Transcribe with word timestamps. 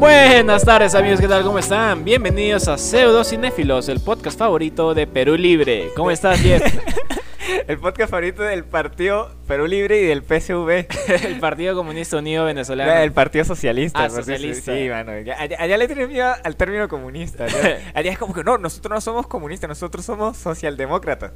Buenas 0.00 0.64
tardes 0.64 0.94
amigos, 0.94 1.20
¿qué 1.20 1.28
tal? 1.28 1.44
¿Cómo 1.44 1.58
están? 1.58 2.04
Bienvenidos 2.04 2.68
a 2.68 2.78
Pseudo 2.78 3.22
Cinéfilos, 3.22 3.86
el 3.90 4.00
podcast 4.00 4.38
favorito 4.38 4.94
de 4.94 5.06
Perú 5.06 5.36
Libre. 5.36 5.90
¿Cómo 5.94 6.10
estás, 6.10 6.40
Jeff? 6.40 6.62
El 7.66 7.78
podcast 7.78 8.10
favorito 8.10 8.42
del 8.42 8.64
Partido 8.64 9.30
Perú 9.46 9.66
Libre 9.66 10.00
y 10.00 10.06
del 10.06 10.22
PSV. 10.22 10.86
el 11.26 11.38
Partido 11.38 11.74
Comunista 11.74 12.16
Unido 12.16 12.46
Venezolano. 12.46 12.92
El 12.92 13.12
Partido 13.12 13.44
Socialista. 13.44 14.04
Ah, 14.04 14.10
socialista. 14.10 14.72
Sí, 14.74 14.88
mano. 14.88 15.12
allá 15.12 15.76
le 15.76 15.86
tienen 15.86 16.08
miedo 16.08 16.32
al 16.42 16.56
término 16.56 16.88
comunista. 16.88 17.44
Allá, 17.44 17.78
allá 17.94 18.12
es 18.12 18.18
como 18.18 18.32
que 18.32 18.42
no, 18.42 18.56
nosotros 18.56 18.94
no 18.94 19.00
somos 19.00 19.26
comunistas, 19.26 19.68
nosotros 19.68 20.04
somos 20.04 20.36
socialdemócratas. 20.36 21.32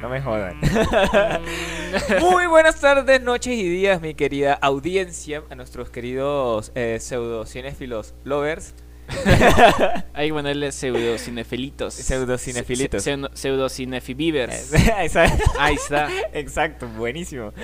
No 0.00 0.08
me 0.08 0.22
jodan. 0.22 0.58
Muy 2.20 2.46
buenas 2.46 2.80
tardes, 2.80 3.20
noches 3.20 3.52
y 3.52 3.68
días, 3.68 4.00
mi 4.00 4.14
querida 4.14 4.54
audiencia, 4.54 5.42
a 5.50 5.54
nuestros 5.54 5.90
queridos 5.90 6.72
eh, 6.74 6.98
pseudo 6.98 7.44
cinéfilos 7.44 8.14
lovers. 8.24 8.74
Hay 10.14 10.28
que 10.28 10.34
ponerle 10.34 10.72
pseudo 10.72 11.18
cinefilitos. 11.18 11.94
Pseudo 11.94 12.38
cinefilitos. 12.38 13.02
Pseudo, 13.02 13.30
pseudo 13.34 13.68
cinefibivers. 13.68 14.72
Esa- 14.72 15.24
Ahí 15.58 15.74
está. 15.76 16.08
Exacto, 16.32 16.86
buenísimo. 16.96 17.52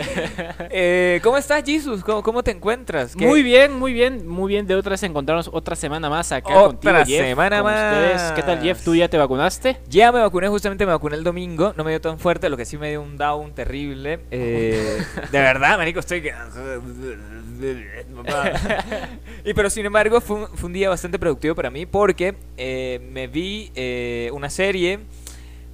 Eh, 0.70 1.20
¿Cómo 1.23 1.37
estás, 1.38 1.62
Jesus? 1.64 2.02
¿Cómo, 2.02 2.23
cómo 2.23 2.42
te 2.42 2.51
encuentras? 2.51 3.14
¿Qué- 3.16 3.27
Muy 3.27 3.42
bien, 3.42 3.73
muy 3.78 3.92
bien, 3.92 4.27
muy 4.27 4.48
bien. 4.48 4.66
De 4.66 4.74
otra 4.74 4.90
vez 4.90 5.02
encontrarnos 5.02 5.48
otra 5.52 5.77
semana 5.77 6.10
más 6.10 6.32
acá 6.32 6.48
Otra 6.60 6.92
contigo, 6.92 7.18
Jeff, 7.18 7.27
semana 7.27 7.62
con 7.62 7.73
ustedes. 7.73 8.15
más. 8.23 8.32
¿Qué 8.32 8.42
tal, 8.42 8.60
Jeff? 8.62 8.82
¿Tú 8.84 8.95
ya 8.95 9.09
te 9.09 9.16
vacunaste? 9.16 9.78
Ya 9.88 10.12
me 10.12 10.20
vacuné, 10.20 10.48
justamente 10.48 10.84
me 10.84 10.92
vacuné 10.92 11.16
el 11.16 11.24
domingo. 11.24 11.73
No 11.76 11.84
me 11.84 11.90
dio 11.90 12.01
tan 12.01 12.18
fuerte, 12.18 12.48
lo 12.48 12.56
que 12.56 12.65
sí 12.65 12.76
me 12.78 12.90
dio 12.90 13.02
un 13.02 13.16
down 13.16 13.54
terrible. 13.54 14.20
Eh, 14.30 14.98
de 15.32 15.38
verdad, 15.40 15.79
marico, 15.79 16.01
estoy 16.01 16.23
que. 16.23 16.32
y 19.45 19.54
pero 19.54 19.70
sin 19.70 19.87
embargo, 19.87 20.20
fue 20.20 20.37
un, 20.37 20.46
fue 20.48 20.66
un 20.66 20.73
día 20.73 20.88
bastante 20.88 21.18
productivo 21.18 21.35
para 21.54 21.70
mí 21.70 21.87
porque 21.87 22.34
eh, 22.56 23.01
me 23.12 23.26
vi 23.29 23.70
eh, 23.74 24.30
una 24.32 24.51
serie. 24.51 25.01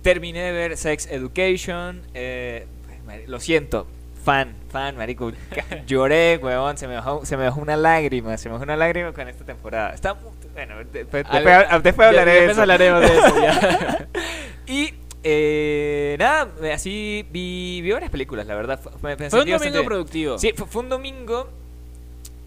Terminé 0.02 0.40
de 0.42 0.52
ver 0.52 0.76
Sex 0.76 1.06
Education. 1.10 2.02
eh, 2.14 2.66
mari- 3.06 3.26
lo 3.26 3.38
siento. 3.40 3.86
Fan, 4.24 4.54
fan, 4.70 4.96
marico. 4.96 5.32
Lloré, 5.86 6.38
huevón. 6.42 6.76
Se 6.78 6.86
me, 6.88 6.94
bajó, 6.94 7.24
se 7.24 7.36
me 7.36 7.44
bajó 7.44 7.60
una 7.60 7.76
lágrima. 7.76 8.36
Se 8.38 8.48
me 8.48 8.52
bajó 8.54 8.64
una 8.64 8.76
lágrima 8.76 9.12
con 9.12 9.28
esta 9.28 9.44
temporada. 9.44 9.94
Está 9.94 10.14
bueno, 10.52 10.74
después, 10.92 11.24
después 11.82 12.08
hablaré 12.08 12.32
de 12.32 12.50
eso. 12.50 12.60
hablaremos 12.60 13.00
de 13.00 13.06
eso 13.06 13.42
ya. 13.42 14.08
Y 14.66 14.94
eh, 15.24 16.16
nada, 16.18 16.48
así 16.72 17.26
vi, 17.30 17.80
vi 17.82 17.90
varias 17.92 18.10
películas, 18.10 18.46
la 18.46 18.54
verdad. 18.54 18.80
Me- 19.02 19.16
me 19.16 19.30
Fue 19.30 19.40
un 19.40 19.48
domingo 19.50 19.72
bien. 19.72 19.84
productivo. 19.84 20.38
Sí, 20.38 20.52
fue, 20.54 20.66
fue 20.66 20.82
un 20.82 20.88
domingo 20.88 21.48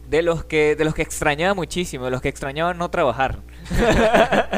de 0.10 0.22
los 0.22 0.44
que 0.46 0.76
de 0.76 0.86
los 0.86 0.94
que 0.96 1.02
extrañaba 1.02 1.54
muchísimo, 1.54 2.06
de 2.06 2.12
los 2.12 2.22
que 2.22 2.30
extrañaba 2.30 2.74
no 2.74 2.90
trabajar. 2.90 3.40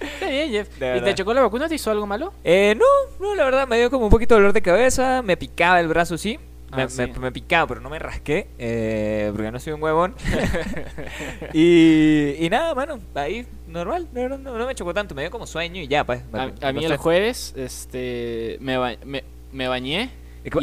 Está 0.00 0.26
bien, 0.28 0.50
Jeff. 0.50 0.68
De 0.78 0.98
¿Y 0.98 1.00
te 1.00 1.14
chocó 1.14 1.32
la 1.34 1.40
vacuna? 1.40 1.68
¿Te 1.68 1.74
hizo 1.76 1.90
algo 1.90 2.06
malo? 2.06 2.32
Eh, 2.44 2.74
no, 2.76 2.84
no, 3.20 3.34
la 3.34 3.44
verdad 3.44 3.66
me 3.66 3.78
dio 3.78 3.90
como 3.90 4.04
un 4.06 4.10
poquito 4.10 4.34
de 4.34 4.40
dolor 4.40 4.52
de 4.52 4.60
cabeza, 4.62 5.22
me 5.22 5.36
picaba 5.36 5.80
el 5.80 5.88
brazo, 5.88 6.18
sí. 6.18 6.38
Me, 6.76 6.82
Ah, 6.82 6.88
sí. 6.88 7.02
me- 7.02 7.18
me 7.20 7.32
picaba, 7.32 7.68
pero 7.68 7.80
no 7.80 7.88
me 7.88 8.00
rasqué, 8.00 8.48
eh, 8.58 9.30
porque 9.34 9.50
no 9.52 9.60
soy 9.60 9.74
un 9.74 9.82
huevón. 9.82 10.14
y, 11.52 12.34
y 12.44 12.48
nada, 12.50 12.74
mano, 12.74 12.98
ahí 13.14 13.46
normal, 13.68 14.08
no, 14.12 14.36
no, 14.38 14.66
me 14.66 14.74
chocó 14.74 14.92
tanto, 14.92 15.14
me 15.14 15.22
dio 15.22 15.30
como 15.30 15.46
sueño 15.46 15.80
y 15.80 15.86
ya, 15.88 16.04
pues. 16.04 16.22
A, 16.32 16.50
a 16.68 16.72
mí 16.72 16.84
el 16.84 16.96
jueves 16.96 17.54
este, 17.56 18.58
me, 18.60 18.76
ba- 18.76 18.96
me, 19.04 19.22
me 19.52 19.68
bañé. 19.68 20.10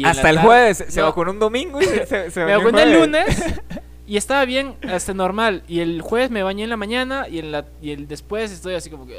Hasta 0.04 0.30
el 0.30 0.38
jueves 0.38 0.84
se 0.88 1.00
No. 1.00 1.06
vacunó 1.06 1.30
un 1.32 1.38
domingo 1.38 1.80
y 1.80 1.84
se, 1.84 2.06
se, 2.06 2.30
se 2.30 2.40
Me 2.44 2.52
bañó 2.56 2.64
vacuné 2.64 2.82
el 2.84 2.92
lunes 3.00 3.44
y 4.06 4.16
estaba 4.16 4.44
bien, 4.44 4.76
hasta 4.88 5.14
normal. 5.14 5.62
Y 5.68 5.80
el 5.80 6.00
jueves 6.02 6.30
me 6.30 6.42
bañé 6.42 6.64
en 6.64 6.70
la 6.70 6.76
mañana 6.76 7.26
y, 7.28 7.38
en 7.38 7.52
la, 7.52 7.66
y 7.80 7.90
el 7.92 8.06
después 8.08 8.52
estoy 8.52 8.74
así 8.74 8.90
como 8.90 9.06
que... 9.06 9.18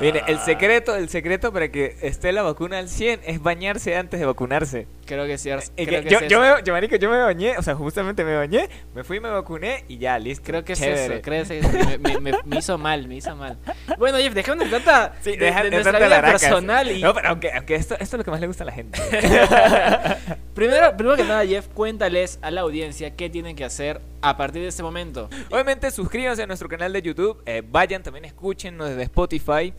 Mire, 0.00 0.22
el 0.26 0.38
secreto, 0.40 0.94
el 0.94 1.08
secreto 1.08 1.52
para 1.52 1.68
que 1.70 1.96
esté 2.02 2.32
la 2.32 2.42
vacuna 2.42 2.78
al 2.78 2.88
100 2.88 3.20
es 3.24 3.42
bañarse 3.42 3.96
antes 3.96 4.20
de 4.20 4.26
vacunarse. 4.26 4.86
Creo 5.06 5.24
que 5.26 5.38
sí. 5.38 5.48
Eh, 5.50 5.86
creo 5.86 6.02
que 6.02 6.10
yo, 6.10 6.18
es 6.18 6.28
yo, 6.28 6.40
me, 6.40 6.48
yo, 6.64 6.72
marico, 6.72 6.96
yo 6.96 7.08
me 7.10 7.18
bañé, 7.18 7.56
o 7.56 7.62
sea, 7.62 7.74
justamente 7.76 8.24
me 8.24 8.36
bañé, 8.36 8.68
me 8.94 9.04
fui, 9.04 9.20
me 9.20 9.30
vacuné 9.30 9.84
y 9.88 9.98
ya, 9.98 10.18
listo. 10.18 10.44
Creo 10.44 10.64
que 10.64 10.72
es 10.74 10.80
Chévere. 10.80 11.14
eso, 11.14 11.22
creo 11.22 11.44
que 11.46 11.58
es 11.58 11.64
eso. 11.64 11.98
Me, 12.00 12.18
me- 12.20 12.58
hizo 12.58 12.76
mal, 12.78 13.06
me 13.08 13.16
hizo 13.16 13.34
mal. 13.36 13.56
Bueno, 13.98 14.18
Jeff, 14.18 14.34
dejemos 14.34 14.64
de 14.64 14.70
tanta 14.70 15.14
Sí, 15.22 15.30
de, 15.36 15.46
deja- 15.46 15.62
de 15.62 15.70
de 15.70 15.76
nuestra 15.82 15.98
vida 15.98 16.22
personal 16.22 16.90
y 16.90 17.00
No, 17.02 17.14
pero 17.14 17.28
aunque, 17.28 17.52
aunque 17.52 17.74
esto, 17.76 17.94
esto 17.94 18.16
es 18.16 18.18
lo 18.18 18.24
que 18.24 18.30
más 18.30 18.40
le 18.40 18.46
gusta 18.48 18.64
a 18.64 18.66
la 18.66 18.72
gente. 18.72 19.00
primero, 20.54 20.96
primero 20.96 21.16
que 21.16 21.24
nada, 21.24 21.46
Jeff, 21.46 21.68
cuéntales 21.68 22.38
a 22.42 22.50
la 22.50 22.62
audiencia 22.62 23.14
qué 23.14 23.30
tienen 23.30 23.56
que 23.56 23.64
hacer 23.64 24.00
a 24.20 24.36
partir 24.36 24.62
de 24.62 24.68
este 24.68 24.82
momento. 24.82 25.28
Obviamente, 25.50 25.90
suscríbanse 25.90 26.42
a 26.42 26.46
nuestro 26.46 26.68
canal 26.68 26.92
de 26.92 27.02
YouTube, 27.02 27.42
eh, 27.46 27.62
vayan, 27.66 28.02
también 28.02 28.24
escúchenos 28.24 28.88
desde 28.88 29.02
Spotify. 29.02 29.72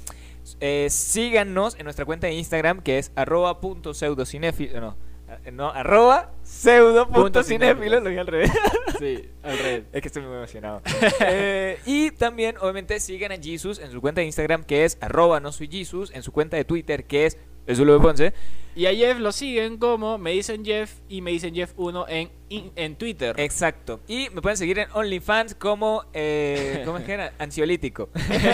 Eh, 0.59 0.87
síganos 0.89 1.75
en 1.75 1.83
nuestra 1.83 2.05
cuenta 2.05 2.27
de 2.27 2.33
Instagram 2.33 2.81
que 2.81 2.99
es 2.99 3.11
arroba 3.15 3.59
punto 3.59 3.93
pseudocinéfilo, 3.93 4.79
no, 4.79 4.97
eh, 5.43 5.51
no, 5.51 5.69
arroba 5.69 6.31
pseudo 6.41 7.09
punto 7.09 7.43
cinéfilo, 7.43 7.99
lo 7.99 8.09
dije 8.09 8.21
al 8.21 8.27
revés. 8.27 8.51
Sí, 8.97 9.29
al 9.43 9.57
revés. 9.59 9.83
Es 9.91 10.01
que 10.01 10.07
estoy 10.07 10.23
muy 10.23 10.35
emocionado. 10.35 10.81
Eh, 11.19 11.79
y 11.85 12.11
también, 12.11 12.55
obviamente, 12.57 12.99
sigan 12.99 13.31
a 13.31 13.37
Jesus 13.37 13.79
en 13.79 13.91
su 13.91 14.01
cuenta 14.01 14.21
de 14.21 14.27
Instagram, 14.27 14.63
que 14.63 14.85
es 14.85 14.97
arroba 15.01 15.39
no 15.39 15.51
soy 15.51 15.67
Jesus, 15.67 16.11
en 16.13 16.23
su 16.23 16.31
cuenta 16.31 16.57
de 16.57 16.63
Twitter, 16.63 17.05
que 17.05 17.25
es 17.25 17.37
Esulo 17.67 18.01
Ponce. 18.01 18.33
Y 18.75 18.85
a 18.85 18.93
Jeff 18.93 19.17
lo 19.17 19.31
siguen 19.31 19.77
como 19.77 20.19
me 20.19 20.31
dicen 20.31 20.63
Jeff 20.63 20.99
y 21.09 21.21
me 21.21 21.31
dicen 21.31 21.55
Jeff 21.55 21.73
1 21.77 22.05
en, 22.09 22.29
en 22.75 22.95
Twitter. 22.95 23.35
Exacto. 23.39 24.01
Y 24.07 24.29
me 24.29 24.41
pueden 24.41 24.55
seguir 24.55 24.77
en 24.77 24.87
OnlyFans 24.93 25.55
como, 25.55 26.05
eh, 26.13 26.81
¿cómo 26.85 26.99
es 26.99 27.03
que 27.03 27.13
era? 27.13 27.33
Ansiolítico. 27.39 28.09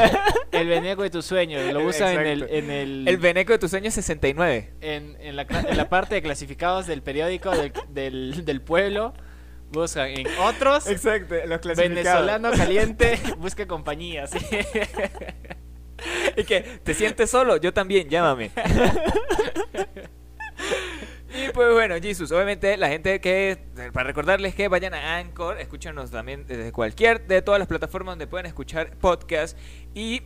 el 0.51 0.68
veneco 0.68 1.03
de 1.03 1.09
tus 1.09 1.25
sueños. 1.25 1.62
Lo 1.74 1.85
usan 1.85 2.19
en 2.22 2.28
el, 2.28 2.44
en 2.50 2.72
el, 2.72 3.07
El 3.07 3.18
veneco 3.18 3.51
de 3.51 3.59
tus 3.59 3.72
sueños 3.72 3.94
69. 3.96 4.72
en, 4.79 5.18
en 5.19 5.35
la, 5.35 5.41
en 5.44 5.75
la 5.75 5.90
parte 5.90 6.16
de 6.16 6.22
clasificados 6.22 6.88
del 6.88 7.01
periódico 7.01 7.51
del, 7.51 7.74
del, 7.90 8.45
del 8.45 8.62
pueblo. 8.62 9.13
Buscan 9.74 10.07
en 10.07 10.28
otros. 10.40 10.88
Exacto, 10.88 11.35
los 11.47 11.75
Venezolano 11.75 12.51
caliente, 12.51 13.19
busca 13.40 13.68
compañía. 13.68 14.28
¿sí? 14.28 14.38
Y 16.38 16.44
que 16.44 16.62
te 16.84 16.94
sientes 16.94 17.30
solo, 17.30 17.58
yo 17.58 17.74
también, 17.74 18.09
llámame. 18.09 18.52
Y 21.36 21.52
pues 21.52 21.74
bueno, 21.74 21.96
Jesus, 22.00 22.31
obviamente 22.31 22.78
la 22.78 22.90
gente 22.90 23.20
que, 23.20 23.58
para 23.92 24.06
recordarles 24.06 24.54
que 24.54 24.68
vayan 24.68 24.94
a 24.94 25.18
Anchor, 25.18 25.59
escúchanos 25.59 26.12
también 26.12 26.46
desde 26.46 26.72
cualquier 26.72 27.26
de 27.26 27.42
todas 27.42 27.58
las 27.58 27.68
plataformas 27.68 28.12
donde 28.12 28.28
pueden 28.28 28.46
escuchar 28.46 28.96
podcast 28.98 29.58
y 29.96 30.22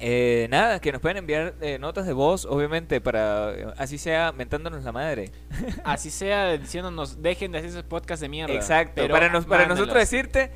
eh, 0.00 0.48
nada, 0.50 0.80
que 0.80 0.90
nos 0.90 1.00
pueden 1.00 1.18
enviar 1.18 1.54
eh, 1.60 1.78
notas 1.78 2.04
de 2.06 2.12
voz, 2.12 2.46
obviamente, 2.46 3.00
para 3.00 3.54
eh, 3.54 3.66
así 3.76 3.96
sea 3.96 4.32
mentándonos 4.32 4.82
la 4.82 4.90
madre. 4.90 5.30
Así 5.84 6.10
sea 6.10 6.58
diciéndonos, 6.58 7.22
dejen 7.22 7.52
de 7.52 7.58
hacer 7.58 7.70
esos 7.70 7.84
podcasts 7.84 8.20
de 8.20 8.28
mierda. 8.28 8.54
Exacto, 8.54 9.06
para, 9.08 9.28
nos, 9.28 9.46
para 9.46 9.66
nosotros 9.66 9.94
decirte, 9.94 10.50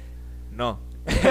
no. 0.51 0.81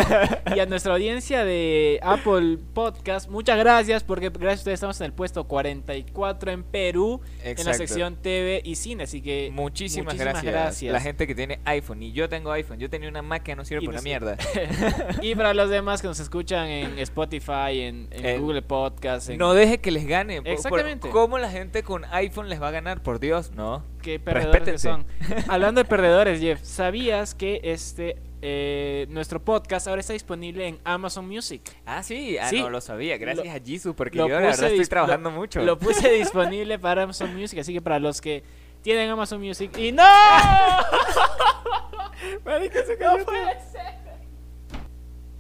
Y 0.56 0.60
a 0.60 0.66
nuestra 0.66 0.94
audiencia 0.94 1.44
de 1.44 2.00
Apple 2.02 2.58
Podcast, 2.74 3.30
muchas 3.30 3.58
gracias 3.58 4.04
porque 4.04 4.30
gracias 4.30 4.60
a 4.60 4.62
ustedes 4.62 4.76
estamos 4.76 5.02
en 5.02 5.06
el 5.06 5.14
puesto 5.14 5.44
44 5.46 6.52
en 6.52 6.64
Perú 6.64 7.22
en 7.44 7.66
la 7.66 7.74
sección 7.74 8.16
TV 8.16 8.62
y 8.64 8.76
cine, 8.76 9.04
así 9.04 9.22
que 9.22 9.52
Muchísimas, 9.54 10.14
muchísimas 10.14 10.44
gracias. 10.44 10.54
gracias. 10.54 10.94
La 10.94 11.02
gente 11.02 11.28
que 11.28 11.36
tiene 11.36 11.60
iPhone, 11.66 12.02
y 12.02 12.12
yo 12.12 12.30
tengo 12.30 12.52
iPhone, 12.52 12.80
yo 12.80 12.90
tenía 12.90 13.10
una 13.10 13.22
Mac 13.22 13.44
que 13.44 13.56
no 13.56 13.66
sirve 13.66 13.82
sirve. 13.82 14.02
mierda. 14.02 14.38
y 15.22 15.36
para 15.36 15.54
los 15.54 15.70
demás 15.70 16.02
que 16.02 16.08
nos 16.08 16.20
escuchan 16.20 16.68
en 16.68 17.00
Spotify, 17.00 17.82
en, 17.82 18.10
Google 18.40 18.62
Podcast, 18.62 19.30
en 19.30 19.38
No 19.38 19.54
deje 19.54 19.80
que 19.80 19.92
les 19.92 20.08
gane. 20.08 20.42
Exactamente. 20.44 21.10
¿Cómo 21.10 21.38
la 21.38 21.50
gente 21.50 21.84
con 21.84 22.06
iPhone 22.06 22.50
les 22.50 22.62
va 22.62 22.70
a 22.70 22.72
ganar? 22.72 23.02
Por 23.04 23.20
Dios, 23.20 23.52
no. 23.52 23.84
qué 24.02 24.20
perdedores 24.20 24.64
que 24.64 24.78
son. 24.78 25.06
Hablando 25.48 25.82
de 25.84 25.86
perdedores, 25.86 26.40
Jeff, 26.40 26.60
¿sabías 26.64 27.36
que 27.36 27.60
este 27.64 28.18
eh, 28.42 29.08
nuestro 29.10 29.44
podcast 29.44 29.88
ahora 29.88 30.02
está 30.02 30.14
disponible 30.14 30.68
en 30.68 30.80
Amazon 30.84 31.28
Music? 31.28 31.62
Ah, 31.86 32.04
sí, 32.04 32.38
ah, 32.38 32.50
Sí. 32.50 32.60
no 32.62 32.70
lo 32.70 32.82
sabía. 32.82 33.18
Gracias 33.18 33.46
Lo- 33.48 33.52
a 33.52 33.60
Jesus, 33.66 33.96
porque 33.96 34.18
yo 34.20 34.28
la 34.28 34.40
verdad 34.40 34.70
estoy 34.72 34.86
trabajando 34.86 35.32
lo- 35.32 35.36
mucho. 35.38 35.62
Lo 35.64 35.78
puse 35.80 36.12
disponible 36.14 36.78
para 36.80 37.04
Amazon 37.04 37.36
Music, 37.36 37.60
así 37.60 37.74
que 37.74 37.82
para 37.82 38.00
los 38.00 38.22
que 38.22 38.44
tienen 38.84 39.10
Amazon 39.10 39.42
Music 39.42 39.76
y 39.78 39.92
no, 39.92 40.04
Marica, 42.46 42.84
se 42.86 42.98
cayó 42.98 43.26
todo. 43.26 43.36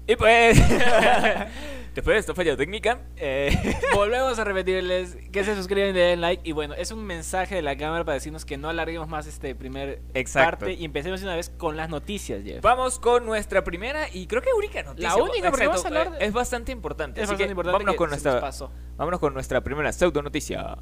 Y 0.07 0.15
pues, 0.15 0.57
después 1.97 2.13
de 2.13 2.19
esta 2.19 2.35
falla 2.35 2.55
técnica, 2.55 2.99
eh, 3.15 3.49
volvemos 3.95 4.37
a 4.37 4.43
repetirles 4.43 5.17
que 5.31 5.43
se 5.43 5.55
suscriben, 5.55 5.95
le 5.95 6.01
den 6.01 6.21
like 6.21 6.47
y 6.47 6.51
bueno, 6.51 6.75
es 6.75 6.91
un 6.91 7.03
mensaje 7.03 7.55
de 7.55 7.63
la 7.63 7.75
cámara 7.75 8.05
para 8.05 8.13
decirnos 8.13 8.45
que 8.45 8.55
no 8.55 8.69
alarguemos 8.69 9.07
más 9.07 9.25
este 9.25 9.55
primer 9.55 10.03
Exacto. 10.13 10.59
parte 10.59 10.73
y 10.73 10.85
empecemos 10.85 11.23
una 11.23 11.35
vez 11.35 11.49
con 11.49 11.75
las 11.75 11.89
noticias, 11.89 12.43
Jeff. 12.43 12.61
vamos 12.61 12.99
con 12.99 13.25
nuestra 13.25 13.63
primera 13.63 14.07
y 14.13 14.27
creo 14.27 14.43
que 14.43 14.53
única 14.53 14.83
noticia. 14.83 15.09
La 15.09 15.15
única, 15.15 15.49
porque 15.49 15.65
vamos 15.65 15.85
a 15.85 15.87
hablar 15.87 16.11
de- 16.11 16.23
Es 16.23 16.33
bastante 16.33 16.71
importante. 16.71 17.19
Es 17.19 17.23
así 17.23 17.31
bastante 17.31 17.45
que 17.45 17.51
importante 17.51 17.73
vámonos 17.73 17.93
que 17.93 17.97
con 17.97 18.09
se 18.11 18.15
nos 18.15 18.41
nuestra, 18.41 18.67
vámonos 18.95 19.19
con 19.19 19.33
nuestra 19.33 19.61
primera 19.61 19.91
pseudo 19.91 20.21
noticia. 20.21 20.77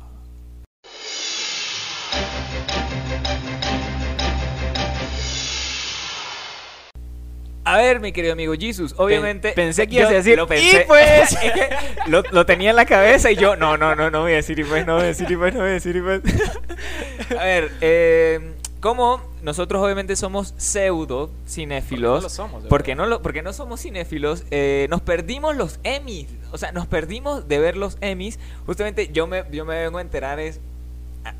A 7.65 7.77
ver, 7.77 7.99
mi 7.99 8.11
querido 8.11 8.33
amigo 8.33 8.53
Jesus, 8.57 8.93
obviamente. 8.97 9.51
pensé 9.53 9.87
que 9.87 9.95
ibas 9.95 10.09
a 10.11 10.13
decir, 10.13 10.37
Lo 10.37 10.47
pensé. 10.47 10.81
"Y 10.81 10.85
pues". 10.87 11.31
Es 11.43 11.51
que 11.51 11.69
lo, 12.07 12.21
lo 12.31 12.45
tenía 12.45 12.69
en 12.69 12.75
la 12.75 12.85
cabeza 12.85 13.31
y 13.31 13.35
yo, 13.35 13.55
no, 13.55 13.75
no, 13.75 13.95
no, 13.95 14.11
no 14.11 14.21
voy 14.21 14.33
a 14.33 14.35
decir 14.35 14.59
y 14.59 14.63
pues, 14.63 14.85
no 14.85 14.93
voy 14.95 15.03
a 15.03 15.07
decir 15.07 15.29
y 15.29 15.35
pues, 15.35 15.53
no 15.53 15.61
voy 15.61 15.69
a 15.69 15.73
decir 15.73 15.95
y 15.95 16.01
pues. 16.01 16.21
A 17.39 17.43
ver, 17.43 17.71
eh, 17.81 18.53
como 18.79 19.19
nosotros 19.41 19.81
obviamente 19.83 20.15
somos 20.15 20.53
pseudo 20.57 21.31
cinéfilos. 21.47 22.17
No 22.17 22.21
lo 22.21 22.29
somos, 22.29 22.63
porque 22.65 22.93
no 22.93 23.07
lo, 23.07 23.21
porque 23.23 23.41
no 23.41 23.51
somos 23.51 23.81
cinéfilos, 23.81 24.43
eh, 24.51 24.85
nos 24.91 25.01
perdimos 25.01 25.55
los 25.55 25.79
Emmys. 25.83 26.27
O 26.51 26.59
sea, 26.59 26.71
nos 26.71 26.85
perdimos 26.85 27.47
de 27.47 27.57
ver 27.59 27.77
los 27.77 27.97
Emmys. 28.01 28.37
Justamente 28.67 29.09
yo 29.11 29.25
me, 29.25 29.43
yo 29.51 29.65
me 29.65 29.81
vengo 29.81 29.97
a 29.97 30.01
enterar 30.01 30.39
es 30.39 30.59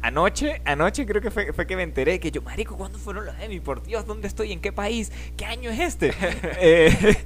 anoche, 0.01 0.61
anoche 0.65 1.05
creo 1.05 1.21
que 1.21 1.31
fue, 1.31 1.53
fue 1.53 1.67
que 1.67 1.75
me 1.75 1.83
enteré 1.83 2.19
que 2.19 2.31
yo, 2.31 2.41
marico, 2.41 2.77
¿cuándo 2.77 2.97
fueron 2.97 3.25
los 3.25 3.35
Emmy? 3.39 3.59
Por 3.59 3.83
Dios, 3.83 4.05
¿dónde 4.05 4.27
estoy? 4.27 4.51
¿En 4.51 4.59
qué 4.59 4.71
país? 4.71 5.11
¿Qué 5.37 5.45
año 5.45 5.69
es 5.69 5.79
este? 5.79 6.13
Eh, 6.57 7.17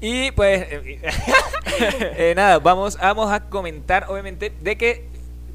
y 0.00 0.30
pues, 0.32 0.66
eh, 0.70 1.00
eh, 1.80 2.32
nada, 2.36 2.58
vamos, 2.58 2.98
vamos 2.98 3.32
a 3.32 3.48
comentar, 3.48 4.06
obviamente, 4.08 4.52
de 4.60 4.76
que 4.76 5.08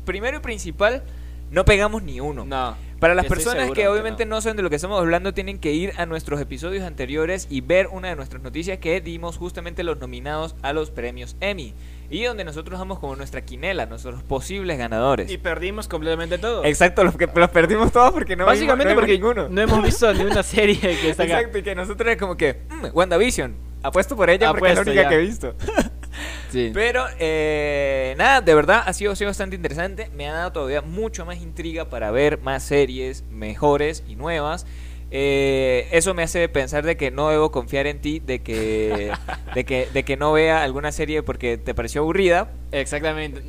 primero 0.06 0.38
y 0.38 0.40
principal, 0.40 1.04
no 1.52 1.66
pegamos 1.66 2.04
ni 2.04 2.20
uno. 2.20 2.46
No. 2.46 2.76
Para 3.00 3.16
las 3.16 3.26
Estoy 3.26 3.38
personas 3.38 3.64
seguro 3.64 3.74
que 3.76 3.88
obviamente 3.88 4.26
no. 4.26 4.36
no. 4.36 4.42
saben 4.42 4.58
de 4.58 4.64
lo 4.64 4.70
que 4.70 4.76
estamos 4.76 5.00
hablando, 5.00 5.34
tienen 5.34 5.58
que 5.60 5.72
ir 5.72 5.94
a 5.98 6.06
nuestros 6.06 6.40
episodios 6.42 6.84
anteriores 6.84 7.48
y 7.50 7.62
ver 7.62 7.88
una 7.88 8.10
de 8.10 8.16
nuestras 8.16 8.42
noticias 8.44 8.78
que 8.80 9.00
dimos 9.02 9.38
justamente 9.38 9.84
los 9.84 10.00
nominados 10.00 10.56
a 10.62 10.74
los 10.74 10.92
premios 10.92 11.36
Emmy. 11.40 11.74
Y 12.12 12.24
donde 12.24 12.44
nosotros 12.44 12.80
damos 12.80 12.98
como 13.00 13.16
nuestra 13.16 13.42
quinela, 13.42 13.86
nuestros 13.86 14.24
posibles 14.24 14.78
ganadores. 14.80 15.32
Y 15.32 15.38
perdimos 15.38 15.88
completamente 15.88 16.38
todo. 16.40 16.66
Exacto, 16.66 17.04
los 17.04 17.16
que 17.16 17.28
los 17.34 17.50
perdimos 17.52 17.92
todos 17.92 18.12
porque 18.12 18.36
no 18.36 18.46
Básicamente 18.46 18.94
vimos, 18.94 18.96
no 18.96 19.02
porque 19.02 19.14
ninguno. 19.14 19.48
no 19.50 19.62
hemos 19.62 19.84
visto 19.84 20.12
ni 20.14 20.24
una 20.24 20.42
serie 20.44 20.80
que 20.80 21.10
está 21.12 21.24
acá. 21.24 21.38
Exacto, 21.40 21.60
y 21.60 21.64
que 21.64 21.76
nosotros 21.76 22.10
es 22.12 22.18
como 22.18 22.36
que, 22.36 22.62
mm, 22.70 22.86
WandaVision, 22.94 23.56
apuesto 23.84 24.16
por 24.16 24.30
ella 24.30 24.50
porque 24.50 24.70
es 24.70 24.76
la 24.76 24.82
Apuesto, 24.82 24.92
única 24.92 25.04
ya. 25.04 25.10
que 25.10 25.16
he 25.16 25.20
visto. 25.20 25.56
Sí. 26.50 26.72
Pero, 26.74 27.06
eh, 27.20 28.16
nada, 28.18 28.42
de 28.42 28.54
verdad 28.54 28.84
ha 28.86 28.94
sido, 28.94 29.12
ha 29.12 29.16
sido 29.16 29.30
bastante 29.30 29.56
interesante. 29.56 30.10
Me 30.16 30.28
ha 30.28 30.34
dado 30.34 30.52
todavía 30.52 30.82
mucho 30.82 31.26
más 31.26 31.38
intriga 31.38 31.90
para 31.90 32.12
ver 32.12 32.40
más 32.42 32.64
series 32.64 33.24
mejores 33.30 34.04
y 34.08 34.16
nuevas. 34.16 34.66
Eh, 35.12 35.88
eso 35.92 36.14
me 36.14 36.22
hace 36.22 36.48
pensar 36.50 36.86
de 36.86 36.96
que 36.96 37.10
no 37.10 37.30
debo 37.30 37.52
confiar 37.52 37.88
en 37.88 38.00
ti, 38.00 38.20
de 38.20 38.42
que, 38.42 39.12
de 39.56 39.66
que, 39.66 39.88
de 39.92 40.04
que 40.04 40.18
no 40.18 40.34
vea 40.34 40.64
alguna 40.64 40.92
serie 40.92 41.24
porque 41.24 41.58
te 41.58 41.74
pareció 41.74 42.02
aburrida. 42.02 42.52
Exactamente. 42.72 43.42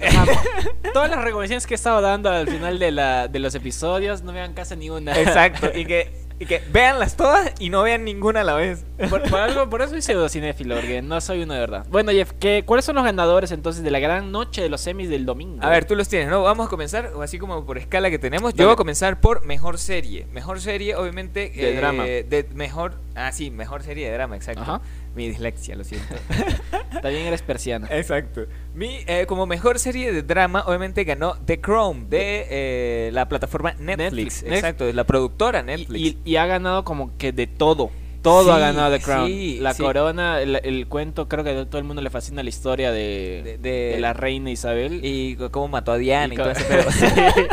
Todas 0.94 1.10
las 1.10 1.22
recomendaciones 1.22 1.66
que 1.66 1.74
he 1.74 1.76
estado 1.76 2.00
dando 2.00 2.30
al 2.30 2.48
final 2.48 2.78
de, 2.78 2.90
la, 2.90 3.28
de 3.28 3.38
los 3.38 3.54
episodios, 3.54 4.22
no 4.22 4.32
me 4.32 4.40
hagan 4.40 4.54
caso 4.54 4.74
ni 4.76 4.88
una. 4.88 5.18
Exacto, 5.20 5.70
y 5.74 5.84
que, 5.84 6.10
y 6.40 6.46
que 6.46 6.62
véanlas 6.72 7.16
todas 7.16 7.52
y 7.58 7.68
no 7.68 7.82
vean 7.82 8.02
ninguna 8.02 8.40
a 8.40 8.44
la 8.44 8.54
vez. 8.54 8.86
Por, 9.10 9.22
por 9.28 9.38
algo, 9.38 9.68
por 9.68 9.82
eso 9.82 9.90
soy 9.90 10.00
pseudocinéfilo, 10.00 10.74
porque 10.74 11.02
no 11.02 11.20
soy 11.20 11.42
uno 11.42 11.52
de 11.52 11.60
verdad. 11.60 11.86
Bueno, 11.90 12.12
Jeff, 12.12 12.32
¿qué, 12.40 12.64
¿cuáles 12.64 12.86
son 12.86 12.96
los 12.96 13.04
ganadores 13.04 13.52
entonces 13.52 13.82
de 13.82 13.90
la 13.90 13.98
gran 13.98 14.32
noche 14.32 14.62
de 14.62 14.70
los 14.70 14.80
semis 14.80 15.10
del 15.10 15.26
domingo? 15.26 15.62
A 15.62 15.68
ver, 15.68 15.84
tú 15.84 15.94
los 15.94 16.08
tienes, 16.08 16.30
¿no? 16.30 16.42
Vamos 16.42 16.66
a 16.66 16.70
comenzar, 16.70 17.12
así 17.22 17.38
como 17.38 17.66
por 17.66 17.76
escala 17.76 18.08
que 18.08 18.18
tenemos. 18.18 18.54
Yo 18.54 18.56
Dale. 18.56 18.66
voy 18.68 18.72
a 18.72 18.76
comenzar 18.76 19.20
por 19.20 19.44
mejor 19.44 19.78
serie. 19.78 20.26
Mejor 20.32 20.60
serie, 20.62 20.96
obviamente. 20.96 21.50
De 21.54 21.76
drama. 21.76 22.04
De 22.04 22.48
mejor. 22.54 22.94
Ah, 23.14 23.32
sí, 23.32 23.50
mejor 23.50 23.82
serie 23.82 24.06
de 24.06 24.14
drama, 24.14 24.34
exacto. 24.34 24.62
Ajá. 24.62 24.80
Mi 25.14 25.28
dislexia, 25.28 25.74
lo 25.76 25.82
siento. 25.84 26.14
También 27.02 27.26
eres 27.26 27.42
persiana. 27.42 27.88
exacto. 27.90 28.42
Mi, 28.74 28.98
eh, 29.06 29.24
como 29.26 29.46
mejor 29.46 29.78
serie 29.78 30.12
de 30.12 30.22
drama, 30.22 30.62
obviamente 30.66 31.02
ganó 31.04 31.34
The 31.44 31.60
Crown 31.60 32.08
de 32.08 32.46
eh, 32.48 33.10
la 33.12 33.28
plataforma 33.28 33.72
Netflix. 33.78 34.42
Netflix. 34.42 34.42
Exacto, 34.44 34.84
de 34.86 34.92
la 34.92 35.04
productora 35.04 35.62
Netflix. 35.62 36.00
y- 36.00 36.18
y 36.24 36.36
ha 36.36 36.46
ganado 36.46 36.84
como 36.84 37.16
que 37.18 37.32
de 37.32 37.46
todo. 37.46 37.90
Todo 38.22 38.52
ha 38.52 38.58
ganado 38.58 38.94
The 38.94 39.02
Crown. 39.02 39.26
sí, 39.28 39.58
la 39.60 39.72
sí. 39.72 39.82
corona, 39.82 40.42
el, 40.42 40.60
el 40.62 40.86
cuento, 40.88 41.26
creo 41.26 41.42
que 41.42 41.50
a 41.50 41.64
todo 41.64 41.78
el 41.78 41.84
mundo 41.84 42.02
le 42.02 42.10
fascina 42.10 42.42
la 42.42 42.50
historia 42.50 42.92
de, 42.92 43.40
De- 43.42 43.58
de- 43.58 43.92
de 43.94 44.00
la 44.00 44.12
reina 44.12 44.50
Isabel. 44.50 45.00
Y 45.02 45.36
cómo 45.50 45.68
mató 45.68 45.92
a 45.92 45.96
Diana 45.96 46.34
y, 46.34 46.36
Y 46.36 46.38
todo 46.38 46.50
ese. 46.50 46.66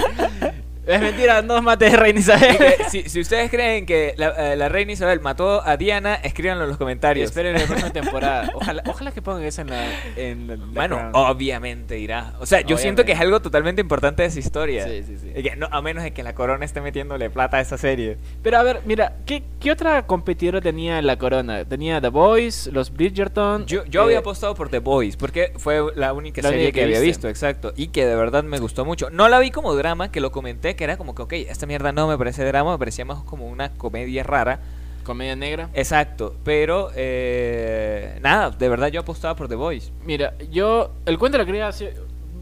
Es 0.87 1.01
mentira, 1.01 1.41
no 1.41 1.61
mates 1.61 1.93
reina 1.99 2.19
Y 2.19 2.21
Isabel. 2.21 2.57
que 2.57 2.89
si, 2.89 3.09
si 3.09 3.19
ustedes 3.19 3.49
creen 3.51 3.85
que 3.85 4.13
la, 4.17 4.53
eh, 4.53 4.55
la 4.55 4.69
reina 4.69 4.93
Isabel 4.93 5.19
mató 5.19 5.61
a 5.65 5.75
Diana, 5.77 6.15
escríbanlo 6.15 6.63
en 6.63 6.69
los 6.69 6.77
comentarios. 6.77 7.25
esperen 7.25 7.53
la 7.53 7.65
próxima 7.65 7.91
temporada. 7.91 8.51
Ojalá, 8.53 8.83
ojalá 8.87 9.11
que 9.11 9.21
pongan 9.21 9.43
eso 9.43 9.61
en 9.61 9.69
la. 9.69 9.85
En 10.15 10.47
la- 10.47 10.55
Bueno, 10.55 10.97
Crown. 10.97 11.11
obviamente 11.13 11.95
dirá. 11.95 12.33
O 12.39 12.45
sea, 12.45 12.61
yo 12.61 12.77
siento 12.77 13.03
que 13.05 13.11
es 13.11 13.19
algo 13.19 13.41
totalmente 13.41 13.81
importante 13.81 14.21
de 14.23 14.29
esa 14.29 14.39
historia. 14.39 14.85
Sí, 14.87 15.03
sí, 15.05 15.17
sí. 15.17 15.31
Y 15.35 15.43
que 15.43 15.55
no, 15.55 15.67
a 15.71 15.81
menos 15.81 16.03
de 16.03 16.11
que 16.13 16.23
la 16.23 16.33
corona 16.33 16.63
esté 16.65 16.79
metiéndole 16.81 17.29
plata 17.29 17.57
a 17.57 17.61
esa 17.61 17.77
serie. 17.77 18.17
Pero 18.41 18.57
a 18.57 18.63
ver, 18.63 18.81
mira, 18.85 19.17
¿qué, 19.25 19.43
qué 19.59 19.71
otra 19.71 20.05
competidora 20.07 20.61
tenía 20.61 21.01
la 21.01 21.17
corona? 21.17 21.65
Tenía 21.65 21.99
The 21.99 22.09
Boys, 22.09 22.67
los 22.71 22.93
Bridgerton. 22.93 23.65
Yo, 23.65 23.83
yo 23.85 24.01
eh, 24.01 24.03
había 24.05 24.19
apostado 24.19 24.55
por 24.55 24.69
The 24.69 24.79
Boys, 24.79 25.17
porque 25.17 25.51
fue 25.57 25.81
la 25.95 26.13
única 26.13 26.41
La 26.41 26.49
serie 26.49 26.67
que, 26.67 26.71
que 26.73 26.83
había 26.83 26.99
viste. 26.99 27.07
visto, 27.09 27.29
exacto. 27.29 27.73
Y 27.75 27.87
que 27.89 28.05
de 28.05 28.15
verdad 28.15 28.43
me 28.43 28.59
gustó 28.59 28.85
mucho. 28.85 29.09
No 29.09 29.27
la 29.27 29.39
vi 29.39 29.51
como 29.51 29.75
drama, 29.75 30.11
que 30.11 30.21
lo 30.21 30.31
comenté, 30.31 30.75
que 30.77 30.85
era 30.85 30.95
como 30.95 31.13
que, 31.13 31.23
ok, 31.23 31.33
esta 31.33 31.65
mierda 31.65 31.91
no 31.91 32.07
me 32.07 32.17
parece 32.17 32.45
drama, 32.45 32.71
me 32.71 32.77
parecía 32.79 33.03
más 33.03 33.21
como 33.23 33.47
una 33.47 33.73
comedia 33.73 34.23
rara. 34.23 34.61
Comedia 35.03 35.35
negra. 35.35 35.69
Exacto, 35.73 36.35
pero 36.43 36.91
eh, 36.95 38.19
nada, 38.21 38.49
de 38.51 38.69
verdad 38.69 38.87
yo 38.89 39.01
apostaba 39.01 39.35
por 39.35 39.47
The 39.49 39.55
Boys. 39.55 39.91
Mira, 40.05 40.33
yo. 40.51 40.91
El 41.05 41.17
cuento 41.17 41.37
de 41.37 41.45
la 41.59 41.71
sí- 41.71 41.87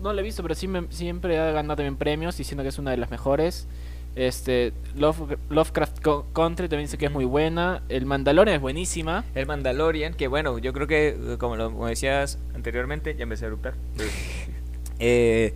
no 0.02 0.14
lo 0.14 0.20
he 0.20 0.24
visto, 0.24 0.42
pero 0.44 0.54
sí 0.56 0.68
me- 0.68 0.86
siempre 0.92 1.38
ha 1.40 1.52
ganado 1.52 1.78
también 1.78 1.96
premios, 1.96 2.38
diciendo 2.38 2.64
que 2.64 2.70
es 2.70 2.78
una 2.80 2.92
de 2.92 2.98
las 2.98 3.10
mejores. 3.12 3.68
Este, 4.16 4.72
Love- 4.96 5.38
Lovecraft 5.50 6.00
Co- 6.02 6.26
Country 6.34 6.70
también 6.70 6.88
dice 6.88 6.98
que 6.98 7.06
es 7.06 7.12
muy 7.12 7.26
buena. 7.26 7.84
El 7.90 8.06
Mandalorian 8.06 8.56
es 8.56 8.62
buenísima. 8.62 9.26
El 9.36 9.46
Mandalorian, 9.46 10.14
que 10.14 10.28
bueno, 10.28 10.58
yo 10.58 10.72
creo 10.74 10.88
que, 10.88 11.10
eh, 11.10 11.38
como 11.38 11.58
lo 11.58 11.70
como 11.72 11.88
decías 11.88 12.40
anteriormente, 12.56 13.16
ya 13.16 13.24
empecé 13.24 13.46
a 13.46 13.48
eruptar. 13.50 13.74
Eh, 15.00 15.54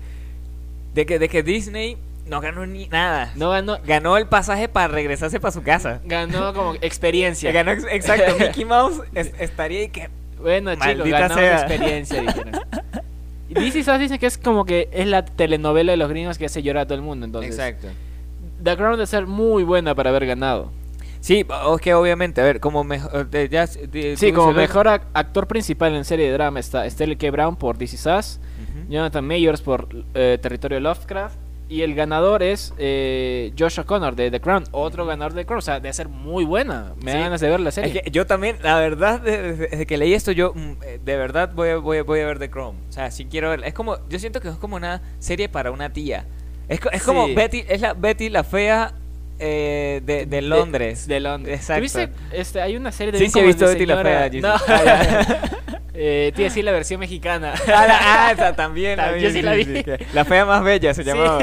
de, 0.93 1.05
que, 1.05 1.17
de 1.19 1.29
que 1.29 1.43
Disney 1.43 1.95
no 2.29 2.39
ganó 2.41 2.65
ni 2.65 2.87
nada. 2.87 3.31
No 3.35 3.49
ganó. 3.49 3.77
Ganó 3.85 4.17
el 4.17 4.27
pasaje 4.27 4.67
para 4.69 4.87
regresarse 4.87 5.39
para 5.39 5.51
su 5.51 5.61
casa. 5.63 5.99
Ganó 6.05 6.53
como 6.53 6.75
experiencia. 6.81 7.51
Ganó, 7.53 7.71
ex- 7.71 7.85
exacto, 7.91 8.35
Mickey 8.39 8.65
Mouse 8.65 9.01
es- 9.15 9.33
estaría 9.39 9.83
y 9.83 9.89
que... 9.89 10.09
Bueno, 10.41 10.73
chicos, 10.75 11.09
ganó 11.09 11.35
sea. 11.35 11.59
experiencia, 11.59 12.21
dijeron. 12.21 12.51
Dice 13.99 14.19
que 14.19 14.27
es 14.27 14.37
como 14.37 14.63
que 14.63 14.87
es 14.93 15.07
la 15.07 15.25
telenovela 15.25 15.91
de 15.91 15.97
los 15.97 16.07
gringos 16.09 16.37
que 16.37 16.45
hace 16.45 16.61
llorar 16.61 16.83
a 16.83 16.85
todo 16.85 16.95
el 16.95 17.01
mundo. 17.01 17.25
Entonces, 17.25 17.51
Exacto. 17.57 17.87
The 18.63 18.77
Crown 18.77 18.93
debe 18.93 19.07
ser 19.07 19.25
muy 19.25 19.63
buena 19.63 19.95
para 19.95 20.11
haber 20.11 20.25
ganado. 20.27 20.71
Sí, 21.19 21.45
que 21.81 21.93
obviamente, 21.93 22.39
a 22.39 22.43
ver, 22.45 22.59
como 22.61 22.83
mejor... 22.85 23.27
eh, 23.33 23.49
ya, 23.51 23.67
Sí, 23.67 24.31
como 24.31 24.53
mejor 24.53 24.85
ac- 24.87 25.01
actor 25.13 25.47
principal 25.47 25.93
en 25.95 26.05
serie 26.05 26.27
de 26.27 26.31
drama 26.33 26.59
está 26.61 26.85
Stanley 26.85 27.17
K. 27.17 27.29
Brown 27.31 27.55
por 27.57 27.77
DC 27.77 27.97
Sass, 27.97 28.39
Ujú. 28.63 28.93
Jonathan 28.93 29.25
Mayors 29.27 29.61
por 29.61 29.89
eh, 30.13 30.37
Territorio 30.41 30.79
Lovecraft 30.79 31.35
y 31.69 31.83
el 31.83 31.93
ganador 31.95 32.41
es 32.43 32.73
eh, 32.79 33.53
Josh 33.57 33.79
O'Connor 33.79 34.15
de 34.15 34.31
The 34.31 34.41
Crown, 34.41 34.63
otro 34.71 35.05
ganador 35.05 35.33
de 35.33 35.41
The 35.43 35.45
Crown. 35.45 35.59
O 35.59 35.61
sea, 35.61 35.79
debe 35.79 35.93
ser 35.93 36.09
muy 36.09 36.43
buena. 36.43 36.93
Me 36.97 37.11
Sí. 37.11 37.17
dan 37.17 37.25
ganas 37.27 37.41
de 37.41 37.49
ver 37.49 37.59
la 37.59 37.69
Es 37.69 37.75
serie. 37.75 38.01
que 38.01 38.11
yo 38.11 38.25
también, 38.25 38.57
la 38.63 38.79
verdad, 38.79 39.21
de- 39.21 39.41
de- 39.53 39.67
desde 39.67 39.85
que 39.85 39.97
leí 39.97 40.13
esto, 40.13 40.31
yo 40.31 40.53
mm, 40.55 40.71
eh, 40.83 40.99
de 41.05 41.15
verdad 41.17 41.51
voy 41.53 41.69
a, 41.69 41.77
voy, 41.77 41.97
a, 41.99 42.03
voy 42.03 42.19
a 42.21 42.25
ver 42.25 42.39
The 42.39 42.49
Crown. 42.49 42.75
O 42.89 42.91
sea, 42.91 43.11
sí 43.11 43.25
quiero 43.29 43.51
ver. 43.51 43.63
Es 43.63 43.73
como, 43.73 43.97
yo 44.09 44.17
siento 44.19 44.41
que 44.41 44.49
es 44.49 44.55
como 44.55 44.75
una 44.77 45.01
serie 45.19 45.47
para 45.47 45.71
una 45.71 45.93
tía. 45.93 46.25
Es, 46.67 46.79
es 46.91 47.03
como 47.03 47.27
Sí. 47.27 47.35
Betty, 47.35 47.63
es 47.69 47.81
la 47.81 47.93
Betty 47.93 48.29
la 48.29 48.43
fea 48.43 48.93
eh, 49.39 50.01
de, 50.05 50.25
de 50.25 50.41
Londres. 50.41 51.07
De, 51.07 51.19
Londres. 51.19 51.59
Exacto. 51.61 51.79
¿Tuviste? 51.79 52.09
Este, 52.31 52.61
hay 52.61 52.75
una 52.75 52.91
serie 52.91 53.11
de 53.13 53.19
Sí, 53.19 53.29
sí, 53.29 53.39
he 53.39 53.43
visto 53.43 53.65
Betty 53.65 53.85
la 53.85 54.01
fea. 54.01 54.29
No. 54.41 54.53
Ah, 54.67 54.81
ya. 54.85 55.41
eh, 56.01 56.31
te 56.33 56.41
iba 56.41 56.47
a 56.47 56.49
decir 56.49 56.63
la 56.63 56.71
versión 56.71 56.99
mexicana. 56.99 57.53
Ah, 57.67 57.85
la- 57.87 57.99
ah, 58.01 58.31
esa 58.31 58.55
también 58.55 58.97
la 58.97 59.17
Yo 59.17 59.29
sí 59.29 59.41
la 59.41 59.53
vi. 59.53 59.65
La 60.13 60.23
fea 60.25 60.45
más 60.45 60.63
bella 60.63 60.93
se 60.93 61.03
Sí. 61.03 61.09
llamaba. 61.09 61.39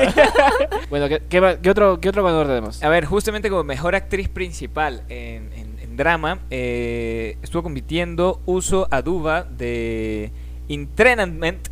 bueno, 0.90 1.08
¿qué, 1.08 1.22
qué, 1.28 1.40
va- 1.40 1.56
qué 1.60 1.70
otro, 1.70 2.00
¿qué 2.00 2.08
otro 2.08 2.25
ganador 2.25 2.46
tenemos? 2.46 2.82
A 2.82 2.88
ver, 2.88 3.04
justamente 3.04 3.50
como 3.50 3.64
mejor 3.64 3.94
actriz 3.94 4.28
principal 4.28 5.02
en, 5.08 5.52
en- 5.52 5.78
en 5.80 5.96
drama, 5.96 6.40
eh, 6.50 7.36
estuvo 7.42 7.62
compitiendo 7.62 8.40
Uso 8.46 8.88
Aduba 8.90 9.42
de 9.44 10.32
Entrainment. 10.68 11.68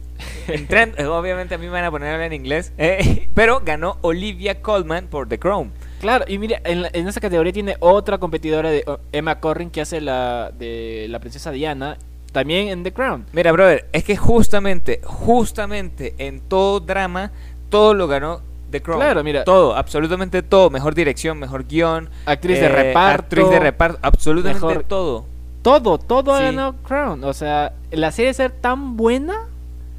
Entren- 0.47 0.95
obviamente 1.07 1.55
a 1.55 1.59
mí 1.59 1.67
me 1.67 1.73
van 1.73 1.85
a 1.85 1.91
poner 1.91 2.21
en 2.21 2.33
inglés, 2.33 2.73
eh, 2.79 3.29
pero 3.35 3.61
ganó 3.65 3.99
Olivia 4.03 4.61
Colman 4.63 5.09
por 5.09 5.29
The 5.29 5.39
Crown. 5.39 5.73
Claro, 6.01 6.25
y 6.29 6.39
mira, 6.39 6.61
en, 6.65 6.83
la- 6.83 6.91
en 6.93 7.09
esa 7.09 7.21
categoría 7.21 7.53
tiene 7.53 7.77
otra 7.81 8.19
competidora 8.19 8.71
de 8.71 8.85
Emma 9.13 9.41
Corrin 9.41 9.71
que 9.71 9.81
hace 9.81 10.01
la 10.01 10.51
de 10.57 11.07
la 11.09 11.19
princesa 11.19 11.51
Diana, 11.51 11.99
también 12.35 12.69
en 12.69 12.83
The 12.83 12.93
Crown. 12.93 13.25
Mira, 13.33 13.51
brother, 13.53 13.87
es 13.93 14.05
que 14.05 14.17
justamente, 14.19 15.01
justamente 15.05 16.15
en 16.19 16.41
todo 16.41 16.81
drama, 16.81 17.31
todo 17.71 17.95
lo 17.95 18.07
ganó 18.09 18.43
The 18.71 18.83
Crown. 18.83 19.01
Claro, 19.01 19.25
mira. 19.25 19.45
Todo, 19.45 19.75
absolutamente 19.77 20.43
todo. 20.43 20.69
Mejor 20.69 20.95
dirección, 20.95 21.39
mejor 21.39 21.65
guion. 21.67 22.11
Actriz 22.27 22.59
de 22.61 22.67
eh, 22.67 22.69
reparto. 22.69 23.23
Actriz 23.23 23.49
de 23.51 23.61
reparto, 23.61 23.99
absolutamente 24.03 24.67
mejor- 24.67 24.83
todo. 24.85 25.27
Todo, 25.63 25.97
todo 25.97 26.35
ha 26.35 26.39
Sí. 26.41 26.45
ganado 26.45 26.75
Crown. 26.83 27.25
O 27.25 27.33
sea, 27.33 27.73
la 27.91 28.13
serie 28.13 28.35
ser 28.35 28.51
tan 28.51 28.97
buena 28.99 29.35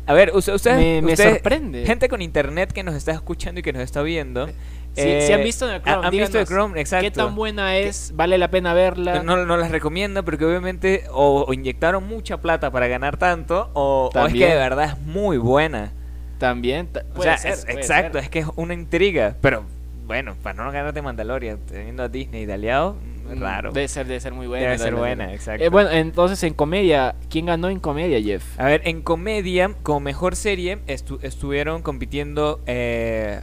A 0.05 0.13
ver, 0.13 0.31
usted- 0.35 0.53
ustedes, 0.53 1.01
me, 1.01 1.15
sorprende. 1.15 1.85
gente 1.85 2.07
con 2.09 2.21
internet 2.21 2.71
que 2.71 2.83
nos 2.83 2.93
está 2.93 3.13
escuchando 3.13 3.61
y 3.61 3.63
que 3.63 3.73
nos 3.73 3.81
está 3.81 4.03
viendo, 4.03 4.47
Si, 4.95 5.01
Eh, 5.01 5.21
si 5.27 5.33
han 5.33 5.43
visto 5.43 5.67
The 5.67 5.81
Crown, 5.81 6.05
¿Han 6.05 6.11
visto 6.11 6.37
The 6.39 6.45
Crown? 6.45 6.77
Exacto. 6.77 7.03
¿Qué 7.03 7.11
tan 7.11 7.35
buena 7.35 7.75
es? 7.77 8.13
¿Vale 8.15 8.37
la 8.37 8.49
pena 8.49 8.73
verla? 8.73 9.21
No, 9.23 9.45
no 9.45 9.57
las 9.57 9.69
recomiendo 9.71 10.23
porque 10.23 10.45
obviamente 10.45 11.03
o, 11.11 11.43
o 11.47 11.53
inyectaron 11.53 12.07
mucha 12.07 12.37
plata 12.37 12.71
para 12.71 12.87
ganar 12.87 13.17
tanto 13.17 13.69
o, 13.73 14.09
o 14.13 14.25
es 14.27 14.33
que 14.33 14.47
de 14.47 14.55
verdad 14.55 14.85
es 14.97 15.01
muy 15.05 15.37
buena. 15.37 15.91
También. 16.37 16.87
ta- 16.87 17.03
O 17.15 17.21
sea, 17.21 17.37
ser, 17.37 17.51
es- 17.53 17.65
exacto, 17.67 18.13
ser. 18.17 18.23
es 18.23 18.29
que 18.29 18.39
es 18.39 18.47
una 18.55 18.73
intriga. 18.73 19.35
Pero 19.41 19.63
bueno, 20.07 20.35
para 20.43 20.63
no 20.63 20.71
ganarte 20.71 21.01
Mandalorian 21.01 21.57
teniendo 21.65 22.03
a 22.03 22.09
Disney 22.09 22.45
de 22.45 22.53
aliado, 22.53 22.95
mm, 23.27 23.41
raro. 23.41 23.71
Debe 23.71 23.87
ser, 23.87 24.05
debe 24.05 24.19
ser 24.19 24.33
muy 24.33 24.45
buena. 24.47 24.65
Debe 24.65 24.77
ser 24.77 24.95
buena, 24.95 25.33
exacto. 25.33 25.63
Eh, 25.63 25.69
bueno, 25.69 25.89
entonces 25.91 26.41
en 26.43 26.53
comedia, 26.53 27.15
¿quién 27.29 27.47
ganó 27.47 27.69
en 27.69 27.79
comedia, 27.79 28.21
Jeff? 28.21 28.43
A 28.59 28.65
ver, 28.65 28.81
en 28.85 29.01
comedia, 29.01 29.71
como 29.83 29.99
mejor 30.01 30.35
serie, 30.35 30.77
estu- 30.87 31.19
estuvieron 31.23 31.81
compitiendo 31.81 32.59
eh, 32.67 33.41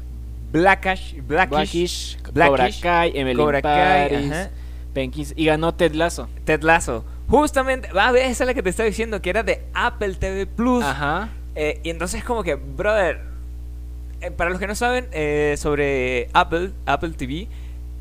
Blackish, 0.52 1.16
Blackish, 1.22 1.26
Blackish, 1.26 2.18
Blackish, 2.32 2.80
Cobra 2.80 2.92
Kai, 2.92 3.12
Emily 3.14 3.36
Cobra 3.36 3.62
Kai, 3.62 4.08
Paris, 4.08 4.32
ajá. 4.32 4.50
Penkins, 4.92 5.32
y 5.34 5.46
ganó 5.46 5.74
Ted 5.74 5.94
Lasso. 5.94 6.28
Ted 6.44 6.62
Lasso. 6.62 7.04
Justamente, 7.28 7.90
va 7.92 8.08
a 8.08 8.12
ver, 8.12 8.26
esa 8.26 8.44
es 8.44 8.46
la 8.48 8.54
que 8.54 8.62
te 8.62 8.68
estaba 8.68 8.86
diciendo, 8.86 9.22
que 9.22 9.30
era 9.30 9.42
de 9.42 9.64
Apple 9.72 10.14
TV 10.14 10.46
Plus. 10.46 10.84
Ajá. 10.84 11.30
Eh, 11.54 11.80
y 11.82 11.90
entonces 11.90 12.22
como 12.22 12.42
que, 12.42 12.56
brother, 12.56 13.22
eh, 14.20 14.30
para 14.30 14.50
los 14.50 14.58
que 14.58 14.66
no 14.66 14.74
saben 14.74 15.08
eh, 15.12 15.54
sobre 15.56 16.28
Apple, 16.34 16.72
Apple 16.84 17.10
TV, 17.10 17.48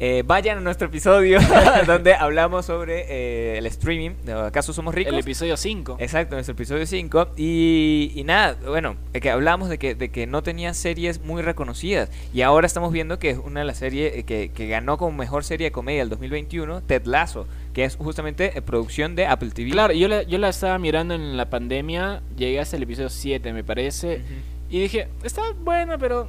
eh, 0.03 0.23
vayan 0.25 0.57
a 0.57 0.61
nuestro 0.61 0.87
episodio 0.87 1.37
donde 1.85 2.15
hablamos 2.15 2.65
sobre 2.65 3.05
eh, 3.07 3.59
el 3.59 3.67
streaming, 3.67 4.15
de 4.25 4.33
¿acaso 4.33 4.73
somos 4.73 4.95
ricos? 4.95 5.13
El 5.13 5.19
episodio 5.19 5.55
5. 5.55 5.97
Exacto, 5.99 6.33
nuestro 6.33 6.53
episodio 6.53 6.87
5. 6.87 7.33
Y, 7.37 8.11
y 8.15 8.23
nada, 8.23 8.57
bueno, 8.65 8.95
que 9.13 9.29
hablamos 9.29 9.69
de 9.69 9.77
que, 9.77 9.93
de 9.93 10.09
que 10.09 10.25
no 10.25 10.41
tenía 10.41 10.73
series 10.73 11.21
muy 11.23 11.43
reconocidas. 11.43 12.09
Y 12.33 12.41
ahora 12.41 12.65
estamos 12.65 12.91
viendo 12.91 13.19
que 13.19 13.29
es 13.29 13.37
una 13.37 13.59
de 13.59 13.67
las 13.67 13.77
series 13.77 14.17
eh, 14.17 14.23
que, 14.23 14.49
que 14.49 14.67
ganó 14.67 14.97
como 14.97 15.15
mejor 15.15 15.43
serie 15.43 15.65
de 15.65 15.71
comedia 15.71 15.99
del 15.99 16.09
2021, 16.09 16.81
Ted 16.81 17.05
Lasso, 17.05 17.45
que 17.75 17.83
es 17.83 17.95
justamente 17.95 18.57
eh, 18.57 18.61
producción 18.63 19.15
de 19.15 19.27
Apple 19.27 19.51
TV. 19.51 19.69
Claro, 19.69 19.93
yo 19.93 20.07
la, 20.07 20.23
yo 20.23 20.39
la 20.39 20.49
estaba 20.49 20.79
mirando 20.79 21.13
en 21.13 21.37
la 21.37 21.51
pandemia, 21.51 22.23
llegué 22.35 22.59
hasta 22.59 22.75
el 22.75 22.81
episodio 22.81 23.09
7, 23.09 23.53
me 23.53 23.63
parece, 23.63 24.23
y 24.67 24.81
dije, 24.81 25.09
está 25.23 25.43
buena, 25.63 25.99
pero 25.99 26.27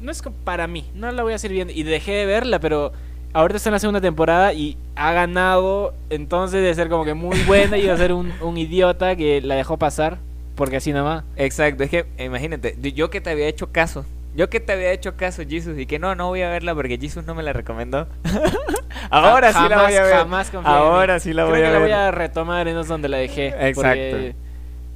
no 0.00 0.10
es 0.10 0.22
para 0.42 0.66
mí, 0.66 0.86
no 0.94 1.12
la 1.12 1.22
voy 1.22 1.34
a 1.34 1.38
seguir 1.38 1.56
viendo. 1.56 1.74
Y 1.74 1.82
dejé 1.82 2.12
de 2.12 2.24
verla, 2.24 2.60
pero 2.60 2.92
ahorita 3.32 3.56
está 3.56 3.68
en 3.70 3.74
la 3.74 3.78
segunda 3.78 4.00
temporada 4.00 4.52
y 4.52 4.76
ha 4.96 5.12
ganado, 5.12 5.94
entonces 6.10 6.62
de 6.62 6.74
ser 6.74 6.88
como 6.88 7.04
que 7.04 7.14
muy 7.14 7.38
buena 7.42 7.76
y 7.78 7.86
de 7.86 7.96
ser 7.96 8.12
un, 8.12 8.32
un 8.40 8.56
idiota 8.58 9.16
que 9.16 9.40
la 9.40 9.54
dejó 9.54 9.78
pasar, 9.78 10.18
porque 10.54 10.76
así 10.76 10.92
nomás. 10.92 11.24
Exacto, 11.36 11.82
es 11.84 11.90
que 11.90 12.06
imagínate, 12.18 12.76
yo 12.94 13.10
que 13.10 13.20
te 13.20 13.30
había 13.30 13.46
hecho 13.46 13.70
caso. 13.72 14.04
Yo 14.36 14.48
que 14.48 14.60
te 14.60 14.72
había 14.72 14.92
hecho 14.92 15.16
caso, 15.16 15.42
Jesus, 15.48 15.76
y 15.76 15.86
que 15.86 15.98
no, 15.98 16.14
no 16.14 16.28
voy 16.28 16.42
a 16.42 16.50
verla 16.50 16.72
porque 16.74 16.96
Jesus 16.98 17.26
no 17.26 17.34
me 17.34 17.42
la 17.42 17.52
recomendó. 17.52 18.06
Ahora 19.10 19.52
sí 19.52 19.58
la 19.68 19.82
voy 19.82 19.94
a 19.94 20.02
ver. 20.02 20.14
Jamás. 20.18 20.52
Ahora 20.64 21.18
sí 21.18 21.32
la 21.32 21.42
Creo 21.42 21.54
voy 21.54 21.60
que 21.60 21.66
a 21.66 21.70
la 21.70 21.78
ver. 21.78 21.82
voy 21.88 21.92
a 21.92 22.10
retomar 22.12 22.68
en 22.68 22.80
donde 22.86 23.08
la 23.08 23.16
dejé. 23.16 23.48
Exacto. 23.48 23.74
Porque, 23.74 24.34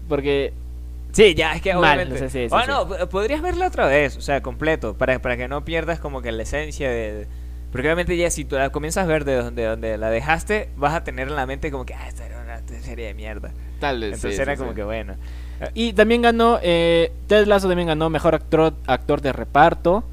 porque 0.08 0.52
Sí, 1.14 1.34
ya, 1.34 1.54
es 1.54 1.62
que 1.62 1.72
Mal, 1.74 1.80
obviamente. 1.98 2.14
o 2.14 2.18
sea, 2.18 2.28
sí, 2.28 2.44
sí, 2.44 2.48
Bueno, 2.48 2.88
podrías 3.08 3.40
verla 3.40 3.68
otra 3.68 3.86
vez, 3.86 4.16
o 4.16 4.20
sea, 4.20 4.42
completo, 4.42 4.94
para, 4.94 5.20
para 5.20 5.36
que 5.36 5.46
no 5.46 5.64
pierdas 5.64 6.00
como 6.00 6.22
que 6.22 6.32
la 6.32 6.42
esencia 6.42 6.90
de... 6.90 7.28
Porque 7.74 7.88
obviamente 7.88 8.16
ya 8.16 8.30
si 8.30 8.44
tú 8.44 8.54
la 8.54 8.70
comienzas 8.70 9.02
a 9.02 9.06
ver 9.08 9.24
de 9.24 9.34
donde, 9.34 9.64
donde 9.64 9.98
la 9.98 10.08
dejaste, 10.08 10.68
vas 10.76 10.94
a 10.94 11.02
tener 11.02 11.26
en 11.26 11.34
la 11.34 11.44
mente 11.44 11.72
como 11.72 11.84
que, 11.84 11.92
ah, 11.92 12.06
esta 12.06 12.24
era 12.24 12.40
una 12.40 12.60
serie 12.80 13.06
de 13.06 13.14
mierda. 13.14 13.52
tal 13.80 13.98
vez. 13.98 14.14
Entonces 14.14 14.36
sí, 14.36 14.42
era 14.42 14.52
sí, 14.54 14.58
como 14.58 14.70
sí. 14.70 14.76
que 14.76 14.84
bueno. 14.84 15.16
Y 15.74 15.92
también 15.92 16.22
ganó, 16.22 16.60
eh, 16.62 17.10
Ted 17.26 17.48
Lasso 17.48 17.66
también 17.66 17.88
ganó 17.88 18.10
mejor 18.10 18.36
actor, 18.36 18.74
actor 18.86 19.20
de 19.22 19.32
reparto, 19.32 20.04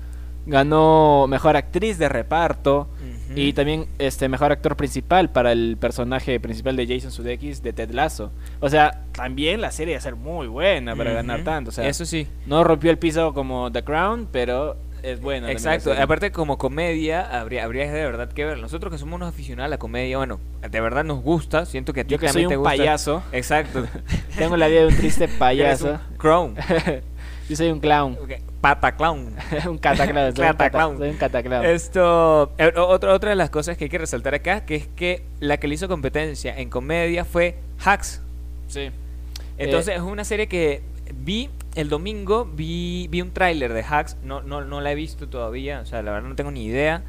ganó 0.48 1.28
mejor 1.30 1.56
actriz 1.56 2.00
de 2.00 2.10
reparto 2.10 2.88
y 3.36 3.54
también 3.54 3.86
este 4.00 4.28
mejor 4.28 4.52
actor 4.52 4.76
principal 4.76 5.30
para 5.30 5.52
el 5.52 5.78
personaje 5.80 6.40
principal 6.40 6.76
de 6.76 6.88
Jason 6.88 7.12
Sudeikis 7.12 7.62
de 7.62 7.74
Ted 7.74 7.92
Lasso. 7.92 8.32
O 8.60 8.70
sea, 8.70 9.04
también 9.12 9.62
la 9.62 9.72
serie 9.72 9.94
va 9.94 10.00
a 10.00 10.02
ser 10.02 10.16
muy 10.16 10.48
buena 10.48 10.96
para 10.96 11.14
ganar 11.14 11.44
tanto. 11.44 11.70
O 11.70 11.72
sea, 11.72 11.88
Eso 11.88 12.06
sí. 12.06 12.28
no 12.48 12.64
rompió 12.64 12.90
el 12.90 12.98
piso 12.98 13.36
como 13.36 13.72
The 13.72 13.84
Crown, 13.84 14.28
pero 14.32 14.78
es 15.04 15.22
la 15.24 15.52
Exacto, 15.52 15.94
aparte 15.94 16.32
como 16.32 16.58
comedia 16.58 17.40
habría, 17.40 17.64
habría 17.64 17.92
de 17.92 18.06
verdad 18.06 18.30
que 18.32 18.46
ver. 18.46 18.58
Nosotros 18.60 18.92
que 18.92 18.98
somos 19.00 19.16
unos 19.16 19.30
aficionados 19.30 19.68
a 19.68 19.70
la 19.70 19.78
comedia, 19.78 20.18
bueno, 20.18 20.40
de 20.70 20.82
verdad 20.82 21.04
nos 21.04 21.22
gusta, 21.22 21.66
siento 21.66 21.94
que 21.94 22.02
a 22.02 22.04
ti 22.04 22.12
Yo 22.12 22.20
que 22.20 22.30
soy 22.30 22.44
te 22.48 22.56
un 22.58 22.64
gusta. 22.64 22.70
payaso, 22.78 23.24
Exacto. 23.32 23.86
tengo 24.38 24.58
la 24.58 24.68
vida 24.68 24.82
de 24.82 24.88
un 24.88 24.96
triste 24.96 25.28
payaso. 25.40 26.00
un 26.12 26.18
Clown. 26.18 26.56
Yo 27.50 27.56
soy 27.58 27.70
un 27.70 27.80
clown, 27.82 28.18
Ok, 28.22 28.32
Pata 28.62 28.96
clown. 28.96 29.36
un 29.68 29.78
cataclown, 29.78 30.34
soy 30.36 30.46
un 30.46 30.52
cata- 30.52 30.58
Cataclown. 30.70 30.98
soy 31.00 31.10
un 31.10 31.18
cataclown. 31.18 31.66
Esto, 31.66 32.54
eh, 32.58 32.72
otra, 32.78 33.14
otra 33.14 33.30
de 33.32 33.36
las 33.36 33.50
cosas 33.50 33.76
que 33.76 33.86
hay 33.86 33.90
que 33.90 33.98
resaltar 33.98 34.36
acá, 34.36 34.66
que 34.66 34.76
es 34.76 34.88
que 34.88 35.24
la 35.42 35.58
que 35.58 35.68
le 35.68 35.76
hizo 35.76 35.90
competencia 35.90 36.58
en 36.58 36.70
comedia 36.70 37.26
fue 37.26 37.58
Hacks. 37.84 38.22
Sí. 38.68 38.92
Entonces 39.58 39.96
es 39.96 40.02
una 40.02 40.24
serie 40.24 40.48
que 40.48 40.82
vi 41.14 41.50
el 41.76 41.90
domingo, 41.90 42.46
vi, 42.46 43.08
vi 43.10 43.22
un 43.22 43.32
tráiler 43.32 43.74
de 43.74 43.84
Hacks, 43.84 44.18
no, 44.24 44.42
no, 44.42 44.62
no 44.64 44.82
la 44.82 44.92
he 44.92 44.96
visto 44.96 45.28
todavía, 45.30 45.82
o 45.82 45.86
sea, 45.86 46.02
la 46.02 46.12
verdad 46.12 46.30
no 46.30 46.36
tengo 46.36 46.52
ni 46.52 46.66
idea. 46.66 47.04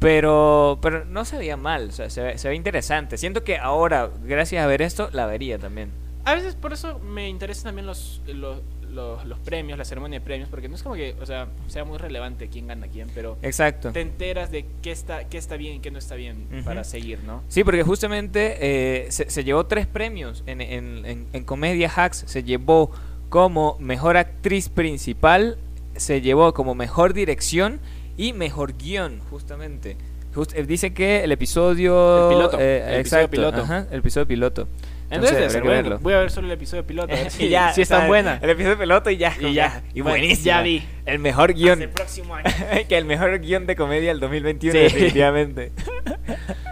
Pero, 0.00 0.78
pero 0.80 1.04
no 1.04 1.24
se 1.24 1.36
veía 1.38 1.56
mal, 1.56 1.88
o 1.88 1.92
sea, 1.92 2.08
se 2.08 2.22
ve, 2.22 2.38
se 2.38 2.48
ve 2.48 2.54
interesante. 2.54 3.18
Siento 3.18 3.42
que 3.42 3.58
ahora, 3.58 4.08
gracias 4.24 4.62
a 4.62 4.66
ver 4.68 4.80
esto, 4.80 5.08
la 5.12 5.26
vería 5.26 5.58
también. 5.58 5.90
A 6.24 6.34
veces 6.36 6.54
por 6.54 6.72
eso 6.72 7.00
me 7.00 7.28
interesan 7.28 7.64
también 7.64 7.86
los, 7.86 8.22
los, 8.28 8.58
los, 8.92 9.24
los 9.26 9.38
premios, 9.40 9.76
la 9.76 9.84
ceremonia 9.84 10.20
de 10.20 10.24
premios, 10.24 10.48
porque 10.48 10.68
no 10.68 10.76
es 10.76 10.84
como 10.84 10.94
que, 10.94 11.16
o 11.20 11.26
sea, 11.26 11.48
sea 11.66 11.84
muy 11.84 11.98
relevante 11.98 12.46
quién 12.48 12.68
gana 12.68 12.86
quién, 12.86 13.08
pero 13.12 13.38
Exacto. 13.42 13.90
te 13.90 14.00
enteras 14.00 14.52
de 14.52 14.66
qué 14.82 14.92
está, 14.92 15.24
qué 15.24 15.36
está 15.36 15.56
bien 15.56 15.76
y 15.76 15.80
qué 15.80 15.90
no 15.90 15.98
está 15.98 16.14
bien 16.14 16.46
para 16.64 16.84
seguir, 16.84 17.18
¿no? 17.24 17.42
Sí, 17.48 17.64
porque 17.64 17.82
justamente 17.82 18.56
eh, 18.60 19.10
se, 19.10 19.28
se 19.30 19.42
llevó 19.42 19.66
tres 19.66 19.88
premios 19.88 20.44
en, 20.46 20.60
en, 20.60 21.04
en- 21.06 21.26
en 21.32 21.44
comedia 21.44 21.90
Hacks. 21.94 22.22
Se 22.28 22.44
llevó 22.44 22.92
como 23.28 23.76
mejor 23.80 24.16
actriz 24.16 24.68
principal, 24.68 25.58
se 25.96 26.20
llevó 26.20 26.54
como 26.54 26.74
mejor 26.74 27.12
dirección 27.14 27.80
y 28.16 28.32
mejor 28.32 28.76
guion, 28.76 29.20
justamente. 29.30 29.96
Just- 30.34 30.54
eh, 30.56 30.64
dice 30.64 30.92
que 30.92 31.24
el 31.24 31.32
episodio... 31.32 32.30
El 32.30 32.36
piloto, 32.36 32.58
eh, 32.60 32.76
el 32.76 33.00
episodio 33.00 33.00
exacto, 33.00 33.30
piloto. 33.30 33.62
ajá, 33.62 33.86
el 33.90 33.98
episodio 33.98 34.26
piloto. 34.26 34.68
Entonces, 35.10 35.54
que 35.54 35.60
bueno. 35.60 35.70
verlo. 35.74 35.98
Voy 36.00 36.12
a 36.12 36.18
ver 36.18 36.30
solo 36.30 36.48
el 36.48 36.52
episodio 36.52 36.86
piloto, 36.86 37.14
si, 37.30 37.46
Y 37.46 37.48
ya, 37.48 37.72
si 37.72 37.80
es 37.80 37.88
tan 37.88 37.96
o 37.96 38.00
sea, 38.02 38.08
buena. 38.08 38.38
El 38.42 38.50
episodio 38.50 38.78
piloto 38.78 39.08
y 39.10 39.16
ya. 39.16 39.34
Y 39.40 39.54
ya. 39.54 39.82
Y 39.94 40.02
buenísimo. 40.02 40.44
ya 40.44 40.60
vi. 40.60 40.84
El 41.06 41.18
mejor 41.18 41.54
guion. 41.54 41.80
el 41.80 41.88
próximo 41.88 42.34
año. 42.34 42.44
que 42.88 42.96
el 42.98 43.06
mejor 43.06 43.38
guion 43.40 43.66
de 43.66 43.74
comedia 43.74 44.08
del 44.10 44.20
2021, 44.20 44.72
Sí. 44.72 44.78
definitivamente. 44.78 45.72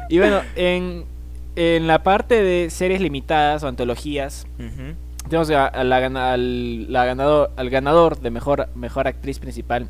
Y 0.08 0.18
bueno, 0.18 0.42
en, 0.54 1.04
en 1.56 1.86
la 1.88 2.02
parte 2.04 2.40
de 2.42 2.70
series 2.70 3.00
limitadas 3.00 3.64
o 3.64 3.68
antologías, 3.68 4.46
Ujú. 4.58 4.94
Tenemos 5.28 5.50
a, 5.50 5.66
a 5.66 5.85
la, 5.85 5.97
al, 6.33 6.92
la 6.92 7.04
ganador, 7.04 7.50
al 7.56 7.71
ganador 7.71 8.21
de 8.21 8.30
mejor, 8.30 8.68
mejor 8.75 9.06
actriz 9.06 9.38
principal, 9.38 9.88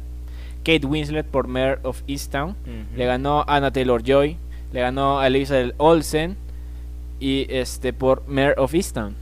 Kate 0.64 0.87
Winslet 0.87 1.26
por 1.26 1.47
Mayor 1.47 1.81
of 1.83 2.02
Easttown. 2.07 2.50
Ujú. 2.50 2.97
Le 2.97 3.07
ganó 3.07 3.45
Anna 3.47 3.71
Taylor 3.71 4.02
Joy, 4.02 4.37
le 4.73 4.81
ganó 4.81 5.21
a 5.21 5.26
Elizabeth 5.28 5.75
Olsen 5.78 6.37
y 7.21 7.47
este 7.49 7.93
por 7.93 8.26
Mayor 8.26 8.55
of 8.59 8.75
Easttown. 8.75 9.14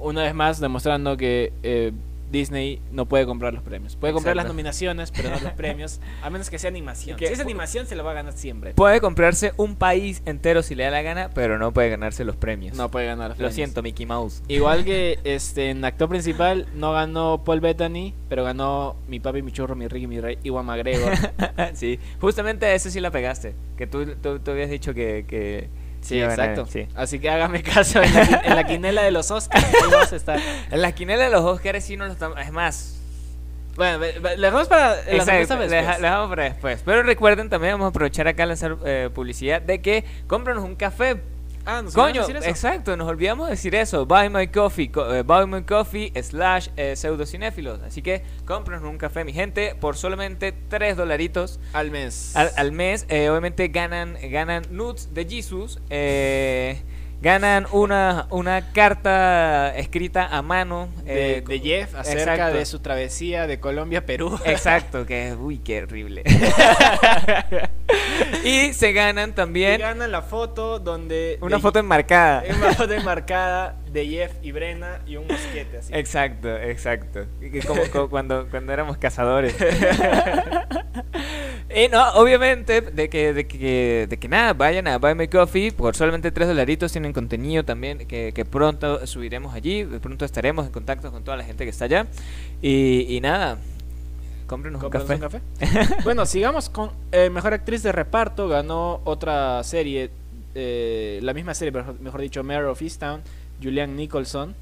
Una 0.00 0.22
vez 0.22 0.34
más 0.34 0.60
demostrando 0.60 1.16
que 1.16 1.52
eh, 1.62 1.92
Disney 2.34 2.80
no 2.92 3.06
puede 3.06 3.24
comprar 3.24 3.54
los 3.54 3.62
premios. 3.62 3.96
Puede 3.96 4.12
comprar 4.12 4.36
las 4.36 4.46
nominaciones, 4.46 5.10
pero 5.10 5.30
no 5.30 5.40
los 5.40 5.52
premios, 5.56 6.00
a 6.22 6.28
menos 6.28 6.50
que 6.50 6.58
sea 6.58 6.68
animación. 6.68 7.16
Que- 7.16 7.28
si 7.28 7.32
es 7.32 7.40
animación 7.40 7.86
se 7.86 7.96
lo 7.96 8.04
va 8.04 8.10
a 8.10 8.14
ganar 8.14 8.34
siempre. 8.34 8.74
Puede 8.74 9.00
comprarse 9.00 9.52
un 9.56 9.76
país 9.76 10.22
entero 10.26 10.62
si 10.62 10.74
le 10.74 10.84
da 10.84 10.90
la 10.90 11.02
gana, 11.02 11.30
pero 11.34 11.58
no 11.58 11.72
puede 11.72 11.88
ganarse 11.90 12.24
los 12.24 12.36
premios. 12.36 12.76
No 12.76 12.90
puede 12.90 13.06
ganar 13.06 13.28
los 13.30 13.38
Lo 13.38 13.42
premios. 13.44 13.54
siento, 13.54 13.82
Mickey 13.82 14.04
Mouse. 14.06 14.42
Igual 14.48 14.84
que 14.84 15.18
este 15.24 15.70
en 15.70 15.84
actor 15.84 16.08
principal 16.08 16.66
no 16.74 16.92
ganó 16.92 17.42
Paul 17.44 17.60
Bettany, 17.60 18.12
pero 18.28 18.44
ganó 18.44 18.96
mi 19.08 19.20
papi, 19.20 19.40
mi 19.42 19.52
churro, 19.52 19.74
mi 19.76 19.88
Ricky, 19.88 20.06
mi 20.06 20.20
rey, 20.20 20.38
Iwan 20.42 20.66
McGregor. 20.66 21.12
sí, 21.74 21.98
justamente 22.20 22.66
a 22.66 22.74
ese 22.74 22.90
sí 22.90 23.00
la 23.00 23.10
pegaste. 23.10 23.54
Que 23.76 23.86
tú, 23.86 24.04
tú, 24.20 24.38
tú 24.40 24.50
habías 24.50 24.70
dicho 24.70 24.92
que. 24.92 25.24
que 25.28 25.68
Sí, 26.04 26.20
exacto. 26.22 26.66
sí. 26.66 26.86
Así 26.94 27.18
que 27.18 27.30
hágame 27.30 27.62
caso 27.74 28.02
en 28.02 28.12
la, 28.14 28.22
qui- 28.26 28.40
en 28.44 28.56
la 28.56 28.64
quinela 28.64 29.02
de 29.02 29.10
los 29.10 29.30
Oscars. 29.30 29.64
ahí 29.64 29.72
vamos 29.90 30.12
a 30.12 30.16
estar. 30.16 30.38
En 30.70 30.82
la 30.82 30.92
quinela 30.92 31.24
de 31.24 31.30
los 31.30 31.40
Oscars 31.42 31.82
sí 31.84 31.96
no 31.96 32.06
lo 32.06 32.12
estamos. 32.12 32.38
Es 32.38 32.52
más. 32.52 32.90
Bueno, 33.76 33.98
le 33.98 34.20
dejamos 34.36 34.68
para 34.68 34.90
la 34.96 35.00
exacto, 35.10 35.32
después. 35.56 35.70
deja- 35.70 35.98
dejamos 35.98 36.28
para 36.28 36.44
después. 36.44 36.82
Pero 36.84 37.02
recuerden 37.02 37.48
también, 37.50 37.72
vamos 37.74 37.86
a 37.86 37.88
aprovechar 37.88 38.28
acá 38.28 38.44
a 38.44 38.46
lanzar 38.46 38.76
eh, 38.84 39.10
publicidad 39.12 39.60
de 39.62 39.80
que 39.80 40.04
cómpranos 40.28 40.62
un 40.62 40.76
café. 40.76 41.20
Ah, 41.66 41.80
¿nos 41.82 41.94
Coño, 41.94 42.06
olvidamos 42.22 42.26
decir 42.28 42.36
eso? 42.36 42.50
exacto, 42.50 42.96
nos 42.96 43.08
olvidamos 43.08 43.46
de 43.46 43.50
decir 43.52 43.74
eso. 43.74 44.04
Buy 44.06 44.28
my 44.28 44.48
coffee, 44.48 44.88
co- 44.90 45.14
eh, 45.14 45.22
buy 45.22 45.46
my 45.46 45.62
coffee 45.62 46.12
slash 46.22 46.68
eh, 46.76 46.94
pseudocinéfilos. 46.96 47.80
Así 47.82 48.02
que 48.02 48.22
cómpranos 48.44 48.88
un 48.88 48.98
café, 48.98 49.24
mi 49.24 49.32
gente, 49.32 49.74
por 49.74 49.96
solamente 49.96 50.52
3 50.68 50.96
dolaritos. 50.96 51.58
Al 51.72 51.90
mes. 51.90 52.36
al, 52.36 52.50
al 52.56 52.72
mes. 52.72 53.06
eh, 53.08 53.30
obviamente 53.30 53.68
ganan 53.68 54.16
ganan 54.30 54.64
nudes 54.70 55.14
de 55.14 55.24
Jesus. 55.24 55.78
eh, 55.90 56.82
ganan 57.22 57.66
una, 57.72 58.26
una 58.28 58.72
carta 58.72 59.74
escrita 59.78 60.26
a 60.26 60.42
mano 60.42 60.90
de, 61.04 61.38
eh, 61.38 61.40
de 61.40 61.60
Jeff 61.60 61.94
acerca 61.94 62.32
exacto. 62.34 62.58
de 62.58 62.66
su 62.66 62.80
travesía 62.80 63.46
de 63.46 63.58
Colombia 63.60 64.00
a 64.00 64.02
Perú. 64.02 64.38
Exacto, 64.44 65.06
que 65.06 65.32
uy, 65.32 65.56
qué 65.58 65.84
horrible. 65.84 66.22
y 68.44 68.72
se 68.72 68.92
ganan 68.92 69.30
Y 69.30 69.32
también 69.32 69.80
ganan 69.80 70.10
la 70.10 70.22
foto 70.22 70.78
donde... 70.78 71.38
una 71.40 71.56
de- 71.56 71.62
foto 71.62 71.78
enmarcada. 71.78 72.44
Una 72.56 72.74
foto 72.74 72.92
enmarcada 72.92 73.76
de 73.90 74.06
Jeff 74.06 74.32
y 74.42 74.52
Brena 74.52 75.00
y 75.06 75.16
un 75.16 75.26
mosquete 75.26 75.78
así. 75.78 75.92
Exacto, 75.94 76.56
exacto. 76.56 77.26
Y 77.40 77.60
Como, 77.60 77.82
como 77.92 78.10
cuando, 78.10 78.48
cuando 78.50 78.72
éramos 78.72 78.96
cazadores. 78.98 79.54
y 81.74 81.88
no, 81.88 82.10
obviamente, 82.14 82.80
de 82.80 83.08
que, 83.08 83.32
de 83.32 83.46
que, 83.46 84.06
de 84.08 84.16
que 84.18 84.28
nada, 84.28 84.52
vayan 84.52 84.88
a 84.88 84.98
Buy 84.98 85.14
My 85.14 85.28
Coffee. 85.28 85.72
Por 85.72 85.94
solamente 85.94 86.32
3 86.32 86.48
dolaritos 86.48 86.92
tienen 86.92 87.12
contenido 87.12 87.64
también 87.64 87.98
que, 88.06 88.32
que 88.32 88.44
pronto 88.44 89.06
subiremos 89.06 89.54
allí. 89.54 89.84
Pronto 89.84 90.24
estaremos 90.24 90.66
en 90.66 90.72
contacto 90.72 91.10
con 91.12 91.24
toda 91.24 91.36
la 91.36 91.44
gente 91.44 91.64
que 91.64 91.70
está 91.70 91.84
allá. 91.84 92.06
Y, 92.62 93.06
y 93.16 93.20
nada, 93.20 93.58
cómprenos 94.46 94.82
un 94.82 94.90
¿Cómpranos 94.90 95.20
café. 95.20 95.40
un 95.58 95.70
café? 95.80 95.96
bueno, 96.04 96.26
sigamos 96.26 96.68
con 96.68 96.90
eh, 97.12 97.30
Mejor 97.30 97.54
Actriz 97.54 97.82
de 97.82 97.92
Reparto. 97.92 98.48
Ganó 98.48 99.00
otra 99.04 99.62
serie, 99.64 100.10
eh, 100.54 101.18
la 101.22 101.32
misma 101.34 101.54
serie, 101.54 101.82
mejor 102.00 102.20
dicho, 102.20 102.42
Mayor 102.44 102.66
of 102.66 102.80
Easttown, 102.82 103.22
Julian 103.62 103.96
Nicholson. 103.96 104.54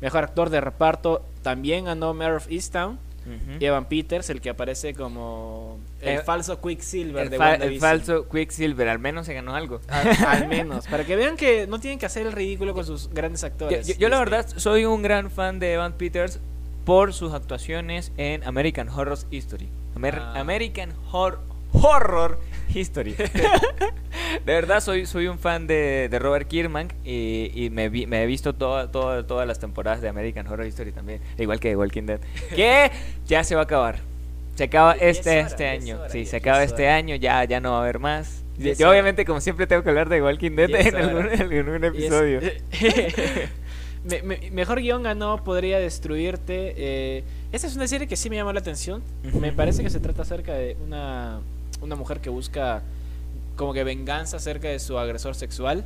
Mejor 0.00 0.24
Actor 0.24 0.50
de 0.50 0.60
Reparto 0.60 1.24
también 1.42 1.84
ganó 1.84 2.12
Mayor 2.14 2.36
of 2.36 2.50
Easttown. 2.50 2.98
Ujú. 3.24 3.58
Evan 3.64 3.84
Peters, 3.84 4.30
el 4.30 4.40
que 4.40 4.50
aparece 4.50 4.94
como 4.94 5.78
el 6.00 6.16
Eh, 6.18 6.18
falso 6.22 6.60
Quicksilver 6.60 7.22
El, 7.22 7.30
de 7.30 7.38
fa- 7.38 7.54
el 7.54 7.78
falso 7.78 8.28
Quicksilver, 8.28 8.88
al 8.88 8.98
menos 8.98 9.26
se 9.26 9.34
ganó 9.34 9.54
algo. 9.54 9.80
Al, 9.86 10.08
al 10.26 10.48
menos, 10.48 10.88
para 10.88 11.04
que 11.04 11.14
vean 11.14 11.36
que 11.36 11.68
no 11.68 11.78
tienen 11.78 12.00
que 12.00 12.06
hacer 12.06 12.26
el 12.26 12.32
ridículo 12.32 12.74
con 12.74 12.84
sus 12.84 13.08
grandes 13.14 13.44
actores. 13.44 13.86
yo- 13.86 13.94
yo 13.96 14.08
la 14.08 14.16
Este, 14.24 14.30
verdad 14.30 14.52
soy 14.56 14.86
un 14.86 15.02
gran 15.02 15.30
fan 15.30 15.60
de 15.60 15.74
Evan 15.74 15.92
Peters 15.92 16.40
por 16.84 17.12
sus 17.12 17.32
actuaciones 17.32 18.12
en 18.16 18.42
American 18.44 18.88
Horror 18.88 19.18
History. 19.30 19.68
Amer- 19.96 20.18
Ah. 20.20 20.40
American 20.40 20.92
Hor- 21.10 21.38
Horror 21.72 22.38
History. 22.74 23.12
de 24.44 24.52
verdad 24.52 24.80
soy, 24.80 25.06
soy 25.06 25.26
un 25.28 25.38
fan 25.38 25.66
de, 25.66 26.08
de 26.10 26.18
Robert 26.18 26.48
Kierman 26.48 26.88
y, 27.04 27.50
y 27.54 27.70
me, 27.70 27.88
vi- 27.88 28.06
me 28.06 28.22
he 28.22 28.26
visto 28.26 28.54
toda, 28.54 28.90
toda- 28.90 29.26
todas 29.26 29.46
las 29.46 29.58
temporadas 29.58 30.00
de 30.00 30.08
American 30.08 30.46
Horror 30.46 30.66
History 30.66 30.92
también, 30.92 31.20
igual 31.38 31.60
que 31.60 31.68
de 31.68 31.76
Walking 31.76 32.04
Dead. 32.04 32.20
Que 32.54 32.90
ya 33.26 33.44
se 33.44 33.54
va 33.54 33.62
a 33.62 33.64
acabar. 33.64 33.98
Se 34.54 34.64
acaba 34.64 34.92
este, 34.92 35.40
este 35.40 35.66
año. 35.66 35.98
sí, 36.10 36.26
se 36.26 36.36
acaba 36.36 36.62
este 36.62 36.88
año, 36.88 37.14
ya, 37.16 37.42
ya 37.44 37.60
no 37.60 37.72
va 37.72 37.78
a 37.78 37.82
haber 37.82 37.98
más. 37.98 38.42
Yo, 38.58 38.90
obviamente 38.90 39.24
como 39.24 39.40
siempre 39.40 39.66
tengo 39.66 39.82
que 39.82 39.88
hablar 39.88 40.10
de 40.10 40.22
Walking 40.22 40.50
Dead 40.56 40.70
en 40.74 40.94
algún, 40.96 41.28
en 41.32 41.40
algún 41.68 41.84
episodio. 41.84 42.40
Me- 44.04 44.22
me- 44.22 44.50
mejor 44.50 44.80
guion 44.80 45.02
ganó 45.02 45.42
Podría 45.44 45.78
Destruirte. 45.78 46.74
eh, 46.76 47.24
esta 47.52 47.66
es 47.66 47.76
una 47.76 47.86
serie 47.86 48.06
que 48.08 48.16
sí 48.16 48.28
me 48.30 48.36
llamó 48.36 48.52
la 48.52 48.60
atención. 48.60 49.02
Me 49.40 49.52
parece 49.52 49.82
que 49.82 49.90
se 49.90 50.00
trata 50.00 50.22
acerca 50.22 50.54
de 50.54 50.76
una, 50.84 51.40
una 51.80 51.94
mujer 51.96 52.20
que 52.20 52.30
busca 52.30 52.82
como 53.56 53.72
que 53.72 53.84
venganza 53.84 54.38
acerca 54.38 54.68
de 54.68 54.78
su 54.78 54.98
agresor 54.98 55.34
sexual. 55.34 55.84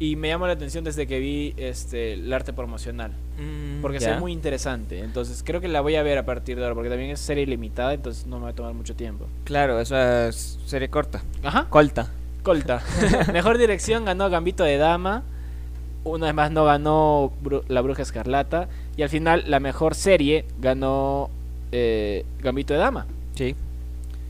Y 0.00 0.14
me 0.14 0.28
llamó 0.28 0.46
la 0.46 0.52
atención 0.52 0.84
desde 0.84 1.08
que 1.08 1.18
vi 1.18 1.54
este 1.56 2.12
el 2.12 2.32
arte 2.32 2.52
promocional. 2.52 3.10
Mm, 3.36 3.80
Porque 3.82 3.98
ve 3.98 4.20
muy 4.20 4.30
interesante. 4.32 5.00
Entonces 5.00 5.42
creo 5.44 5.60
que 5.60 5.66
la 5.66 5.80
voy 5.80 5.96
a 5.96 6.04
ver 6.04 6.18
a 6.18 6.24
partir 6.24 6.56
de 6.56 6.62
ahora. 6.62 6.76
Porque 6.76 6.88
también 6.90 7.10
es 7.10 7.18
serie 7.18 7.44
limitada. 7.46 7.94
Entonces 7.94 8.24
no 8.26 8.36
me 8.38 8.44
va 8.44 8.50
a 8.50 8.54
tomar 8.54 8.74
mucho 8.74 8.94
tiempo. 8.94 9.26
Claro, 9.42 9.80
eso 9.80 9.96
es 9.98 10.60
serie 10.66 10.88
corta. 10.88 11.20
Ajá. 11.42 11.66
Colta. 11.68 12.12
Colta. 12.44 12.80
Mejor 13.32 13.58
dirección 13.58 14.04
ganó 14.04 14.30
Gambito 14.30 14.62
de 14.62 14.76
Dama. 14.76 15.24
Una 16.10 16.26
vez 16.26 16.34
más 16.34 16.50
no 16.50 16.64
ganó 16.64 17.32
Bru- 17.42 17.64
La 17.68 17.80
Bruja 17.80 18.02
Escarlata. 18.02 18.68
Y 18.96 19.02
al 19.02 19.08
final 19.08 19.44
la 19.46 19.60
mejor 19.60 19.94
serie 19.94 20.44
ganó 20.60 21.30
eh, 21.72 22.24
Gambito 22.40 22.72
de 22.74 22.80
Dama. 22.80 23.06
Sí. 23.34 23.54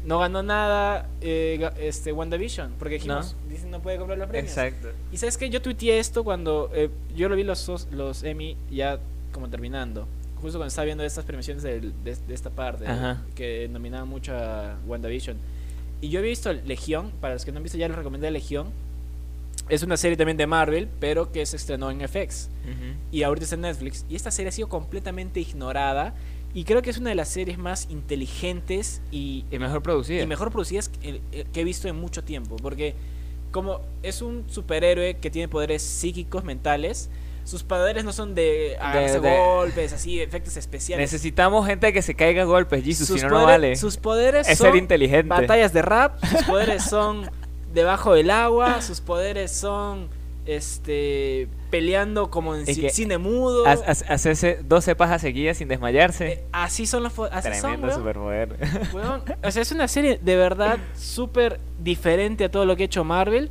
No 0.04 0.18
ganó 0.20 0.42
nada 0.42 1.06
eh, 1.20 1.70
este 1.80 2.12
WandaVision. 2.12 2.72
Porque 2.78 2.94
dijimos, 2.94 3.36
Disney 3.48 3.70
no 3.70 3.80
puede 3.80 3.98
comprar 3.98 4.18
los 4.18 4.28
premios. 4.28 4.50
Exacto. 4.56 4.88
Y 5.12 5.16
sabes 5.18 5.36
que 5.36 5.50
yo 5.50 5.60
tuiteé 5.60 5.98
esto 5.98 6.24
cuando 6.24 6.70
eh, 6.74 6.88
yo 7.14 7.28
lo 7.28 7.36
vi 7.36 7.44
los, 7.44 7.68
os- 7.68 7.88
los 7.90 8.22
Emmy 8.22 8.56
ya 8.70 8.98
como 9.32 9.48
terminando. 9.48 10.06
Justo 10.40 10.58
cuando 10.58 10.68
estaba 10.68 10.84
viendo 10.86 11.02
estas 11.04 11.24
premiaciones 11.24 11.62
de, 11.64 11.80
de 12.04 12.34
esta 12.34 12.48
parte 12.50 12.86
Ajá. 12.86 13.22
que 13.34 13.68
nominaban 13.68 14.08
mucho 14.08 14.32
a 14.36 14.76
WandaVision. 14.86 15.36
Y 16.00 16.10
yo 16.10 16.20
había 16.20 16.30
visto 16.30 16.52
Legión, 16.52 17.10
para 17.20 17.34
los 17.34 17.44
que 17.44 17.50
no 17.50 17.56
han 17.56 17.64
visto 17.64 17.76
ya 17.76 17.88
les 17.88 17.96
recomendé 17.96 18.30
Legión. 18.30 18.68
Es 19.68 19.82
una 19.82 19.96
serie 19.96 20.16
también 20.16 20.36
de 20.36 20.46
Marvel, 20.46 20.88
pero 21.00 21.30
que 21.32 21.44
se 21.46 21.56
estrenó 21.56 21.90
en 21.90 22.00
FX. 22.08 22.48
Y 23.12 23.22
ahorita 23.22 23.44
está 23.44 23.54
en 23.56 23.62
Netflix. 23.62 24.04
Y 24.08 24.16
esta 24.16 24.30
serie 24.30 24.48
ha 24.48 24.52
sido 24.52 24.68
completamente 24.68 25.40
ignorada. 25.40 26.14
Y 26.54 26.64
creo 26.64 26.80
que 26.82 26.90
es 26.90 26.98
una 26.98 27.10
de 27.10 27.14
las 27.16 27.28
series 27.28 27.58
más 27.58 27.86
inteligentes 27.90 29.00
y, 29.10 29.44
Y 29.50 29.58
mejor 29.58 29.82
producida. 29.82 30.22
y 30.22 30.26
mejor 30.26 30.50
producidas 30.50 30.88
que, 30.88 31.20
eh, 31.32 31.44
que 31.52 31.60
he 31.60 31.64
visto 31.64 31.88
en 31.88 31.96
mucho 31.96 32.24
tiempo. 32.24 32.56
Porque 32.56 32.94
como 33.50 33.80
es 34.02 34.22
un 34.22 34.44
superhéroe 34.48 35.16
que 35.18 35.30
tiene 35.30 35.48
poderes 35.48 35.82
psíquicos, 35.82 36.44
mentales, 36.44 37.10
sus 37.44 37.62
poderes 37.62 38.04
no 38.04 38.12
son 38.12 38.34
de 38.34 38.76
agarrarse 38.78 39.20
de- 39.20 39.38
golpes, 39.38 39.92
así, 39.94 40.20
efectos 40.20 40.56
especiales. 40.58 41.10
Necesitamos 41.12 41.66
gente 41.66 41.92
que 41.94 42.02
se 42.02 42.14
caiga 42.14 42.42
a 42.42 42.44
golpes, 42.44 42.84
Jesus, 42.84 43.08
sus, 43.08 43.20
si 43.20 43.26
no, 43.26 43.30
no 43.30 43.36
poderes- 43.40 43.46
vale. 43.46 43.76
sus 43.76 43.96
poderes 43.96 44.48
Es 44.48 44.58
son 44.58 44.66
ser 44.68 44.76
inteligente. 44.76 45.28
batallas 45.28 45.72
de 45.72 45.80
rap, 45.82 46.22
sus 46.24 46.42
poderes 46.44 46.84
son 46.84 47.30
debajo 47.78 48.14
del 48.14 48.30
agua, 48.30 48.82
sus 48.82 49.00
poderes 49.00 49.50
son 49.52 50.08
este 50.46 51.48
peleando 51.70 52.30
como 52.30 52.54
en 52.54 52.64
que 52.64 52.88
cine 52.90 53.18
mudo. 53.18 53.66
Ha- 53.66 53.72
ha- 53.72 54.14
Hacerse 54.14 54.60
12 54.64 54.96
pajas 54.96 55.20
seguidas 55.20 55.58
sin 55.58 55.68
desmayarse. 55.68 56.26
Eh, 56.32 56.44
así 56.52 56.86
son 56.86 57.02
los 57.02 57.12
así 57.18 57.48
son, 57.60 57.72
Tremendo 57.72 57.86
weón. 57.88 57.98
superpoder. 57.98 58.56
Weón, 58.94 59.22
O 59.44 59.50
sea, 59.50 59.60
es 59.62 59.72
una 59.72 59.86
serie 59.88 60.18
de 60.22 60.36
verdad 60.36 60.78
súper 60.96 61.60
diferente 61.78 62.44
a 62.44 62.50
todo 62.50 62.64
lo 62.64 62.76
que 62.76 62.84
ha 62.84 62.86
hecho 62.86 63.04
Marvel. 63.04 63.50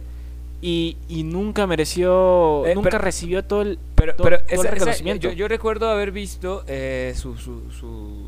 Y, 0.59 0.97
y 1.07 1.21
nunca 1.21 1.67
mereció, 1.67 2.65
Eh, 2.65 2.73
nunca 2.73 2.89
pero- 2.89 3.03
recibió 3.03 3.43
todo 3.45 3.61
el, 3.61 3.77
Pero, 3.93 4.15
todo- 4.15 4.23
pero 4.23 4.37
todo 4.39 4.47
el 4.49 4.53
esa- 4.55 4.61
esa- 4.63 4.71
reconocimiento. 4.71 5.27
yo, 5.27 5.33
yo 5.33 5.47
recuerdo 5.47 5.87
haber 5.87 6.11
visto 6.11 6.63
eh, 6.67 7.13
sus 7.15 7.39
su, 7.41 7.69
su- 7.71 8.25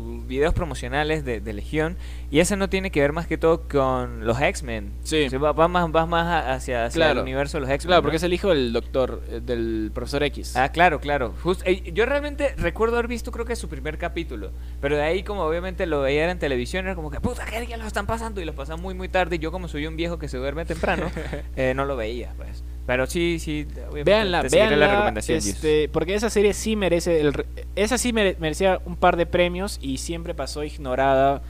sus 0.00 0.26
videos 0.26 0.54
promocionales 0.54 1.24
de, 1.24 1.40
de 1.40 1.52
Legión 1.52 1.96
y 2.30 2.40
ese 2.40 2.56
no 2.56 2.68
tiene 2.68 2.90
que 2.90 3.00
ver 3.00 3.12
más 3.12 3.26
que 3.26 3.36
todo 3.38 3.62
con 3.68 4.24
los 4.26 4.40
X-Men. 4.40 4.92
Sí. 5.02 5.24
O 5.26 5.30
sea, 5.30 5.38
va, 5.38 5.52
va 5.52 5.68
más, 5.68 5.86
va 5.94 6.06
más 6.06 6.44
hacia, 6.46 6.84
hacia 6.86 6.98
Claro. 6.98 7.20
el 7.20 7.24
universo 7.24 7.56
de 7.58 7.62
los 7.62 7.70
X-Men. 7.70 7.88
Claro, 7.88 8.00
¿no? 8.00 8.02
porque 8.04 8.16
es 8.16 8.22
el 8.22 8.32
hijo 8.32 8.48
del 8.50 8.72
doctor, 8.72 9.22
eh, 9.28 9.40
del 9.44 9.90
profesor 9.94 10.22
X. 10.24 10.56
Ah, 10.56 10.70
claro, 10.70 11.00
claro. 11.00 11.34
Just- 11.42 11.62
eh, 11.66 11.90
yo 11.92 12.06
realmente 12.06 12.54
recuerdo 12.56 12.96
haber 12.96 13.08
visto 13.08 13.32
creo 13.32 13.44
que 13.44 13.56
su 13.56 13.68
primer 13.68 13.98
capítulo, 13.98 14.52
pero 14.80 14.96
de 14.96 15.02
ahí 15.02 15.22
como 15.22 15.42
obviamente 15.42 15.86
lo 15.86 16.00
veía 16.02 16.30
en 16.30 16.38
televisión 16.38 16.84
era 16.86 16.94
como 16.94 17.10
que 17.10 17.20
puta 17.20 17.44
que 17.44 17.66
ya 17.66 17.76
lo 17.76 17.86
están 17.86 18.06
pasando 18.06 18.40
y 18.40 18.44
lo 18.44 18.54
pasan 18.54 18.80
muy 18.80 18.94
muy 18.94 19.08
tarde 19.08 19.36
y 19.36 19.38
yo 19.38 19.50
como 19.52 19.68
soy 19.68 19.86
un 19.86 19.96
viejo 19.96 20.18
que 20.18 20.28
se 20.28 20.36
duerme 20.38 20.64
temprano 20.64 21.10
eh, 21.56 21.72
no 21.74 21.84
lo 21.84 21.96
veía 21.96 22.32
pues. 22.36 22.62
Pero 22.86 23.06
sí, 23.06 23.38
sí. 23.38 23.68
seguiré 23.72 24.02
véanla, 24.04 24.42
la 24.42 24.88
recomendación. 24.88 25.38
Este, 25.38 25.88
porque 25.92 26.14
esa 26.14 26.28
serie 26.28 26.52
sí 26.54 26.74
merece, 26.74 27.20
el, 27.20 27.32
esa 27.76 27.98
sí 27.98 28.12
mere- 28.12 28.36
merecía 28.40 28.80
un 28.84 28.96
par 28.96 29.16
de 29.16 29.26
premios 29.26 29.78
y 29.80 29.98
siempre 29.98 30.34
pasó 30.34 30.64
ignorada 30.64 31.42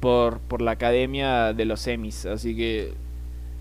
por, 0.00 0.38
por 0.40 0.62
la 0.62 0.72
academia 0.72 1.52
de 1.52 1.64
los 1.64 1.86
Emmys, 1.86 2.26
así 2.26 2.56
que 2.56 2.94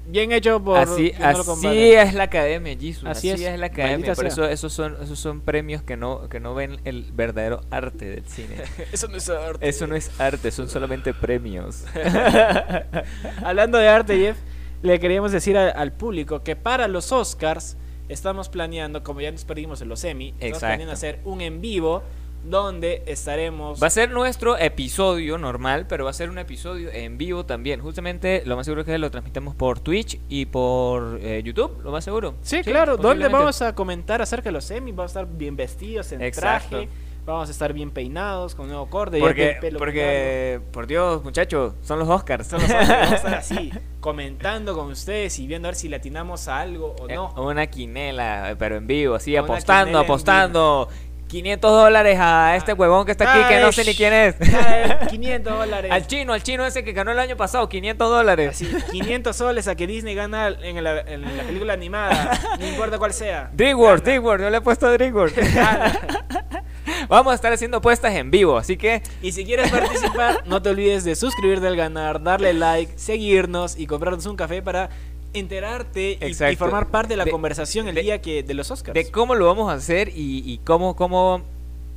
bien 0.07 0.31
hecho 0.31 0.59
por 0.63 0.79
así 0.79 1.13
no 1.19 1.25
así 1.27 1.91
es 1.93 2.15
la 2.15 2.23
academia, 2.23 2.75
Jesus. 2.75 3.05
Así 3.07 3.29
Así, 3.29 3.43
es, 3.45 3.51
es. 3.53 3.59
la 3.59 3.67
academia. 3.67 4.15
Por 4.15 4.25
eso 4.25 4.45
esos 4.45 4.73
son 4.73 4.97
esos 5.03 5.19
son 5.19 5.41
premios 5.41 5.83
que 5.83 5.95
no 5.95 6.27
que 6.29 6.39
no 6.39 6.55
ven 6.55 6.79
el 6.85 7.05
verdadero 7.13 7.61
arte 7.69 8.05
del 8.05 8.25
cine. 8.25 8.55
Eso 8.91 9.07
no 9.07 9.17
es 9.17 9.29
arte. 9.29 9.69
Eso 9.69 9.85
no 9.85 9.95
es 9.95 10.09
arte, 10.19 10.49
son 10.49 10.67
solamente 10.69 11.13
premios. 11.13 11.85
Hablando 13.43 13.77
de 13.77 13.87
arte, 13.87 14.17
Jeff, 14.17 14.37
le 14.81 14.99
queríamos 14.99 15.31
decir 15.31 15.57
a- 15.57 15.69
al 15.69 15.91
público 15.91 16.41
que 16.43 16.55
para 16.55 16.87
los 16.87 17.11
Oscars 17.11 17.77
estamos 18.11 18.49
planeando, 18.49 19.03
como 19.03 19.21
ya 19.21 19.31
nos 19.31 19.45
perdimos 19.45 19.81
en 19.81 19.89
los 19.89 20.03
Emmy, 20.03 20.33
estamos 20.39 20.59
planeando 20.59 20.93
hacer 20.93 21.19
un 21.23 21.41
en 21.41 21.61
vivo 21.61 22.03
donde 22.43 23.03
estaremos 23.05 23.81
Va 23.81 23.87
a 23.87 23.91
ser 23.91 24.09
nuestro 24.09 24.57
episodio 24.57 25.37
normal, 25.37 25.85
pero 25.87 26.05
va 26.05 26.09
a 26.09 26.13
ser 26.13 26.29
un 26.29 26.39
episodio 26.39 26.91
en 26.91 27.17
vivo 27.17 27.45
también. 27.45 27.79
Justamente 27.81 28.43
lo 28.45 28.55
más 28.55 28.65
seguro 28.65 28.81
es 28.81 28.87
que 28.87 28.97
lo 28.97 29.11
transmitamos 29.11 29.55
por 29.55 29.79
Twitch 29.79 30.19
y 30.27 30.45
por 30.45 31.19
eh, 31.21 31.41
YouTube, 31.43 31.81
lo 31.83 31.91
más 31.91 32.03
seguro. 32.03 32.35
Sí, 32.41 32.61
claro, 32.63 32.97
donde 32.97 33.27
vamos 33.27 33.61
a 33.61 33.75
comentar 33.75 34.21
acerca 34.21 34.49
de 34.49 34.53
los 34.53 34.69
Emmy, 34.71 34.91
vamos 34.91 35.15
a 35.15 35.21
estar 35.21 35.37
bien 35.37 35.55
vestidos 35.55 36.11
en 36.11 36.21
Exacto. 36.21 36.69
traje, 36.69 36.89
vamos 37.25 37.49
a 37.49 37.51
estar 37.51 37.73
bien 37.73 37.91
peinados, 37.91 38.55
con 38.55 38.67
nuevo 38.67 38.89
corte, 38.89 39.19
Porque, 39.19 39.51
el 39.51 39.59
pelo 39.59 39.79
porque 39.79 40.59
por 40.71 40.87
Dios, 40.87 41.23
muchachos, 41.23 41.73
son 41.81 41.99
los 41.99 42.09
Oscars. 42.09 42.47
Son 42.47 42.61
los 42.61 42.69
Oscars, 42.69 42.89
vamos 42.89 43.11
a 43.11 43.15
estar 43.15 43.33
así, 43.35 43.71
comentando 43.99 44.75
con 44.75 44.87
ustedes 44.87 45.37
y 45.39 45.47
viendo 45.47 45.67
a 45.67 45.71
ver 45.71 45.75
si 45.75 45.89
le 45.89 45.97
atinamos 45.97 46.47
a 46.47 46.59
algo 46.59 46.95
o 46.99 47.09
Eh, 47.09 47.15
no. 47.15 47.33
Una 47.37 47.67
quinela, 47.67 48.55
pero 48.57 48.77
en 48.77 48.87
vivo, 48.87 49.15
así, 49.15 49.33
Una 49.33 49.41
apostando, 49.43 49.99
apostando. 49.99 50.89
500 51.27 51.71
dólares 51.71 52.17
a 52.19 52.57
este 52.57 52.73
huevón 52.73 53.05
que 53.05 53.13
está 53.13 53.31
aquí 53.31 53.47
que 53.47 53.61
no 53.61 53.71
sé 53.71 53.85
ni 53.85 53.95
quién 53.95 54.11
es. 54.11 54.35
Ay, 54.41 55.07
500 55.11 55.59
dólares. 55.59 55.89
Al 55.89 56.05
chino, 56.05 56.33
al 56.33 56.43
chino 56.43 56.65
ese 56.65 56.83
que 56.83 56.91
ganó 56.91 57.11
el 57.11 57.19
año 57.19 57.37
pasado, 57.37 57.69
500 57.69 58.09
dólares. 58.09 58.49
Así, 58.49 58.69
500 58.91 59.33
soles 59.33 59.69
a 59.69 59.75
que 59.75 59.87
Disney 59.87 60.13
gana 60.13 60.49
en 60.49 60.83
la, 60.83 60.99
en 60.99 61.21
la 61.21 61.43
película 61.43 61.71
animada, 61.71 62.37
no 62.59 62.67
importa 62.67 62.97
cuál 62.97 63.13
sea. 63.13 63.49
DreamWorks, 63.53 64.03
DreamWorks, 64.03 64.43
yo 64.43 64.49
le 64.49 64.57
he 64.57 64.61
puesto 64.61 64.87
a 64.87 64.91
DreamWorks. 64.91 65.35
Vamos 67.07 67.31
a 67.31 67.35
estar 67.35 67.51
haciendo 67.53 67.77
apuestas 67.77 68.13
en 68.15 68.31
vivo, 68.31 68.57
así 68.57 68.77
que 68.77 69.01
Y 69.21 69.31
si 69.31 69.45
quieres 69.45 69.71
participar, 69.71 70.43
no 70.47 70.61
te 70.61 70.69
olvides 70.69 71.03
de 71.03 71.15
suscribirte 71.15 71.67
al 71.67 71.75
ganar, 71.75 72.21
darle 72.21 72.53
like, 72.53 72.93
seguirnos 72.97 73.77
y 73.77 73.87
comprarnos 73.87 74.25
un 74.25 74.35
café 74.35 74.61
para 74.61 74.89
enterarte 75.33 76.19
y- 76.21 76.55
formar 76.55 76.87
parte 76.87 77.09
de 77.13 77.17
la 77.17 77.25
De- 77.25 77.31
conversación 77.31 77.87
el 77.87 77.95
de- 77.95 78.01
día 78.01 78.21
que 78.21 78.43
de 78.43 78.53
los 78.53 78.69
Oscars. 78.71 78.93
de 78.93 79.09
cómo 79.11 79.35
lo 79.35 79.45
vamos 79.45 79.69
a 79.71 79.75
hacer 79.75 80.09
y, 80.09 80.43
y 80.45 80.57
cómo, 80.65 80.95
cómo, 80.95 81.41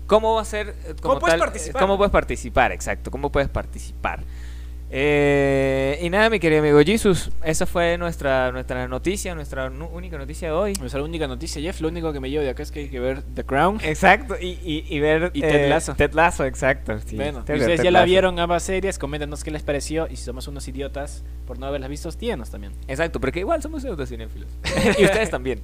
cómo 0.07 0.35
va 0.35 0.43
a 0.43 0.45
ser. 0.45 0.69
eh, 0.69 0.75
como 1.01 1.15
¿Cómo 1.15 1.21
puedes 1.21 1.33
tal, 1.33 1.41
participar? 1.41 1.83
¿Cómo 1.83 1.97
puedes 1.97 2.13
participar? 2.13 2.73
Exacto, 2.73 3.11
cómo 3.11 3.31
puedes 3.31 3.49
participar. 3.49 4.21
Eh, 4.91 5.99
y 6.03 6.11
nada, 6.11 6.31
mi 6.31 6.39
querido 6.39 6.61
amigo 6.61 6.79
Jesus, 6.85 7.31
esa 7.43 7.67
fue 7.67 7.99
nuestra, 7.99 8.53
nuestra 8.53 8.87
noticia, 8.87 9.35
nuestra 9.35 9.69
nu- 9.69 9.89
única 9.93 10.19
noticia 10.19 10.49
de 10.49 10.55
hoy. 10.55 10.73
Nuestra 10.75 11.03
única 11.03 11.27
noticia, 11.27 11.61
Jeff, 11.61 11.81
lo 11.81 11.89
único 11.89 12.13
que 12.13 12.21
me 12.21 12.31
llevo 12.31 12.45
de 12.45 12.51
acá 12.51 12.63
es 12.63 12.71
que 12.71 12.81
hay 12.81 12.89
que 12.89 13.01
ver 13.01 13.23
The 13.35 13.45
Crown. 13.45 13.81
Exacto, 13.83 14.37
y, 14.41 14.59
y, 14.63 14.85
y 14.89 15.01
ver. 15.01 15.31
Y 15.35 15.41
Ted 15.41 15.65
eh, 15.67 15.69
Lasso. 15.69 15.95
Ted 15.95 16.13
Lasso, 16.13 16.45
exacto. 16.45 16.99
sí. 17.05 17.17
bueno, 17.17 17.43
ver 17.45 17.59
ustedes 17.59 17.79
Ted 17.79 17.85
ya 17.85 17.91
la 17.91 18.05
vieron 18.05 18.39
ambas 18.39 18.63
series, 18.63 18.99
coméntanos 18.99 19.43
qué 19.43 19.51
les 19.51 19.63
pareció 19.63 20.07
y 20.09 20.17
si 20.17 20.25
somos 20.25 20.47
unos 20.49 20.69
idiotas 20.69 21.25
por 21.47 21.59
no 21.59 21.67
haberlas 21.67 21.91
visto, 21.91 22.11
díganos 22.13 22.51
también. 22.51 22.73
Exacto, 22.87 23.21
porque 23.21 23.41
igual 23.41 23.63
somos 23.63 23.83
pseudocinéfilos. 23.83 24.49
y 24.99 25.05
ustedes 25.05 25.31
también. 25.31 25.61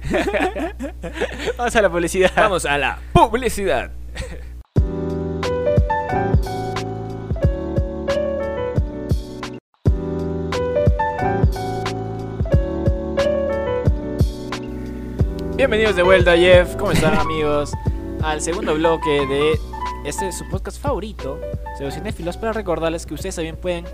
Vamos 1.57 1.75
a 1.75 1.81
la 1.81 1.89
publicidad. 1.89 2.31
Vamos 2.35 2.65
a 2.65 2.77
la 2.77 2.99
publicidad. 3.13 3.91
Bienvenidos 15.61 15.95
de 15.95 16.01
vuelta, 16.01 16.35
Jeff. 16.35 16.75
¿Cómo 16.75 16.91
están, 16.91 17.13
amigos? 17.19 17.71
Al 18.23 18.41
segundo 18.41 18.73
bloque 18.73 19.27
de 19.27 19.59
este 20.05 20.31
su 20.31 20.49
podcast 20.49 20.81
favorito, 20.81 21.39
Pseudocinéfilos, 21.77 22.35
para 22.35 22.51
recordarles 22.51 23.05
que 23.05 23.13
ustedes 23.13 23.35
también 23.35 23.57
pueden 23.57 23.85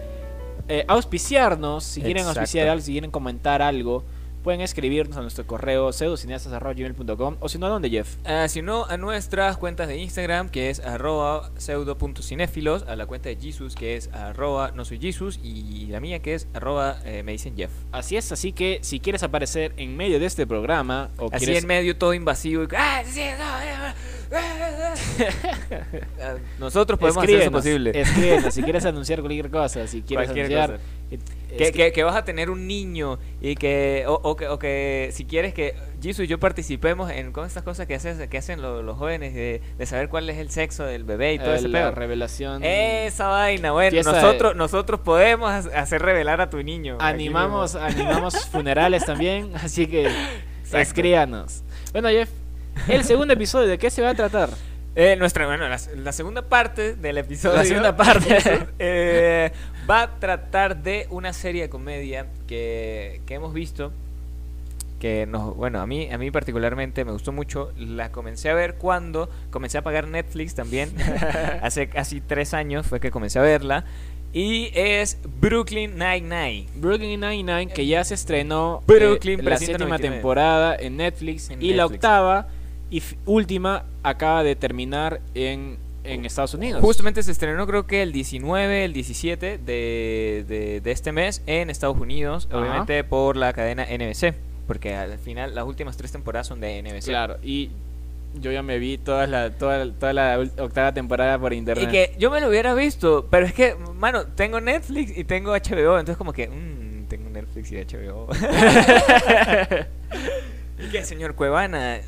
eh, 0.69 0.85
auspiciarnos, 0.87 1.83
si 1.83 1.99
quieren 1.99 2.21
Exacto. 2.21 2.39
auspiciar 2.39 2.69
algo, 2.69 2.81
si 2.81 2.93
quieren 2.93 3.11
comentar 3.11 3.61
algo, 3.61 4.05
pueden 4.47 4.61
escribirnos 4.61 5.17
a 5.17 5.21
nuestro 5.21 5.45
correo 5.45 5.91
pseudocineastas.gmail.com 5.91 7.35
o 7.41 7.49
si 7.49 7.57
no, 7.57 7.65
¿a 7.65 7.69
dónde, 7.69 7.89
Jeff? 7.89 8.15
Ah, 8.23 8.47
si 8.47 8.61
no, 8.61 8.85
a 8.85 8.95
nuestras 8.95 9.57
cuentas 9.57 9.89
de 9.89 9.97
Instagram, 9.97 10.47
que 10.47 10.69
es 10.69 10.79
arroba 10.79 11.51
pseudo.cinéfilos, 11.57 12.83
a 12.87 12.95
la 12.95 13.07
cuenta 13.07 13.27
de 13.27 13.35
Jesus, 13.35 13.75
que 13.75 13.97
es 13.97 14.07
arroba 14.13 14.71
no 14.73 14.85
soy 14.85 14.99
Jesus, 15.01 15.37
y 15.43 15.87
la 15.87 15.99
mía, 15.99 16.19
que 16.19 16.33
es 16.33 16.47
arroba 16.53 16.95
eh, 17.03 17.23
me 17.23 17.33
dicen 17.33 17.57
Jeff. 17.57 17.71
Así 17.91 18.15
es, 18.15 18.31
así 18.31 18.53
que 18.53 18.79
si 18.83 19.01
quieres 19.01 19.21
aparecer 19.21 19.73
en 19.75 19.97
medio 19.97 20.17
de 20.17 20.25
este 20.27 20.47
programa 20.47 21.09
o 21.17 21.27
Así 21.29 21.43
quieres 21.43 21.63
en 21.63 21.67
medio 21.67 21.97
todo 21.97 22.13
invasivo. 22.13 22.63
y- 22.63 22.67
¡Ah, 22.73 23.03
sí, 23.05 23.19
no, 23.37 23.61
eh, 23.61 23.93
Ah, 26.21 26.35
Nosotros 26.57 26.97
podemos 26.97 27.21
hacer 27.21 27.41
eso 27.41 27.51
posible. 27.51 27.91
escríbenos, 27.99 28.53
si 28.53 28.63
quieres 28.63 28.85
anunciar 28.85 29.19
cualquier 29.19 29.49
cosa, 29.49 29.87
si 29.87 30.01
quieres 30.03 30.27
Cualquier 30.31 30.45
anunciar 30.57 30.79
cosa. 30.79 30.83
Que, 31.57 31.71
que, 31.71 31.91
que 31.91 32.03
vas 32.03 32.15
a 32.15 32.23
tener 32.23 32.49
un 32.49 32.67
niño 32.67 33.19
y 33.41 33.55
que 33.55 34.05
o, 34.07 34.13
o 34.23 34.35
que 34.35 34.47
o 34.47 34.59
que 34.59 35.09
si 35.13 35.25
quieres 35.25 35.53
que 35.53 35.75
Jesus 36.01 36.25
y 36.25 36.27
yo 36.27 36.39
participemos 36.39 37.09
en 37.11 37.31
con 37.31 37.45
estas 37.45 37.63
cosas 37.63 37.87
que 37.87 37.95
hacen 37.95 38.29
que 38.29 38.37
hacen 38.37 38.61
lo- 38.61 38.81
los 38.83 38.97
jóvenes 38.97 39.33
de, 39.33 39.61
de 39.77 39.85
saber 39.85 40.09
cuál 40.09 40.29
es 40.29 40.37
el 40.37 40.49
sexo 40.51 40.83
del 40.85 41.03
bebé 41.03 41.33
y 41.33 41.39
todo 41.39 41.53
eh, 41.53 41.57
ese 41.57 41.67
la 41.67 41.79
pedo. 41.79 41.91
revelación 41.91 42.63
Esa 42.63 43.27
vaina, 43.27 43.71
bueno, 43.71 44.01
nosotros 44.03 44.53
de- 44.53 44.57
nosotros 44.57 44.99
podemos 45.01 45.49
ha- 45.49 45.79
hacer 45.81 46.01
revelar 46.01 46.39
a 46.41 46.49
tu 46.49 46.61
niño. 46.63 46.97
Animamos, 46.99 47.75
animamos 47.75 48.45
funerales 48.51 49.05
también, 49.05 49.51
así 49.55 49.87
que 49.87 50.09
escríbanos. 50.73 51.63
Bueno, 51.91 52.09
Jeff, 52.09 52.29
el 52.87 53.03
segundo 53.03 53.33
episodio, 53.33 53.67
¿de 53.67 53.77
qué 53.77 53.89
se 53.89 54.01
va 54.01 54.09
a 54.09 54.15
tratar? 54.15 54.49
Eh, 54.95 55.15
nuestra, 55.15 55.45
bueno, 55.45 55.67
la, 55.69 55.77
la 55.95 56.11
segunda 56.11 56.41
parte 56.41 56.95
del 56.95 57.19
episodio. 57.19 57.55
La 57.57 57.65
segunda 57.65 57.95
parte. 57.95 58.37
eh, 58.79 59.51
va 59.89 60.03
a 60.03 60.19
tratar 60.19 60.83
de 60.83 61.07
una 61.09 61.33
serie 61.33 61.63
de 61.63 61.69
comedia 61.69 62.27
que, 62.47 63.21
que 63.25 63.33
hemos 63.35 63.53
visto. 63.53 63.91
Que 64.99 65.27
nos, 65.27 65.55
bueno, 65.55 65.79
a 65.79 65.85
mí, 65.85 66.09
a 66.11 66.17
mí 66.17 66.31
particularmente 66.31 67.05
me 67.05 67.11
gustó 67.11 67.31
mucho. 67.31 67.71
La 67.77 68.11
comencé 68.11 68.49
a 68.49 68.55
ver 68.55 68.75
cuando 68.75 69.29
comencé 69.51 69.77
a 69.77 69.83
pagar 69.83 70.07
Netflix 70.07 70.55
también. 70.55 70.89
Hace 71.61 71.87
casi 71.87 72.19
tres 72.19 72.53
años 72.53 72.87
fue 72.87 72.99
que 72.99 73.11
comencé 73.11 73.39
a 73.39 73.43
verla. 73.43 73.85
Y 74.33 74.71
es 74.73 75.19
Brooklyn 75.39 75.97
Nine-Nine. 75.97 76.67
Brooklyn 76.75 77.19
Nine-Nine, 77.19 77.67
que 77.67 77.85
ya 77.85 78.03
se 78.03 78.15
estrenó 78.15 78.83
Brooklyn 78.85 79.39
eh, 79.39 79.43
la 79.43 79.55
399. 79.55 79.65
séptima 79.65 79.99
temporada 79.99 80.75
en 80.75 80.97
Netflix 80.97 81.49
En 81.49 81.61
y 81.61 81.73
la 81.73 81.85
octava 81.85 82.47
y 82.89 83.01
última 83.25 83.85
acaba 84.03 84.43
de 84.43 84.55
terminar 84.55 85.21
en, 85.33 85.77
en 86.07 86.25
Estados 86.25 86.53
Unidos. 86.53 86.81
Justamente 86.81 87.23
se 87.23 87.31
estrenó 87.31 87.67
creo 87.67 87.85
que 87.85 88.01
el 88.01 88.11
19, 88.11 88.85
el 88.85 88.93
17 88.93 89.57
de, 89.57 90.45
de, 90.47 90.81
de 90.81 90.91
este 90.91 91.11
mes 91.11 91.41
en 91.45 91.69
Estados 91.69 91.97
Unidos, 91.97 92.47
Ajá. 92.49 92.59
obviamente 92.59 93.03
por 93.03 93.37
la 93.37 93.53
cadena 93.53 93.85
NBC, 93.85 94.33
porque 94.65 94.95
al 94.95 95.17
final 95.19 95.55
las 95.55 95.65
últimas 95.65 95.97
tres 95.97 96.11
temporadas 96.11 96.47
son 96.47 96.59
de 96.59 96.81
NBC. 96.81 97.05
Claro, 97.05 97.37
y 97.43 97.71
yo 98.35 98.51
ya 98.51 98.61
me 98.63 98.77
vi 98.79 98.97
toda 98.97 99.27
la, 99.27 99.51
toda, 99.51 99.91
toda 99.93 100.13
la 100.13 100.39
octava 100.59 100.93
temporada 100.93 101.39
por 101.39 101.53
internet. 101.53 101.87
Y 101.87 101.91
que 101.91 102.15
yo 102.17 102.29
me 102.31 102.41
lo 102.41 102.49
hubiera 102.49 102.73
visto, 102.73 103.27
pero 103.29 103.45
es 103.45 103.53
que, 103.53 103.75
mano, 103.95 104.25
tengo 104.27 104.59
Netflix 104.61 105.17
y 105.17 105.23
tengo 105.23 105.51
HBO, 105.51 105.99
entonces 105.99 106.17
como 106.17 106.33
que, 106.33 106.47
mmm, 106.49 107.05
tengo 107.07 107.29
Netflix 107.29 107.71
y 107.71 107.75
HBO. 107.77 108.27
y 110.79 110.89
que, 110.91 111.03
señor 111.03 111.35
Cuevana, 111.35 111.99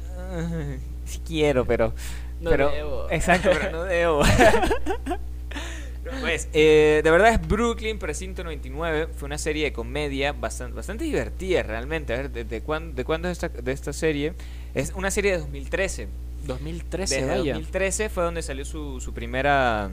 si 1.06 1.20
quiero, 1.20 1.66
pero... 1.66 1.94
No 2.42 2.50
pero, 2.50 2.70
debo. 2.72 3.08
Exacto, 3.12 3.50
pero 3.54 3.72
no 3.72 3.84
debo. 3.84 4.22
Pues, 6.22 6.50
eh, 6.54 7.02
de 7.04 7.12
verdad 7.12 7.30
es 7.34 7.48
Brooklyn 7.48 8.00
Precinto 8.00 8.44
99. 8.44 9.10
Fue 9.16 9.28
una 9.28 9.38
serie 9.38 9.66
de 9.66 9.74
comedia 9.74 10.32
bastante, 10.32 10.76
bastante 10.76 11.04
divertida 11.04 11.62
realmente. 11.62 12.14
A 12.14 12.18
ver, 12.18 12.32
¿de, 12.32 12.44
de 12.46 12.62
cuán- 12.62 12.96
de 12.96 13.06
cuándo 13.06 13.28
es 13.30 13.34
esta, 13.44 13.50
de 13.50 13.72
esta 13.72 13.94
serie? 13.94 14.34
Es 14.74 14.92
una 14.96 15.12
serie 15.12 15.34
de 15.34 15.38
2013. 15.40 16.08
2013, 16.48 17.16
Desde 17.16 17.28
vaya. 17.28 17.54
2013 17.54 18.10
fue 18.10 18.24
donde 18.24 18.42
salió 18.42 18.66
su, 18.66 19.00
su 19.02 19.14
primera 19.14 19.92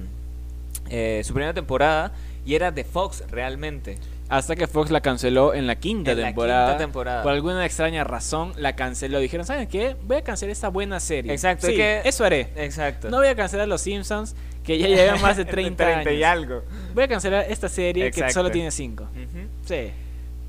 eh, 0.89 1.21
su 1.25 1.35
primera 1.35 1.53
temporada 1.53 2.13
y 2.47 2.55
era 2.55 2.71
de 2.71 2.85
Fox 2.85 3.25
realmente. 3.31 3.97
Hasta 4.29 4.57
que 4.57 4.67
Fox 4.67 4.91
la 4.91 5.01
canceló 5.01 5.55
en 5.55 5.67
la 5.69 5.77
quinta 5.77 6.11
En 6.13 6.21
la 6.21 6.27
temporada. 6.27 6.67
quinta 6.71 6.79
temporada. 6.79 7.23
Por 7.23 7.33
alguna 7.33 7.65
extraña 7.65 8.03
razón 8.03 8.53
la 8.57 8.75
canceló. 8.75 9.21
Dijeron, 9.21 9.47
¿saben 9.47 9.69
qué? 9.69 9.95
Voy 10.03 10.17
a 10.17 10.23
cancelar 10.23 10.51
esta 10.51 10.69
buena 10.69 10.99
serie. 10.99 11.33
Exacto, 11.33 11.69
Sí, 11.69 11.77
que- 11.77 12.01
eso 12.05 12.25
haré. 12.25 12.49
Exacto. 12.57 13.09
No 13.09 13.19
voy 13.19 13.29
a 13.29 13.37
cancelar 13.37 13.69
Los 13.69 13.83
Simpsons, 13.83 14.35
que 14.65 14.79
ya 14.79 14.89
llevan 14.89 15.21
más 15.23 15.37
de 15.37 15.45
30, 15.45 15.87
años. 15.87 16.13
y 16.13 16.23
algo. 16.25 16.65
Voy 16.95 17.05
a 17.05 17.09
cancelar 17.09 17.47
esta 17.49 17.69
serie 17.69 18.11
que 18.11 18.31
solo 18.31 18.51
tiene 18.51 18.71
5. 18.73 19.05
Ujú. 19.05 19.47
Sí. 19.65 19.91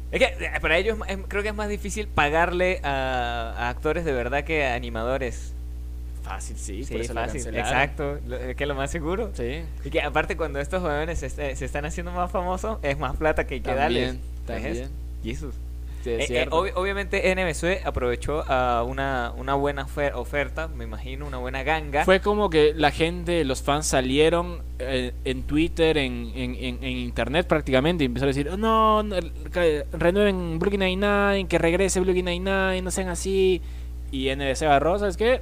Es 0.09 0.19
que 0.19 0.25
eh, 0.25 0.51
para 0.61 0.77
ellos 0.77 0.97
es 1.07 1.17
creo 1.27 1.43
que 1.43 1.49
es 1.49 1.55
más 1.55 1.67
difícil 1.69 2.07
pagarle 2.07 2.79
a, 2.83 3.53
a 3.57 3.69
actores 3.69 4.05
de 4.05 4.13
verdad 4.13 4.43
que 4.45 4.65
a 4.65 4.73
animadores. 4.73 5.53
Fácil, 6.27 6.57
sí. 6.57 6.83
Sí, 6.83 6.93
por 6.93 7.01
eso 7.01 7.13
fácil. 7.13 7.55
Exacto. 7.55 8.19
Lo- 8.27 8.35
es 8.37 8.55
que 8.55 8.65
lo 8.65 8.75
más 8.75 8.91
seguro. 8.91 9.31
Sí. 9.33 9.61
Y 9.85 9.89
que 9.89 10.01
aparte 10.01 10.35
cuando 10.37 10.59
estos 10.59 10.81
jóvenes 10.81 11.19
se, 11.19 11.29
se 11.29 11.65
están 11.65 11.85
haciendo 11.85 12.11
más 12.11 12.29
famosos, 12.31 12.79
es 12.83 12.97
más 12.99 13.15
plata 13.15 13.45
que 13.47 13.55
hay 13.55 13.61
que 13.61 13.73
darles. 13.73 14.17
También, 14.45 14.63
también. 14.65 14.89
Jesús. 15.23 15.55
Sí, 16.03 16.11
es 16.11 16.29
Eh, 16.29 16.43
eh, 16.43 16.49
obvi- 16.51 16.71
obviamente 16.75 17.31
NBC 17.31 17.81
aprovechó 17.85 18.43
a 18.49 18.83
una, 18.83 19.33
una 19.35 19.55
buena 19.55 19.85
ofer- 19.87 20.13
oferta, 20.15 20.67
me 20.67 20.83
imagino, 20.83 21.25
una 21.25 21.37
buena 21.37 21.63
ganga. 21.63 22.05
Fue 22.05 22.21
como 22.21 22.49
que 22.49 22.73
la 22.75 22.91
gente, 22.91 23.43
los 23.43 23.61
fans 23.63 23.87
salieron 23.87 24.61
eh, 24.79 25.13
en 25.25 25.43
Twitter, 25.43 25.97
en, 25.97 26.31
en, 26.35 26.55
en- 26.55 26.83
en 26.83 26.97
internet 26.97 27.47
prácticamente, 27.47 28.03
y 28.03 28.07
empezaron 28.07 28.29
a 28.31 28.35
decir, 28.37 28.49
"Oh, 28.51 28.57
no, 28.57 29.01
no, 29.03 29.15
renueven 29.91 30.59
Brooklyn 30.59 30.81
Nine-Nine, 30.81 31.47
que 31.47 31.57
regrese 31.57 31.99
Brooklyn 31.99 32.25
Nine-Nine, 32.25 32.81
no 32.81 32.91
sean 32.91 33.09
así. 33.09 33.61
Y 34.11 34.29
NBC 34.29 34.63
agarró, 34.65 34.97
¿sabes 34.99 35.17
qué? 35.17 35.41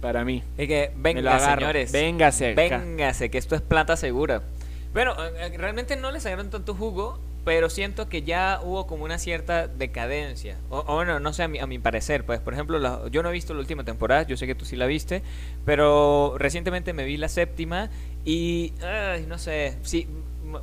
Para 0.00 0.24
mí. 0.24 0.42
Es 0.58 0.68
que 0.68 0.92
venga, 0.96 1.38
señores. 1.40 1.92
Véngase 1.92 2.52
acá. 2.52 2.78
Véngase, 2.78 3.30
que 3.30 3.38
esto 3.38 3.54
es 3.54 3.62
plata 3.62 3.96
segura. 3.96 4.42
Bueno, 4.92 5.12
eh, 5.24 5.30
eh, 5.52 5.58
realmente 5.58 5.96
no 5.96 6.10
les 6.12 6.22
sacaron 6.22 6.50
tanto 6.50 6.74
jugo, 6.74 7.18
pero 7.44 7.70
siento 7.70 8.08
que 8.08 8.22
ya 8.22 8.60
hubo 8.64 8.86
como 8.86 9.04
una 9.04 9.18
cierta 9.18 9.68
decadencia. 9.68 10.56
O, 10.70 10.78
o 10.86 10.94
bueno, 10.96 11.20
no 11.20 11.32
sé, 11.32 11.42
a 11.44 11.48
mi, 11.48 11.58
a 11.58 11.66
mi 11.66 11.78
parecer, 11.78 12.24
pues, 12.24 12.40
por 12.40 12.54
ejemplo, 12.54 12.78
la- 12.78 13.02
yo 13.10 13.22
no 13.22 13.28
he 13.30 13.32
visto 13.32 13.54
la 13.54 13.60
última 13.60 13.84
temporada, 13.84 14.22
yo 14.24 14.36
sé 14.36 14.46
que 14.46 14.54
tú 14.54 14.64
sí 14.64 14.74
la 14.76 14.86
viste, 14.86 15.22
pero 15.64 16.34
recientemente 16.38 16.92
me 16.92 17.04
vi 17.04 17.16
la 17.16 17.28
séptima 17.28 17.90
y, 18.24 18.72
ay, 18.82 19.26
no 19.28 19.38
sé, 19.38 19.76
sí, 19.82 20.08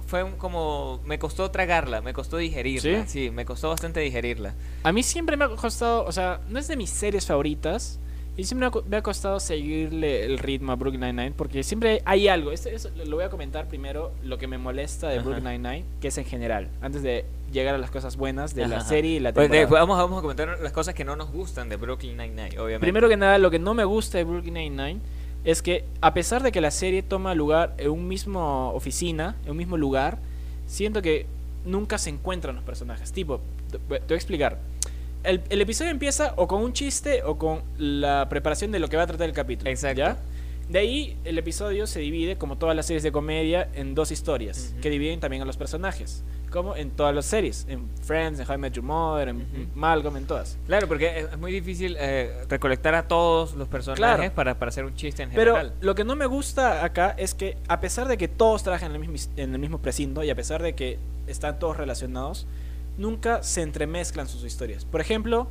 fue 0.08 0.26
como, 0.38 1.02
me 1.06 1.19
costó 1.19 1.52
tragarla, 1.52 2.02
me 2.02 2.13
costó 2.13 2.38
digerirla, 2.38 3.06
¿Sí? 3.06 3.12
sí, 3.26 3.32
me 3.32 3.46
costó 3.46 3.69
bastante 3.69 4.00
digerirla. 4.00 4.54
A 4.84 4.91
mí 4.91 5.04
siempre 5.04 5.38
me 5.38 5.46
ha 5.46 5.50
costado, 5.50 6.06
o 6.06 6.12
sea, 6.12 6.41
no 6.50 6.60
es 6.60 6.67
de 6.67 6.76
mis 6.78 6.89
series 6.89 7.26
favoritas. 7.28 8.00
Y 8.36 8.46
siempre 8.46 8.67
me 8.89 8.98
ha 8.98 9.04
costado 9.04 9.39
seguirle 9.39 10.26
el 10.26 10.39
ritmo 10.39 10.72
a 10.72 10.76
Brooklyn 10.76 11.02
Nine-Nine 11.02 11.34
porque 11.38 11.62
siempre 11.62 12.02
hay 12.04 12.28
algo. 12.28 12.52
Esto, 12.52 12.69
lo 13.06 13.15
voy 13.17 13.26
a 13.26 13.30
comentar 13.30 13.67
primero 13.67 14.12
lo 14.24 14.39
que 14.39 14.48
me 14.48 14.58
molesta 14.58 15.08
de. 15.10 15.19
Brooklyn 15.19 15.43
Nine-Nine, 15.43 15.84
que 16.02 16.08
es 16.08 16.17
en 16.17 16.26
general, 16.26 16.67
antes 16.82 17.04
de 17.04 17.26
llegar 17.52 17.76
a 17.76 17.78
las 17.78 17.91
cosas 17.91 18.17
buenas 18.17 18.56
de 18.56 18.67
la 18.67 18.82
serie 18.82 19.17
y 19.17 19.19
la 19.19 19.32
Pues, 19.34 19.52
temporada. 19.52 19.86
vamos, 19.86 19.98
vamos 20.00 20.17
a 20.17 20.22
comentar 20.24 20.58
las 20.60 20.72
cosas 20.72 20.96
que 20.96 21.06
no 21.06 21.15
nos 21.15 21.32
gustan 21.32 21.69
de 21.69 21.76
Brooklyn 21.76 22.17
Nine-Nine, 22.17 22.58
obviamente. 22.60 22.80
Primero 22.80 23.08
que 23.08 23.17
nada, 23.17 23.38
lo 23.38 23.52
que 23.52 23.60
no 23.60 23.76
me 23.76 23.84
gusta 23.86 24.17
de 24.17 24.24
Brooklyn 24.24 24.56
Nine-Nine 24.56 25.00
es 25.46 25.62
que 25.62 25.86
a 26.02 26.15
pesar 26.15 26.41
de 26.41 26.52
que 26.52 26.60
la 26.62 26.72
serie 26.72 27.04
toma 27.04 27.36
lugar 27.36 27.76
en 27.78 27.91
un 27.91 28.08
mismo 28.08 28.72
oficina, 28.72 29.36
en 29.46 29.52
un 29.52 29.58
mismo 29.58 29.78
lugar, 29.78 30.17
siento 30.65 31.04
que 31.04 31.28
nunca 31.65 32.00
se 32.00 32.10
encuentran 32.10 32.56
los 32.56 32.63
personajes. 32.63 33.12
Tipo, 33.12 33.41
te 33.69 33.78
voy 33.88 34.00
a 34.10 34.15
explicar. 34.15 34.58
El, 35.23 35.41
el 35.49 35.62
episodio 35.62 35.91
empieza 35.91 36.33
o 36.36 36.47
con 36.47 36.62
un 36.62 36.73
chiste 36.73 37.23
o 37.23 37.38
con 37.38 37.62
la 37.77 38.27
preparación 38.29 38.71
de 38.71 38.79
lo 38.79 38.88
que 38.89 38.97
va 38.97 39.03
a 39.03 39.07
tratar 39.07 39.27
el 39.27 39.33
capítulo. 39.36 39.69
Exacto. 39.69 39.97
¿ya? 39.99 40.17
De 40.69 40.79
ahí 40.79 41.17
el 41.25 41.38
episodio 41.38 41.88
se 41.88 41.99
divide, 41.99 42.38
como 42.38 42.57
todas 42.57 42.75
las 42.75 42.86
series 42.86 43.03
de 43.03 43.12
comedia, 43.12 43.69
en 43.73 43.95
dos 43.95 44.12
historias, 44.12 44.73
que 44.81 44.89
dividen 44.89 45.19
también 45.19 45.41
a 45.41 45.45
los 45.45 45.57
personajes. 45.57 46.23
Como 46.49 46.75
en 46.75 46.91
todas 46.91 47.15
las 47.15 47.25
series, 47.25 47.65
en 47.67 47.88
Friends, 48.03 48.39
en 48.39 48.47
How 48.47 48.53
I 48.55 48.57
Met 48.59 48.73
Your 48.73 48.86
Mother, 48.86 49.29
en 49.29 49.38
Ujú. 49.38 49.45
Malcolm, 49.75 50.17
en 50.17 50.25
todas. 50.27 50.57
Claro, 50.67 50.88
porque 50.88 51.19
es, 51.31 51.38
muy 51.38 51.51
difícil 51.51 51.97
eh, 51.99 52.45
recolectar 52.47 52.93
a 52.95 53.07
todos 53.07 53.55
los 53.55 53.67
personajes 53.67 53.97
Claro. 53.99 54.31
para, 54.36 54.57
para 54.59 54.69
hacer 54.69 54.86
un 54.86 54.93
chiste 54.95 55.23
en 55.23 55.31
Pero 55.31 55.55
general. 55.55 55.73
lo 55.81 55.95
que 55.95 56.03
no 56.03 56.15
me 56.15 56.27
gusta 56.27 56.86
acá 56.86 57.15
es 57.17 57.33
que 57.33 57.57
a 57.67 57.79
pesar 57.79 58.07
de 58.07 58.17
que 58.17 58.27
todos 58.27 58.62
trabajan 58.63 58.91
en 58.95 59.01
el 59.01 59.09
mismo, 59.09 59.31
en 59.36 59.53
el 59.53 59.59
mismo 59.59 59.79
precinto 59.79 60.23
y 60.23 60.29
a 60.29 60.36
pesar 60.36 60.62
de 60.62 60.75
que 60.75 60.99
están 61.27 61.57
todos 61.57 61.75
relacionados, 61.75 62.45
nunca 62.97 63.43
se 63.43 63.62
entremezclan 63.62 64.27
sus 64.27 64.43
historias. 64.43 64.86
Por 64.86 65.01
ejemplo, 65.01 65.47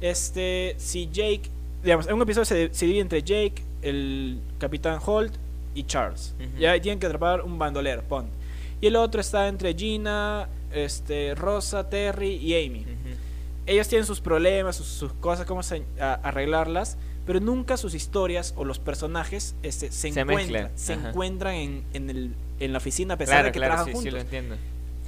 este 0.00 0.74
si 0.78 1.06
Jake, 1.12 1.42
digamos, 1.82 2.06
en 2.06 2.14
un 2.14 2.22
episodio 2.22 2.44
se, 2.44 2.72
se 2.72 2.86
divide 2.86 3.00
entre 3.02 3.22
Jake, 3.22 3.62
el 3.82 4.40
Capitán 4.58 4.98
Holt 5.04 5.32
y 5.74 5.84
Charles. 5.84 6.34
Ujú. 6.38 6.58
Ya 6.58 6.80
tienen 6.80 6.98
que 6.98 7.06
atrapar 7.06 7.40
un 7.42 7.58
bandolero, 7.58 8.02
pon. 8.02 8.26
Y 8.80 8.86
el 8.86 8.96
otro 8.96 9.20
está 9.20 9.48
entre 9.48 9.74
Gina, 9.74 10.48
este 10.72 11.34
Rosa, 11.34 11.88
Terry 11.88 12.36
y 12.36 12.54
Amy 12.66 12.86
ellos 13.66 13.88
tienen 13.88 14.04
sus 14.04 14.20
problemas, 14.20 14.76
sus, 14.76 14.86
sus 14.88 15.10
cosas, 15.14 15.46
cómo 15.46 15.62
se- 15.62 15.84
a- 15.98 16.12
arreglarlas, 16.22 16.98
pero 17.24 17.40
nunca 17.40 17.78
sus 17.78 17.94
historias 17.94 18.52
o 18.58 18.64
los 18.66 18.78
personajes 18.78 19.54
este, 19.62 19.90
se, 19.90 20.12
Se 20.12 20.20
encuentran, 20.20 20.70
se 20.74 20.92
encuentran 20.92 21.54
en, 21.54 21.84
en, 21.94 22.10
el, 22.10 22.34
en 22.60 22.72
la 22.72 22.76
oficina 22.78 23.14
a 23.14 23.16
pesar 23.16 23.36
Claro, 23.36 23.46
de 23.46 23.52
que 23.52 23.58
claro, 23.60 23.74
trabajan 23.76 23.86
sí, 23.86 23.92
sí, 23.92 23.96
juntos. 23.96 24.12
lo 24.12 24.20
entiendo. 24.20 24.56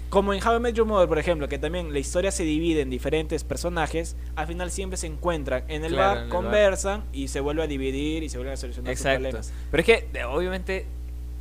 Como 0.09 0.33
en 0.33 0.47
How 0.47 0.57
I 0.57 0.61
Met 0.61 0.75
Your 0.75 0.87
Mother, 0.87 1.09
por 1.09 1.19
ejemplo, 1.19 1.49
que 1.49 1.59
también 1.59 1.93
la 1.93 1.99
historia 1.99 2.31
se 2.31 2.45
divide 2.45 2.81
en 2.83 2.91
diferentes 2.91 3.43
personajes, 3.45 4.17
al 4.37 4.47
final 4.47 4.71
siempre 4.71 4.97
se 4.97 5.07
encuentran 5.09 5.65
en 5.69 5.85
el 5.85 5.93
Claro, 5.93 6.09
bar, 6.09 6.17
en 6.19 6.23
el 6.25 6.29
conversan 6.31 7.05
y 7.13 7.29
se 7.29 7.41
vuelve 7.41 7.63
a 7.65 7.67
dividir 7.67 8.23
y 8.23 8.29
se 8.29 8.39
vuelven 8.39 8.55
a 8.55 8.57
solucionar 8.57 8.93
sus 8.97 9.01
Exacto. 9.05 9.23
problemas. 9.23 9.53
Pero 9.71 9.81
es 9.81 9.87
que, 9.87 10.25
obviamente, 10.25 10.87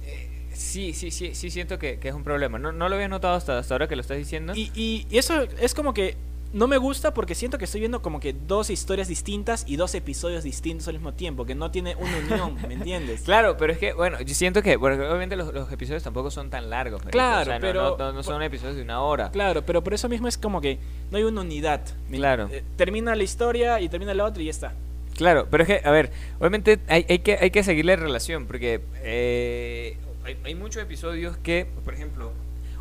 eh, 0.04 0.30
sí, 0.54 0.94
sí, 0.94 1.12
sí, 1.12 1.36
sí 1.36 1.52
siento 1.52 1.78
que, 1.78 2.00
que 2.00 2.10
es 2.10 2.16
un 2.16 2.24
problema. 2.24 2.58
No, 2.58 2.72
no 2.72 2.90
lo 2.90 2.96
había 2.96 3.08
notado 3.08 3.36
hasta, 3.36 3.60
hasta 3.60 3.74
ahora 3.76 3.88
que 3.88 3.96
lo 3.96 4.02
estás 4.02 4.18
diciendo. 4.18 4.54
Y, 4.56 4.72
y- 4.74 5.06
y 5.12 5.18
eso 5.20 5.44
es 5.60 5.74
como 5.76 5.94
que 5.94 6.16
no 6.56 6.68
me 6.68 6.78
gusta 6.78 7.14
porque 7.14 7.36
siento 7.36 7.58
que 7.58 7.66
estoy 7.66 7.82
viendo 7.82 8.02
como 8.02 8.20
que 8.20 8.32
dos 8.34 8.70
historias 8.70 9.08
distintas 9.10 9.66
y 9.68 9.76
dos 9.76 9.94
episodios 9.94 10.44
distintos 10.44 10.88
al 10.88 10.94
mismo 10.96 11.14
tiempo, 11.14 11.46
que 11.46 11.54
no 11.54 11.70
tiene 11.70 11.96
una 11.98 12.18
unión, 12.18 12.58
¿me 12.68 12.74
entiendes? 12.76 13.22
Claro, 13.26 13.58
pero 13.58 13.74
es 13.74 13.78
que, 13.80 13.92
bueno, 13.94 14.22
yo 14.22 14.34
siento 14.34 14.64
que, 14.64 14.80
porque 14.80 15.00
obviamente 15.02 15.36
los, 15.36 15.54
los 15.54 15.70
episodios 15.72 16.02
tampoco 16.02 16.32
son 16.32 16.50
tan 16.50 16.70
largos. 16.70 17.02
marico. 17.02 17.12
Claro, 17.12 17.42
O 17.42 17.46
sea, 17.46 17.56
no- 17.60 17.62
pero- 17.62 17.98
No, 18.00 18.14
no 18.14 18.24
son 18.24 18.42
episodios 18.42 18.78
de 18.78 18.82
una 18.84 19.02
hora. 19.02 19.30
Claro, 19.32 19.64
pero 19.66 19.84
por 19.84 19.94
eso 19.94 20.08
mismo 20.10 20.28
es 20.30 20.38
como 20.38 20.62
que 20.62 20.80
no 21.12 21.18
hay 21.18 21.24
una 21.26 21.42
unidad. 21.42 21.82
¿me- 22.10 22.18
Claro. 22.18 22.48
eh, 22.52 22.64
termina 22.78 23.14
la 23.16 23.24
historia 23.24 23.82
y 23.82 23.90
termina 23.90 24.14
la 24.14 24.24
otra 24.26 24.42
y 24.42 24.46
ya 24.46 24.52
está. 24.52 24.74
Claro, 25.18 25.48
pero 25.52 25.64
es 25.64 25.68
que, 25.68 25.82
a 25.88 25.92
ver, 25.92 26.12
obviamente 26.40 26.80
hay, 26.88 27.06
hay 27.10 27.20
que, 27.20 27.38
hay 27.40 27.52
que 27.52 27.64
seguirle 27.64 27.96
relación, 27.98 28.48
porque 28.48 28.80
eh, 29.04 29.98
hay, 30.24 30.38
hay 30.44 30.56
muchos 30.56 30.82
episodios 30.82 31.38
que, 31.38 31.68
por 31.84 31.94
ejemplo, 31.94 32.32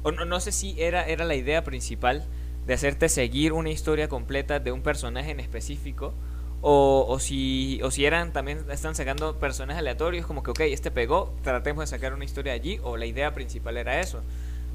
o 0.02 0.12
no, 0.12 0.24
no 0.24 0.38
sé 0.40 0.52
si 0.52 0.80
era, 0.80 1.04
era 1.06 1.24
la 1.24 1.34
idea 1.34 1.62
principal 1.64 2.24
de 2.66 2.74
hacerte 2.74 3.08
seguir 3.08 3.52
una 3.52 3.70
historia 3.70 4.08
completa 4.08 4.60
de 4.60 4.72
un 4.72 4.82
personaje 4.82 5.30
en 5.30 5.40
específico, 5.40 6.14
o, 6.60 7.04
o 7.08 7.18
si, 7.18 7.78
o 7.82 7.90
si 7.90 8.06
eran 8.06 8.32
también 8.32 8.64
están 8.70 8.94
sacando 8.94 9.38
personajes 9.38 9.80
aleatorios, 9.80 10.26
como 10.26 10.42
que, 10.42 10.50
ok, 10.50 10.60
este 10.60 10.90
pegó, 10.90 11.34
tratemos 11.42 11.82
de 11.82 11.86
sacar 11.88 12.14
una 12.14 12.24
historia 12.24 12.54
allí, 12.54 12.80
o 12.82 12.96
la 12.96 13.04
idea 13.04 13.34
principal 13.34 13.76
era 13.76 14.00
eso. 14.00 14.22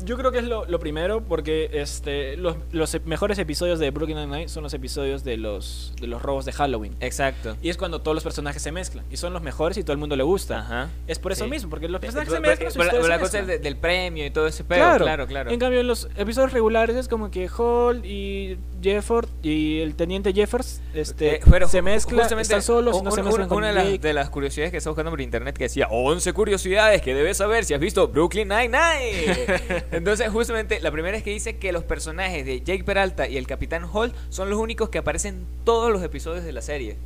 Yo 0.05 0.17
creo 0.17 0.31
que 0.31 0.39
es 0.39 0.43
lo, 0.45 0.65
lo 0.65 0.79
primero 0.79 1.21
porque 1.21 1.69
este 1.73 2.37
los, 2.37 2.55
los 2.71 2.93
e- 2.95 3.01
mejores 3.05 3.37
episodios 3.39 3.79
de 3.79 3.91
Brooklyn 3.91 4.17
Nine-Nine 4.17 4.47
son 4.49 4.63
los 4.63 4.73
episodios 4.73 5.23
de 5.23 5.37
los 5.37 5.93
de 5.99 6.07
los 6.07 6.21
robos 6.21 6.45
de 6.45 6.51
Halloween. 6.53 6.95
Exacto. 6.99 7.57
Y 7.61 7.69
es 7.69 7.77
cuando 7.77 8.01
todos 8.01 8.15
los 8.15 8.23
personajes 8.23 8.61
se 8.61 8.71
mezclan 8.71 9.05
y 9.11 9.17
son 9.17 9.33
los 9.33 9.41
mejores 9.41 9.77
y 9.77 9.83
todo 9.83 9.93
el 9.93 9.97
mundo 9.99 10.15
le 10.15 10.23
gusta. 10.23 10.59
Ajá. 10.59 10.89
Es 11.07 11.19
por 11.19 11.31
eso 11.31 11.43
Sí. 11.45 11.49
mismo, 11.49 11.69
porque 11.69 11.87
los 11.89 11.99
personajes 12.01 12.33
se 12.33 12.39
mezclan, 12.39 12.71
pero 12.91 13.07
la- 13.07 13.19
cosa 13.19 13.41
de- 13.41 13.59
del 13.59 13.75
premio 13.75 14.25
y 14.25 14.31
todo 14.31 14.47
ese 14.47 14.63
pedo, 14.63 14.79
Claro, 14.79 15.05
claro, 15.05 15.27
claro. 15.27 15.51
En 15.51 15.59
cambio, 15.59 15.79
en 15.81 15.87
los 15.87 16.07
episodios 16.17 16.53
regulares 16.53 16.95
es 16.95 17.07
como 17.07 17.29
que 17.31 17.47
Hall 17.49 18.05
y 18.05 18.57
Jefford 18.81 19.27
y 19.43 19.79
el 19.79 19.95
teniente 19.95 20.33
Jeffers 20.33 20.81
este, 20.93 21.35
Eh, 21.35 21.39
pero 21.49 21.67
se 21.67 21.81
mezclan, 21.81 22.39
están 22.39 22.61
solos, 22.61 22.95
y 22.97 23.01
no 23.03 23.09
un- 23.09 23.15
se 23.15 23.19
un- 23.21 23.25
mezclan 23.27 23.47
con 23.49 23.57
Una 23.59 23.67
de 23.67 23.73
las, 23.73 24.01
de 24.01 24.13
las 24.13 24.29
curiosidades 24.29 24.71
que 24.71 24.77
estaba 24.77 24.91
buscando 24.93 25.11
por 25.11 25.21
internet 25.21 25.57
que 25.57 25.65
decía 25.65 25.87
11 25.91 26.31
curiosidades 26.33 27.01
que 27.01 27.13
debes 27.13 27.37
saber 27.37 27.65
si 27.65 27.73
has 27.73 27.79
visto 27.79 28.07
Brooklyn 28.07 28.47
Nine-Nine. 28.47 29.79
Entonces, 29.91 30.29
justamente, 30.29 30.79
la 30.81 30.91
primera 30.91 31.17
es 31.17 31.23
que 31.23 31.31
dice 31.31 31.57
que 31.57 31.71
los 31.71 31.83
personajes 31.83 32.45
de 32.45 32.61
Jake 32.61 32.83
Peralta 32.83 33.27
y 33.27 33.37
el 33.37 33.47
Capitán 33.47 33.85
Holt 33.91 34.15
son 34.29 34.49
los 34.49 34.59
únicos 34.59 34.89
que 34.89 34.97
aparecen 34.99 35.35
en 35.35 35.45
todos 35.63 35.91
los 35.91 36.03
episodios 36.03 36.43
de 36.45 36.51
la 36.53 36.61
serie. 36.61 36.97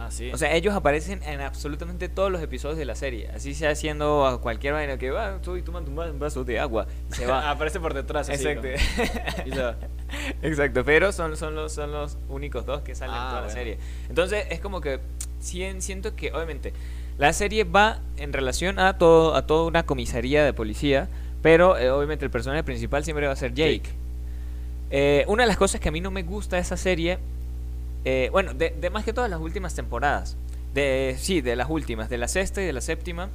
Ah, 0.00 0.12
sí. 0.12 0.30
O 0.32 0.36
sea, 0.38 0.54
ellos 0.54 0.74
aparecen 0.74 1.20
en 1.24 1.40
absolutamente 1.40 2.08
todos 2.08 2.30
los 2.30 2.40
episodios 2.40 2.78
de 2.78 2.84
la 2.84 2.94
serie. 2.94 3.28
Así 3.34 3.52
sea 3.52 3.70
haciendo 3.70 4.26
a 4.26 4.40
cualquier 4.40 4.74
vaina 4.74 4.96
que 4.96 5.10
va, 5.10 5.36
estoy 5.36 5.62
tomando 5.62 5.90
un 5.90 5.98
va- 5.98 6.08
un 6.10 6.20
vaso 6.20 6.44
de 6.44 6.60
agua 6.60 6.86
y 7.10 7.14
se 7.14 7.26
va. 7.26 7.50
aparece 7.50 7.80
por 7.80 7.94
detrás. 7.94 8.28
Exacto. 8.28 8.68
va. 9.58 9.76
Exacto, 10.42 10.84
pero 10.84 11.10
son, 11.10 11.36
son, 11.36 11.54
los, 11.56 11.72
son 11.72 11.90
los 11.92 12.16
únicos 12.28 12.64
dos 12.64 12.82
que 12.82 12.94
salen 12.94 13.16
en 13.16 13.22
Ah, 13.22 13.28
toda 13.30 13.40
la 13.42 13.50
serie. 13.50 13.78
Entonces 14.08 14.44
es 14.50 14.60
como 14.60 14.80
que 14.80 15.00
sien- 15.40 15.80
siento 15.80 16.14
que 16.14 16.32
obviamente 16.32 16.72
la 17.18 17.32
serie 17.32 17.64
va 17.64 17.98
en 18.18 18.32
relación 18.32 18.78
a 18.78 18.98
todo 18.98 19.34
a 19.34 19.46
toda 19.48 19.64
una 19.66 19.84
comisaría 19.84 20.44
de 20.44 20.52
policía, 20.52 21.08
pero 21.42 21.78
eh, 21.78 21.90
obviamente 21.90 22.24
el 22.24 22.30
personaje 22.30 22.62
principal 22.64 23.04
siempre 23.04 23.26
va 23.26 23.32
a 23.32 23.36
ser 23.36 23.54
Jake. 23.54 23.78
Jake. 23.78 23.90
Eh, 24.90 25.24
una 25.28 25.42
de 25.42 25.48
las 25.48 25.56
cosas 25.56 25.80
que 25.80 25.88
a 25.88 25.92
mí 25.92 26.00
no 26.00 26.10
me 26.10 26.22
gusta 26.22 26.56
de 26.56 26.62
esa 26.62 26.76
serie, 26.76 27.18
eh, 28.04 28.28
bueno, 28.32 28.54
de, 28.54 28.70
de 28.70 28.90
más 28.90 29.04
que 29.04 29.12
todas 29.12 29.30
las 29.30 29.40
últimas 29.40 29.74
temporadas, 29.74 30.36
de 30.74 31.16
sí, 31.18 31.40
de 31.40 31.56
las 31.56 31.68
últimas, 31.68 32.08
de 32.08 32.18
la 32.18 32.28
sexta 32.28 32.62
y 32.62 32.64
de 32.64 32.72
la 32.72 32.80
séptima, 32.80 33.30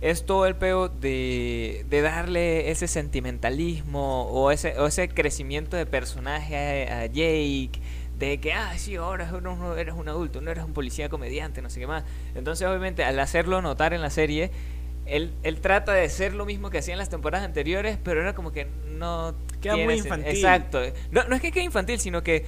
es 0.00 0.24
todo 0.24 0.46
el 0.46 0.54
peo 0.54 0.88
de, 0.88 1.84
de 1.90 2.00
darle 2.02 2.70
ese 2.70 2.86
sentimentalismo 2.86 4.24
o 4.30 4.50
ese, 4.50 4.78
o 4.78 4.86
ese 4.86 5.08
crecimiento 5.08 5.76
de 5.76 5.86
personaje 5.86 6.88
a, 6.88 7.00
a 7.00 7.06
Jake, 7.06 7.80
de 8.18 8.38
que, 8.40 8.52
ah, 8.52 8.76
sí, 8.76 8.96
ahora 8.96 9.30
un, 9.32 9.78
eres 9.78 9.94
un 9.94 10.08
adulto, 10.08 10.40
no 10.40 10.50
eres 10.50 10.64
un 10.64 10.72
policía 10.72 11.08
comediante, 11.08 11.62
no 11.62 11.70
sé 11.70 11.80
qué 11.80 11.86
más. 11.86 12.04
Entonces, 12.34 12.66
obviamente, 12.66 13.04
al 13.04 13.18
hacerlo 13.20 13.62
notar 13.62 13.94
en 13.94 14.02
la 14.02 14.10
serie, 14.10 14.50
él, 15.08 15.32
él 15.42 15.60
trata 15.60 15.92
de 15.92 16.08
ser 16.08 16.34
lo 16.34 16.44
mismo 16.46 16.70
que 16.70 16.78
hacía 16.78 16.94
en 16.94 16.98
las 16.98 17.08
temporadas 17.08 17.44
anteriores, 17.44 17.98
pero 18.02 18.20
era 18.20 18.34
como 18.34 18.52
que 18.52 18.66
no... 18.96 19.34
Queda 19.60 19.76
muy 19.76 19.94
infantil. 19.94 20.28
Exacto. 20.30 20.80
No, 21.10 21.24
no 21.24 21.34
es 21.34 21.42
que 21.42 21.50
quede 21.50 21.64
infantil, 21.64 21.98
sino 21.98 22.22
que 22.22 22.44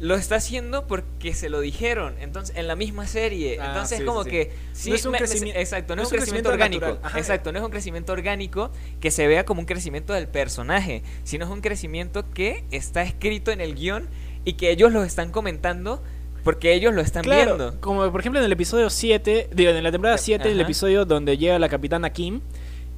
lo 0.00 0.14
está 0.14 0.36
haciendo 0.36 0.86
porque 0.86 1.34
se 1.34 1.48
lo 1.48 1.60
dijeron. 1.60 2.14
Entonces, 2.20 2.56
en 2.56 2.68
la 2.68 2.76
misma 2.76 3.06
serie. 3.06 3.58
Ah, 3.60 3.66
Entonces, 3.68 3.98
sí, 3.98 4.04
como 4.04 4.24
sí, 4.24 4.30
que. 4.30 4.52
Sí, 4.72 4.90
No 4.90 4.96
es 4.96 5.04
un 5.04 5.12
me- 5.12 5.20
me- 5.20 5.26
crecimi- 5.26 5.52
exacto, 5.54 5.96
no, 5.96 6.02
no 6.02 6.02
es 6.02 6.08
es 6.08 6.12
un 6.12 6.18
crecimiento, 6.18 6.50
crecimiento 6.50 6.86
orgánico. 6.86 7.18
Exacto, 7.18 7.52
no 7.52 7.58
es 7.58 7.64
un 7.64 7.70
crecimiento 7.70 8.12
orgánico 8.12 8.70
que 9.00 9.10
se 9.10 9.26
vea 9.26 9.44
como 9.44 9.60
un 9.60 9.66
crecimiento 9.66 10.12
del 10.12 10.28
personaje, 10.28 11.02
sino 11.24 11.44
es 11.46 11.50
un 11.50 11.60
crecimiento 11.60 12.24
que 12.32 12.64
está 12.70 13.02
escrito 13.02 13.50
en 13.50 13.60
el 13.60 13.74
guion 13.74 14.08
y 14.44 14.52
que 14.54 14.70
ellos 14.70 14.92
lo 14.92 15.02
están 15.02 15.32
comentando 15.32 16.02
porque 16.44 16.72
ellos 16.74 16.94
lo 16.94 17.00
están 17.00 17.22
Claro, 17.24 17.56
viendo. 17.56 17.80
como 17.80 18.10
por 18.10 18.20
ejemplo 18.20 18.38
en 18.40 18.46
el 18.46 18.52
episodio 18.52 18.90
7, 18.90 19.50
digo, 19.52 19.70
en 19.70 19.82
la 19.82 19.90
temporada 19.92 20.18
7, 20.18 20.50
el 20.50 20.60
episodio 20.60 21.04
donde 21.04 21.36
llega 21.38 21.58
la 21.58 21.68
capitana 21.68 22.10
Kim, 22.10 22.40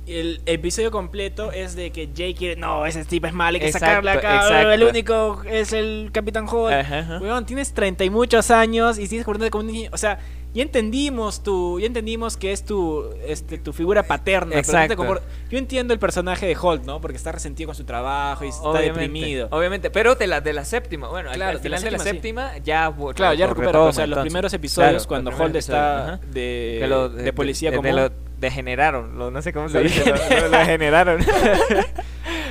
el 0.06 0.40
episodio 0.46 0.90
completo 0.90 1.52
es 1.52 1.76
de 1.76 1.90
que 1.92 2.08
Jake 2.08 2.34
quiere, 2.34 2.56
no, 2.60 2.84
ese 2.86 3.04
tipo 3.04 3.26
es 3.26 3.32
mal, 3.32 3.54
hay 3.54 3.60
que 3.60 3.66
Exacto, 3.66 3.86
sacarla 3.86 4.12
acá, 4.14 4.34
exacto. 4.36 4.70
el 4.72 4.82
único 4.84 5.42
es 5.48 5.72
el 5.72 6.10
Capitán 6.12 6.46
ajá. 6.48 7.18
Weón, 7.20 7.46
tienes 7.46 7.72
30 7.72 8.04
y 8.04 8.10
muchos 8.10 8.50
años 8.50 8.98
y 8.98 9.06
sigues 9.06 9.24
comportándote 9.24 9.50
como 9.50 9.64
un 9.68 9.72
niño, 9.72 9.90
o 9.92 9.98
sea, 9.98 10.18
ya 10.52 10.62
entendimos 10.62 11.42
tu, 11.42 11.78
ya 11.80 11.86
entendimos 11.86 12.36
que 12.36 12.52
es 12.52 12.64
tu, 12.64 13.04
este, 13.26 13.58
tu 13.58 13.72
figura 13.72 14.02
paterna, 14.02 14.50
pero 14.50 14.72
no 14.72 14.78
Exacto. 14.82 14.96
compor- 14.96 15.20
yo 15.50 15.58
entiendo 15.58 15.94
el 15.94 16.00
personaje 16.00 16.46
de 16.46 16.56
Holt, 16.60 16.84
¿no? 16.84 17.00
Porque 17.00 17.16
está 17.16 17.30
resentido 17.32 17.68
con 17.68 17.74
su 17.76 17.84
trabajo 17.84 18.44
y 18.44 18.48
está 18.48 18.62
Obviamente, 18.68 19.00
deprimido. 19.00 19.48
Obviamente, 19.50 19.90
pero 19.90 20.14
de 20.16 20.26
la, 20.26 20.40
de 20.40 20.52
la 20.52 20.64
séptima, 20.64 21.08
bueno, 21.08 21.30
al- 21.30 21.36
Claro, 21.36 21.58
de 21.58 21.68
la 21.68 21.78
final 21.78 21.82
de 21.84 21.90
la 21.92 21.98
séptima, 21.98 22.58
ya 22.58 22.92
Claro, 23.14 23.34
ya 23.34 23.46
retoma, 23.46 23.80
o 23.84 23.92
sea, 23.92 24.06
los 24.06 24.16
entonces. 24.18 24.22
primeros 24.32 24.52
episodios 24.54 25.06
Claro, 25.06 25.24
cuando 25.24 25.30
Holt 25.44 25.56
está 25.56 26.18
de, 26.32 26.78
Que 26.80 26.86
lo- 26.88 27.08
de 27.08 27.32
policía 27.32 27.74
común. 27.74 27.94
lo 27.96 28.10
degeneraron, 28.38 29.18
lo- 29.18 29.30
no 29.30 29.42
sé 29.42 29.52
cómo 29.52 29.68
se 29.68 29.80
dice, 29.82 30.04
lo 30.40 30.50
degeneraron. 30.50 31.20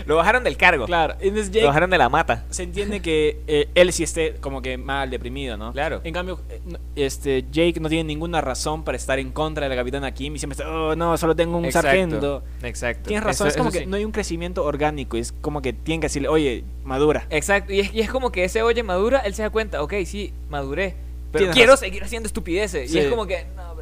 Lo 0.09 0.15
bajaron 0.15 0.43
del 0.43 0.57
cargo. 0.57 0.85
Claro, 0.87 1.13
entonces 1.19 1.47
Lo 1.49 1.53
Jake 1.53 1.65
bajaron 1.67 1.89
de 1.91 1.97
la 1.99 2.09
mata. 2.09 2.43
se 2.49 2.63
entiende 2.63 2.99
que 2.99 3.39
eh, 3.45 3.69
él 3.75 3.93
sí 3.93 4.01
esté 4.03 4.33
como 4.41 4.61
que 4.61 4.75
mal, 4.77 5.09
deprimido, 5.11 5.55
¿no? 5.55 5.71
Claro. 5.71 6.01
En 6.03 6.11
cambio, 6.13 6.39
eh, 6.49 6.59
este 6.95 7.45
Jake 7.51 7.79
no 7.79 7.89
tiene 7.89 8.05
ninguna 8.05 8.41
razón 8.41 8.83
para 8.83 8.95
estar 8.97 9.19
en 9.19 9.31
contra 9.31 9.65
de 9.65 9.69
la 9.69 9.75
capitana 9.79 10.11
Kim 10.11 10.35
y 10.35 10.39
siempre 10.39 10.55
está, 10.55 10.67
oh 10.67 10.95
no, 10.95 11.15
solo 11.17 11.35
tengo 11.35 11.57
un 11.57 11.65
Exacto, 11.65 11.87
sargento. 11.89 12.43
Exacto. 12.63 13.07
Tienes 13.07 13.23
razón, 13.23 13.47
Eso- 13.47 13.53
es 13.53 13.57
como 13.57 13.71
que 13.71 13.79
sí. 13.79 13.85
no 13.85 13.97
hay 13.97 14.03
un 14.05 14.11
crecimiento 14.11 14.65
orgánico, 14.65 15.15
es 15.15 15.31
como 15.31 15.61
que 15.61 15.73
tienen 15.73 16.01
que 16.01 16.05
decirle, 16.05 16.27
oye, 16.27 16.63
madura. 16.83 17.27
Exacto, 17.29 17.71
y 17.71 17.81
es, 17.81 17.93
y 17.93 18.01
es 18.01 18.09
como 18.09 18.31
que 18.31 18.43
ese 18.45 18.63
oye 18.63 18.81
madura, 18.81 19.19
él 19.19 19.35
se 19.35 19.43
da 19.43 19.51
cuenta, 19.51 19.83
ok, 19.83 19.93
sí, 20.05 20.33
maduré, 20.49 20.95
pero 21.31 21.51
quiero 21.51 21.73
razón. 21.73 21.85
seguir 21.85 22.03
haciendo 22.03 22.25
estupideces. 22.25 22.89
Sí. 22.89 22.97
Y 22.97 23.01
es 23.01 23.07
como 23.09 23.27
que, 23.27 23.45
no, 23.55 23.75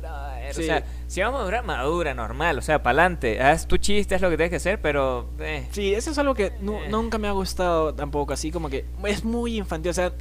Sí. 0.54 0.62
o 0.62 0.66
sea, 0.66 0.84
si 1.08 1.22
vamos 1.22 1.40
a 1.40 1.44
madurar, 1.44 1.64
madura, 1.66 2.14
normal, 2.14 2.58
o 2.58 2.62
sea, 2.62 2.82
pa'lante, 2.84 3.42
haz 3.42 3.68
tu 3.68 3.78
chiste, 3.78 4.16
haz 4.16 4.22
lo 4.22 4.30
que 4.30 4.38
tienes 4.38 4.50
que 4.52 4.56
hacer, 4.58 4.82
pero, 4.82 5.30
eh, 5.40 5.68
Sí, 5.72 5.94
eso 5.94 6.12
es 6.12 6.18
algo 6.18 6.34
que 6.36 6.48
Eh. 6.48 6.54
nunca 6.90 7.18
me 7.18 7.28
ha 7.28 7.32
gustado 7.32 7.94
tampoco, 7.94 8.34
así 8.34 8.52
como 8.52 8.70
que 8.70 8.86
es 9.06 9.24
muy 9.24 9.58
infantil, 9.58 9.92
o 9.92 9.94
sea, 9.94 10.12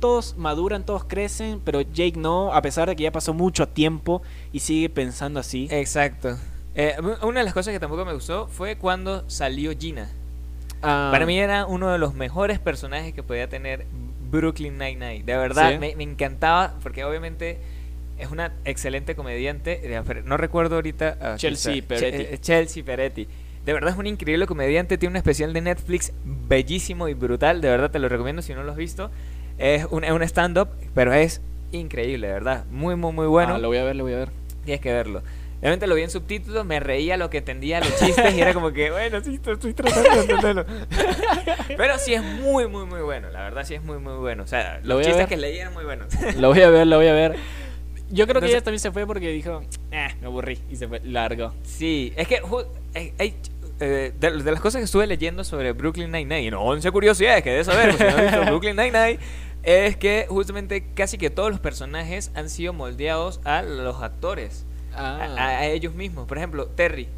todos 0.00 0.36
maduran, 0.36 0.84
todos 0.84 1.04
crecen, 1.04 1.60
pero 1.64 1.80
Jake 1.80 2.14
no, 2.18 2.52
a 2.52 2.60
pesar 2.62 2.88
de 2.88 2.96
que 2.96 3.04
ya 3.04 3.12
pasó 3.12 3.32
mucho 3.32 3.66
tiempo 3.68 4.22
y 4.52 4.60
sigue 4.60 4.88
pensando 4.90 5.40
así. 5.40 5.68
exacto. 5.70 6.36
Eh, 6.74 6.94
una 7.22 7.40
de 7.40 7.44
las 7.44 7.54
cosas 7.54 7.72
que 7.72 7.80
tampoco 7.80 8.04
me 8.04 8.12
gustó 8.12 8.48
fue 8.48 8.76
cuando 8.76 9.24
salió 9.30 9.72
Gina. 9.78 10.10
Ah, 10.82 11.08
Para 11.10 11.24
mí 11.24 11.38
era 11.38 11.64
uno 11.64 11.90
de 11.90 11.96
los 11.96 12.12
mejores 12.12 12.58
personajes 12.58 13.14
que 13.14 13.22
podía 13.22 13.48
tener 13.48 13.86
Brooklyn 14.30 14.76
Nine-Nine. 14.76 15.22
De 15.24 15.36
verdad, 15.38 15.70
Sí. 15.72 15.78
me, 15.78 15.96
me 15.96 16.02
encantaba 16.04 16.74
porque 16.82 17.02
obviamente 17.04 17.58
es 18.18 18.30
una 18.30 18.52
excelente 18.64 19.14
comediante. 19.14 19.80
Eh, 19.82 20.02
No 20.24 20.36
recuerdo 20.36 20.76
ahorita. 20.76 21.16
ah, 21.20 21.34
Chelsea 21.36 21.74
está. 21.76 21.88
Peretti. 21.96 22.16
Che- 22.24 22.34
eh, 22.34 22.38
Chelsea 22.38 22.84
Peretti. 22.84 23.28
De 23.64 23.72
verdad 23.72 23.90
es 23.92 23.96
un 23.98 24.06
increíble 24.06 24.46
comediante. 24.46 24.96
Tiene 24.98 25.10
un 25.12 25.16
especial 25.16 25.52
de 25.52 25.60
Netflix 25.60 26.12
bellísimo 26.24 27.08
y 27.08 27.14
brutal. 27.14 27.60
De 27.60 27.68
verdad 27.68 27.90
te 27.90 27.98
lo 27.98 28.08
recomiendo 28.08 28.42
si 28.42 28.54
no 28.54 28.62
lo 28.62 28.70
has 28.72 28.76
visto. 28.78 29.10
Es 29.58 29.86
un, 29.90 30.04
es 30.04 30.12
un 30.12 30.22
stand-up, 30.22 30.68
pero 30.94 31.12
es 31.14 31.40
increíble, 31.72 32.26
de 32.28 32.32
verdad. 32.34 32.64
Muy, 32.70 32.94
muy, 32.96 33.12
muy 33.12 33.26
bueno. 33.26 33.54
ah, 33.54 33.58
lo 33.58 33.68
voy 33.68 33.78
a 33.78 33.84
ver, 33.84 33.96
lo 33.96 34.04
voy 34.04 34.12
a 34.12 34.18
ver. 34.18 34.28
Tienes 34.64 34.80
que 34.80 34.92
verlo. 34.92 35.22
Obviamente 35.60 35.86
lo 35.86 35.94
vi 35.94 36.02
en 36.02 36.10
subtítulos, 36.10 36.66
me 36.66 36.78
reía 36.80 37.16
lo 37.16 37.30
que 37.30 37.38
entendía 37.38 37.80
los 37.80 37.96
chistes 37.98 38.34
y 38.34 38.40
era 38.40 38.52
como 38.52 38.72
que, 38.72 38.90
bueno, 38.90 39.20
sí, 39.24 39.40
estoy- 39.42 39.72
tratando 39.72 40.10
de 40.10 40.20
entenderlo. 40.20 40.66
Pero 41.76 41.98
sí 41.98 42.14
es 42.14 42.22
muy, 42.22 42.68
muy, 42.68 42.84
muy 42.86 43.00
bueno. 43.00 43.30
La 43.30 43.40
verdad 43.40 43.64
sí 43.64 43.74
es 43.74 43.82
muy, 43.82 43.98
muy 43.98 44.14
bueno. 44.18 44.42
O 44.42 44.46
sea, 44.46 44.80
Lo 44.82 44.94
los 44.96 44.98
chistes 45.06 45.16
ver. 45.22 45.28
que 45.28 45.36
leí 45.38 45.58
eran 45.58 45.72
muy 45.72 45.84
buenos. 45.84 46.08
Lo 46.36 46.48
voy 46.50 46.60
a 46.62 46.68
ver, 46.70 46.86
lo 46.86 46.96
voy 46.98 47.08
a 47.08 47.12
ver. 47.12 47.36
Yo 48.10 48.26
creo 48.26 48.40
que 48.40 48.46
ella 48.52 48.62
también 48.62 48.80
se 48.80 48.90
fue 48.92 49.06
porque 49.06 49.28
dijo, 49.30 49.62
eh, 49.90 50.08
me 50.20 50.26
aburrí 50.26 50.58
y 50.70 50.76
se 50.76 50.86
fue 50.86 51.00
largo. 51.00 51.52
Sí, 51.64 52.12
es 52.16 52.28
que 52.28 52.40
hay, 53.18 53.34
eh, 53.80 54.12
de, 54.18 54.30
de 54.42 54.50
las 54.52 54.60
cosas 54.60 54.78
que 54.80 54.84
estuve 54.84 55.06
leyendo 55.06 55.42
sobre 55.44 55.72
Brooklyn 55.72 56.10
Nine-Nine, 56.12 56.50
no, 56.52 56.62
11 56.62 56.90
curiosidades 56.92 57.42
que 57.42 57.50
debes 57.50 57.66
saber, 57.66 57.92
si 57.94 58.02
no 58.04 58.08
has 58.10 58.22
visto 58.22 58.44
Brooklyn 58.46 58.76
Nine-Nine, 58.76 59.18
es 59.64 59.96
que 59.96 60.26
justamente 60.28 60.86
casi 60.94 61.18
que 61.18 61.30
todos 61.30 61.50
los 61.50 61.58
personajes 61.60 62.30
han 62.34 62.48
sido 62.48 62.72
moldeados 62.72 63.40
a 63.44 63.62
los 63.62 64.00
actores, 64.02 64.64
a, 64.94 65.16
Ah, 65.16 65.34
a- 65.36 65.58
a 65.58 65.66
ellos 65.66 65.94
mismos. 65.94 66.26
Por 66.26 66.38
ejemplo, 66.38 66.66
Terry. 66.68 67.08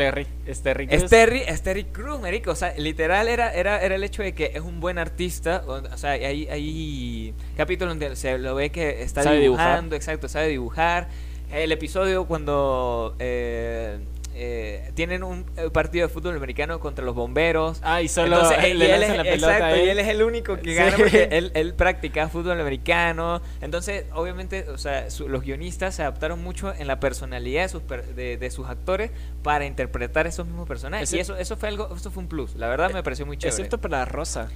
Terry, 0.00 0.26
es 0.46 0.62
Terry. 0.62 0.84
Es 0.84 0.98
Crews. 1.00 1.10
Terry, 1.10 1.42
es 1.46 1.62
Terry 1.62 1.84
Crews, 1.84 2.20
marico. 2.20 2.50
O 2.52 2.54
sea, 2.54 2.72
literal 2.78 3.28
era, 3.28 3.52
era, 3.52 3.80
era 3.82 3.94
el 3.94 4.02
hecho 4.02 4.22
de 4.22 4.32
que 4.34 4.52
es 4.54 4.62
un 4.62 4.80
buen 4.80 4.98
artista. 4.98 5.62
O, 5.66 5.96
sea, 5.98 6.12
hay, 6.12 6.48
hay 6.48 7.34
capítulos 7.56 7.98
donde 7.98 8.16
se 8.16 8.38
lo 8.38 8.54
ve 8.54 8.70
que 8.70 9.02
está 9.02 9.22
Sabe 9.22 9.40
dibujar. 9.40 9.66
dibujando, 9.66 9.96
exacto, 9.96 10.28
sabe 10.28 10.48
dibujar. 10.48 11.08
El 11.52 11.70
episodio 11.72 12.26
cuando 12.26 13.14
eh, 13.18 13.98
eh, 14.42 14.90
tienen 14.94 15.22
un 15.22 15.44
eh, 15.58 15.68
partido 15.70 16.08
de 16.08 16.12
fútbol 16.14 16.34
americano 16.34 16.80
contra 16.80 17.04
los 17.04 17.14
bomberos. 17.14 17.78
Ah, 17.82 18.00
y 18.00 18.08
solo 18.08 18.36
Entonces, 18.40 18.64
y 18.70 18.74
le 18.74 18.86
él 18.94 19.00
lanzan 19.02 19.10
es, 19.10 19.16
la 19.18 19.22
pelota 19.24 19.52
exacto, 19.54 19.74
a 19.74 19.78
y 19.84 19.88
él. 19.90 19.98
es 19.98 20.08
el 20.08 20.22
único 20.22 20.56
que 20.56 20.70
Sí. 20.70 20.74
gana 20.74 20.96
porque 20.96 21.24
él, 21.32 21.50
él 21.54 21.74
practica 21.74 22.28
fútbol 22.30 22.58
americano. 22.58 23.42
Entonces, 23.60 24.06
obviamente, 24.14 24.66
o 24.70 24.78
sea, 24.78 25.10
su- 25.10 25.28
los 25.28 25.42
guionistas 25.42 25.94
se 25.94 26.02
adaptaron 26.02 26.42
mucho 26.42 26.72
en 26.74 26.86
la 26.86 26.98
personalidad 27.00 27.62
de 27.64 27.68
sus, 27.68 27.82
per- 27.82 28.14
de, 28.14 28.38
de 28.38 28.50
sus 28.50 28.66
actores 28.68 29.10
para 29.42 29.66
interpretar 29.66 30.26
esos 30.26 30.46
mismos 30.46 30.66
personajes. 30.66 31.12
y 31.12 31.18
eso, 31.20 31.36
eso 31.36 31.56
fue 31.58 31.68
algo, 31.68 31.94
eso 31.94 32.10
fue 32.10 32.22
un 32.22 32.28
plus. 32.30 32.54
La 32.56 32.68
verdad 32.68 32.90
me 32.92 33.02
pareció 33.02 33.26
muy 33.26 33.36
chévere. 33.36 33.50
Excepto 33.54 33.78
para 33.78 34.04
Rosa. 34.06 34.48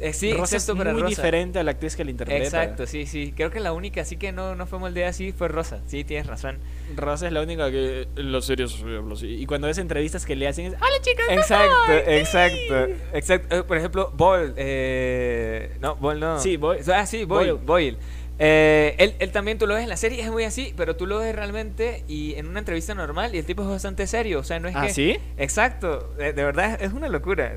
Eh, 0.00 0.12
sí, 0.12 0.32
Rosa 0.32 0.56
es 0.56 0.74
muy 0.74 0.84
Rosa. 0.84 1.06
diferente 1.06 1.58
a 1.58 1.62
la 1.62 1.72
actriz 1.72 1.96
que 1.96 2.04
la 2.04 2.10
interpreta. 2.10 2.42
Exacto, 2.44 2.86
sí, 2.86 3.06
sí. 3.06 3.32
Creo 3.36 3.50
que 3.50 3.60
la 3.60 3.72
única 3.72 4.00
así 4.00 4.16
que 4.16 4.32
no, 4.32 4.54
no 4.54 4.66
fue 4.66 4.78
moldeada 4.78 5.10
así 5.10 5.32
fue 5.32 5.48
Rosa. 5.48 5.80
Sí, 5.86 6.04
tienes 6.04 6.26
razón. 6.26 6.58
Rosa 6.96 7.26
es 7.26 7.32
la 7.32 7.42
única 7.42 7.70
que 7.70 8.08
en 8.16 8.34
habla 8.34 9.14
así. 9.14 9.26
Y 9.26 9.46
cuando 9.46 9.66
ves 9.66 9.78
entrevistas 9.78 10.24
que 10.26 10.34
le 10.36 10.48
hacen 10.48 10.66
es, 10.66 10.74
¡Hola 10.74 11.00
chicas! 11.00 11.26
Exacto, 11.30 11.92
exacto, 12.10 12.94
exacto. 13.12 13.56
Eh, 13.56 13.62
por 13.64 13.76
ejemplo, 13.76 14.12
Boyle, 14.16 14.54
eh, 14.56 15.76
no, 15.80 15.96
Boyle 15.96 16.20
no. 16.20 16.38
Sí, 16.38 16.56
Boyle. 16.56 16.82
Ah, 16.92 17.06
sí, 17.06 17.24
Boyle, 17.24 17.52
Boyle. 17.52 17.92
Boyle. 17.92 17.98
Eh, 18.38 18.96
él, 18.98 19.14
él 19.20 19.30
también 19.30 19.58
tú 19.58 19.66
lo 19.66 19.74
ves 19.74 19.84
en 19.84 19.88
la 19.88 19.96
serie, 19.96 20.20
es 20.20 20.30
muy 20.30 20.42
así, 20.44 20.72
pero 20.76 20.96
tú 20.96 21.06
lo 21.06 21.18
ves 21.18 21.34
realmente 21.36 22.02
y 22.08 22.34
en 22.34 22.48
una 22.48 22.58
entrevista 22.58 22.94
normal 22.94 23.34
y 23.34 23.38
el 23.38 23.44
tipo 23.44 23.62
es 23.62 23.68
bastante 23.68 24.06
serio, 24.06 24.40
o 24.40 24.42
sea, 24.42 24.58
no 24.58 24.68
es 24.68 24.74
¿Ah, 24.74 24.86
que... 24.86 24.92
sí? 24.92 25.18
Exacto, 25.36 26.12
de, 26.18 26.32
de 26.32 26.42
verdad 26.42 26.76
es 26.82 26.92
una 26.92 27.08
locura, 27.08 27.52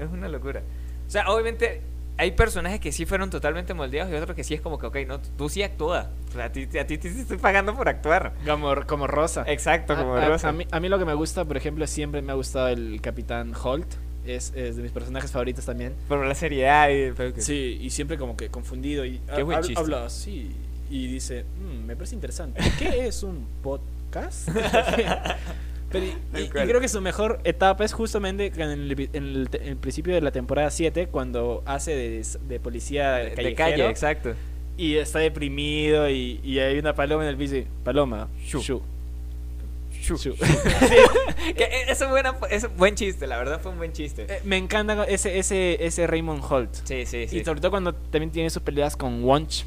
es 0.00 0.08
una 0.10 0.28
locura. 0.28 0.62
O 1.10 1.12
sea, 1.12 1.28
obviamente 1.28 1.80
hay 2.18 2.30
personajes 2.30 2.78
que 2.78 2.92
sí 2.92 3.04
fueron 3.04 3.30
totalmente 3.30 3.74
moldeados 3.74 4.12
y 4.12 4.14
otros 4.14 4.36
que 4.36 4.44
sí 4.44 4.54
es 4.54 4.60
como 4.60 4.78
que, 4.78 4.86
ok, 4.86 4.96
no, 5.08 5.18
tú 5.20 5.48
sí 5.48 5.60
actúas, 5.64 6.06
o 6.28 6.32
sea, 6.34 6.44
a 6.44 6.52
ti, 6.52 6.68
a 6.78 6.86
ti 6.86 6.98
te 6.98 7.08
estoy 7.08 7.36
pagando 7.38 7.74
por 7.74 7.88
actuar. 7.88 8.32
Como, 8.46 8.76
como 8.86 9.08
Rosa. 9.08 9.42
Exacto, 9.48 9.96
como 9.96 10.14
a, 10.14 10.24
Rosa. 10.24 10.50
a 10.50 10.52
mí, 10.52 10.68
a 10.70 10.78
mí 10.78 10.88
lo 10.88 11.00
que 11.00 11.04
me 11.04 11.14
gusta, 11.14 11.44
por 11.44 11.56
ejemplo, 11.56 11.84
siempre 11.88 12.22
me 12.22 12.30
ha 12.30 12.36
gustado 12.36 12.68
el 12.68 13.00
Capitán 13.00 13.54
Holt. 13.60 13.88
Es, 14.24 14.52
es 14.54 14.76
de 14.76 14.82
mis 14.84 14.92
personajes 14.92 15.32
favoritos 15.32 15.64
también. 15.64 15.94
Por 16.06 16.24
la 16.24 16.34
seriedad 16.36 16.90
y... 16.90 17.10
que- 17.32 17.40
Sí, 17.42 17.76
y 17.82 17.90
siempre 17.90 18.16
como 18.18 18.36
que 18.36 18.50
confundido. 18.50 19.04
Y 19.04 19.20
Qué 19.34 19.42
buen 19.42 19.62
chiste. 19.62 19.80
habla 19.80 20.04
así 20.04 20.54
y 20.90 21.08
dice, 21.08 21.44
"Mm, 21.58 21.86
me 21.86 21.96
parece 21.96 22.14
interesante. 22.14 22.62
¿Qué 22.78 23.08
es 23.08 23.24
un 23.24 23.48
podcast? 23.64 24.48
Pero, 25.90 26.06
y, 26.06 26.48
creo 26.48 26.80
que 26.80 26.88
su 26.88 27.00
mejor 27.00 27.40
etapa 27.44 27.84
es 27.84 27.92
justamente 27.92 28.46
en 28.54 28.60
el, 28.70 29.08
en 29.12 29.24
el 29.24 29.48
te- 29.50 29.58
en 29.62 29.68
el 29.70 29.76
principio 29.76 30.14
de 30.14 30.20
la 30.20 30.30
temporada 30.30 30.70
7, 30.70 31.08
cuando 31.08 31.62
hace 31.66 31.94
de, 31.96 32.24
de 32.48 32.60
policía 32.60 33.14
de, 33.14 33.54
calle, 33.54 33.88
exacto. 33.88 34.34
y 34.76 34.96
está 34.96 35.18
deprimido 35.18 36.08
y, 36.08 36.40
y 36.44 36.58
hay 36.60 36.78
una 36.78 36.94
paloma 36.94 37.24
en 37.24 37.28
el 37.30 37.36
piso 37.36 37.56
y, 37.56 37.66
paloma, 37.84 38.28
Shu. 38.46 38.60
shu, 38.60 38.82
Shu. 40.00 40.16
shu". 40.16 40.34
Que 41.56 41.64
e- 41.64 41.90
es 41.90 42.00
un, 42.00 42.10
buena, 42.10 42.34
es 42.50 42.64
un 42.64 42.76
buen 42.76 42.94
chiste, 42.94 43.26
la 43.26 43.36
verdad 43.38 43.60
fue 43.60 43.72
un 43.72 43.78
buen 43.78 43.92
chiste. 43.92 44.26
Eh, 44.28 44.40
Me 44.44 44.56
encanta 44.56 45.04
ese, 45.04 45.38
ese, 45.38 45.84
ese 45.84 46.06
Raymond 46.06 46.42
Holt. 46.48 46.72
Sí, 46.84 47.04
sí, 47.06 47.26
sí. 47.28 47.38
Y 47.38 47.44
sobre 47.44 47.60
todo 47.60 47.70
cuando 47.72 47.94
también 47.94 48.30
tiene 48.30 48.48
sus 48.50 48.62
peleas 48.62 48.96
con 48.96 49.24
Wunch. 49.24 49.64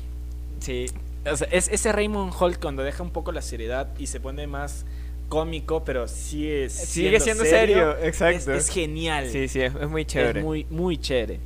Sí, 0.59 0.85
O 1.29 1.35
sea, 1.35 1.47
es 1.51 1.67
ese 1.67 1.91
Raymond 1.91 2.33
Holt 2.39 2.59
cuando 2.61 2.83
deja 2.83 3.03
un 3.03 3.11
poco 3.11 3.31
la 3.33 3.41
seriedad 3.41 3.89
y 3.99 4.07
se 4.07 4.19
pone 4.21 4.47
más 4.47 4.85
cómico, 5.33 5.83
pero 5.83 6.07
sigue, 6.07 6.69
Sigue 6.69 7.19
siendo 7.19 7.43
serio, 7.43 7.97
exacto. 8.01 8.53
Es, 8.53 8.67
es 8.67 8.73
genial. 8.73 9.27
sí, 9.29 9.47
sí, 9.47 9.61
es, 9.61 9.73
es 9.73 9.89
muy 9.89 10.05
chévere. 10.05 10.39
Es 10.39 10.45
muy, 10.45 10.65
muy 10.69 10.97
chévere. 10.97 11.39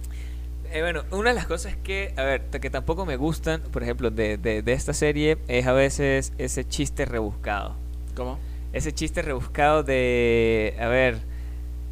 Eh, 0.73 0.81
bueno, 0.81 1.03
una 1.11 1.29
de 1.29 1.35
las 1.35 1.47
cosas 1.47 1.77
que, 1.77 2.13
a 2.17 2.23
ver, 2.23 2.41
que 2.41 2.69
tampoco 2.69 3.05
me 3.05 3.15
gustan, 3.15 3.61
por 3.71 3.83
ejemplo, 3.83 4.11
de, 4.11 4.37
de, 4.37 4.61
de 4.61 4.73
esta 4.73 4.93
serie, 4.93 5.37
es 5.47 5.65
a 5.65 5.71
veces 5.71 6.33
ese 6.37 6.67
chiste 6.67 7.05
rebuscado. 7.05 7.75
¿Cómo? 8.15 8.37
Ese 8.73 8.93
chiste 8.93 9.21
rebuscado 9.21 9.83
de, 9.83 10.75
a 10.79 10.87
ver, 10.87 11.19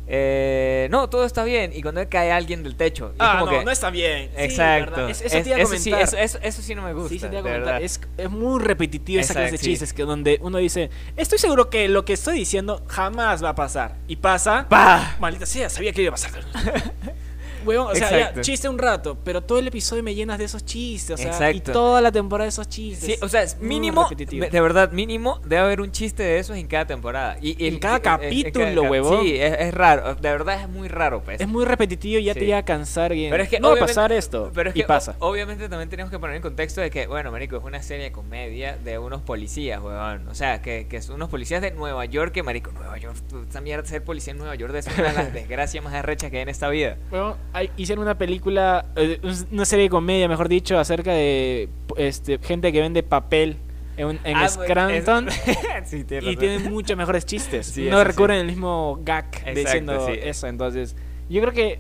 eh, 0.08 0.88
no, 0.92 1.10
todo 1.10 1.26
está 1.26 1.44
bien, 1.44 1.72
y 1.74 1.82
cuando 1.82 2.08
cae 2.10 2.32
alguien 2.32 2.62
del 2.64 2.76
techo. 2.76 3.08
es 3.10 3.16
Ah, 3.20 3.38
como 3.40 3.52
no, 3.52 3.60
que- 3.60 3.66
no 3.66 3.72
está 3.72 3.90
bien. 3.90 4.30
Exacto. 4.38 5.08
eso 5.08 5.24
Es- 5.26 5.32
te 5.32 5.50
iba 5.50 5.58
a 5.58 5.62
eso 5.62 5.78
sí, 5.78 5.90
comentar. 5.92 6.02
eso, 6.02 6.18
eso- 6.18 6.40
eso 6.44 6.62
sí 6.62 6.76
no 6.76 6.82
me 6.84 6.94
gusta. 6.94 7.10
Sí, 7.10 7.16
sí, 7.20 7.22
te 7.22 7.28
iba 7.32 7.40
a 7.40 7.44
de 7.44 7.50
comentar. 7.50 7.66
verdad. 7.74 7.82
Es, 7.82 8.00
es 8.18 8.30
muy 8.30 8.62
repetitivo 8.64 9.20
esa 9.20 9.34
clase 9.34 9.52
de 9.54 9.58
chistes 9.60 9.94
que 9.94 10.04
donde 10.04 10.38
uno 10.42 10.58
dice, 10.60 10.90
estoy 11.18 11.40
seguro 11.40 11.70
que 11.70 11.88
lo 11.88 12.06
que 12.06 12.14
estoy 12.14 12.38
diciendo 12.38 12.84
jamás 12.88 13.44
va 13.44 13.50
a 13.50 13.56
pasar. 13.56 13.96
Y 14.08 14.18
pasa. 14.18 14.68
¡Pah! 14.70 15.16
Maldita 15.20 15.46
sea, 15.46 15.70
sabía 15.70 15.92
que 15.92 16.02
iba 16.04 16.10
a 16.10 16.12
pasar. 16.14 16.32
Huevón, 17.66 17.88
o 17.92 17.96
sea, 17.96 18.10
ya, 18.10 18.18
Exacto. 18.20 18.42
chiste 18.42 18.70
un 18.70 18.78
rato, 18.78 19.18
pero 19.24 19.42
todo 19.42 19.60
el 19.60 19.68
episodio 19.68 20.04
me 20.04 20.14
llenas 20.16 20.38
de 20.38 20.46
esos 20.46 20.64
chistes, 20.66 21.14
o 21.16 21.18
sea, 21.18 21.52
y 21.52 21.58
Exacto. 21.58 21.72
toda 21.72 22.02
la 22.02 22.12
temporada 22.12 22.46
de 22.46 22.50
esos 22.50 22.68
chistes. 22.70 23.06
Sí, 23.14 23.18
o 23.22 23.28
sea, 23.30 23.44
es 23.44 23.58
mínimo, 23.60 24.08
de 24.10 24.62
verdad, 24.62 24.92
mínimo, 24.92 25.40
debe 25.46 25.62
haber 25.62 25.82
un 25.82 25.92
chiste 25.92 26.24
de 26.24 26.40
esos 26.40 26.56
en 26.58 26.68
cada 26.68 26.86
temporada. 26.86 27.38
Y, 27.42 27.62
y 27.64 27.68
En 27.68 27.80
cada 27.80 28.00
capítulo, 28.00 28.66
en 28.68 28.76
cada- 28.76 28.90
huevón. 28.90 29.24
Sí, 29.24 29.36
es, 29.38 29.56
es 29.60 29.74
raro, 29.74 30.16
de 30.16 30.30
verdad 30.30 30.62
es 30.62 30.70
muy 30.70 30.88
raro, 30.88 31.22
pues. 31.22 31.42
Es 31.42 31.48
muy 31.48 31.66
repetitivo 31.66 32.20
y 32.20 32.26
ya 32.26 32.34
Sí. 32.34 32.40
te 32.40 32.46
llega 32.46 32.58
a 32.60 32.66
cansar. 32.66 33.14
Y 33.14 33.30
Pero 33.30 33.44
es 33.44 33.50
que 33.50 33.60
no 33.60 33.70
va 33.70 33.76
a 33.76 33.80
pasar 33.80 34.12
esto. 34.12 34.52
Pero 34.54 34.70
es 34.70 34.76
y 34.76 34.82
que 34.82 34.86
pasa. 34.86 35.16
o- 35.20 35.28
obviamente 35.30 35.68
también 35.70 35.90
tenemos 35.90 36.12
que 36.12 36.20
poner 36.20 36.36
en 36.36 36.42
contexto 36.42 36.82
de 36.82 36.90
que, 36.90 37.08
bueno, 37.08 37.32
marico, 37.32 37.58
es 37.58 37.64
una 37.64 37.82
serie 37.82 38.06
de 38.06 38.12
comedia 38.12 38.78
de 38.78 38.98
unos 39.00 39.22
policías, 39.22 39.82
weón. 39.82 40.28
O 40.28 40.36
sea, 40.36 40.62
que, 40.62 40.88
que 40.88 41.02
son 41.02 41.16
unos 41.16 41.30
policías 41.30 41.62
de 41.62 41.72
Nueva 41.72 42.06
York, 42.06 42.32
que 42.32 42.44
marico, 42.44 42.72
Nueva 42.72 42.98
York, 42.98 43.16
esa 43.50 43.62
mierda 43.62 43.86
ser 43.88 44.04
policía 44.04 44.32
en 44.32 44.38
Nueva 44.40 44.56
York 44.56 44.74
es 44.76 44.88
una 44.88 45.08
de 45.10 45.14
las 45.14 45.34
desgracias 45.34 45.84
más 45.84 45.94
arrechas 45.94 46.30
que 46.32 46.38
hay 46.38 46.44
en 46.44 46.50
esta 46.50 46.70
vida. 46.70 46.98
Huevón, 47.12 47.36
hay- 47.56 47.72
hicieron 47.78 48.04
una 48.04 48.18
película, 48.18 48.86
eh, 48.96 49.20
una 49.52 49.66
serie 49.66 49.84
de 49.84 49.90
comedia, 49.90 50.28
mejor 50.28 50.50
dicho, 50.50 50.78
acerca 50.78 51.12
de 51.14 51.70
este, 51.98 52.38
gente 52.40 52.72
que 52.72 52.82
vende 52.82 53.02
papel 53.04 53.58
en, 53.98 54.20
en 54.24 54.36
Ah, 54.36 54.48
Scranton. 54.50 55.30
es- 55.30 55.36
sí, 55.90 56.06
Y 56.10 56.16
razón. 56.20 56.36
tienen 56.38 56.70
muchos 56.72 56.98
mejores 56.98 57.26
chistes. 57.26 57.68
Sí, 57.68 57.88
no 57.90 58.04
recurren 58.04 58.40
el 58.40 58.48
mismo 58.48 59.00
gag 59.04 59.26
Exacto, 59.34 59.60
diciendo 59.60 60.08
sí. 60.08 60.14
eso. 60.22 60.48
Entonces, 60.48 60.96
Yo 61.30 61.42
creo 61.42 61.54
que 61.54 61.80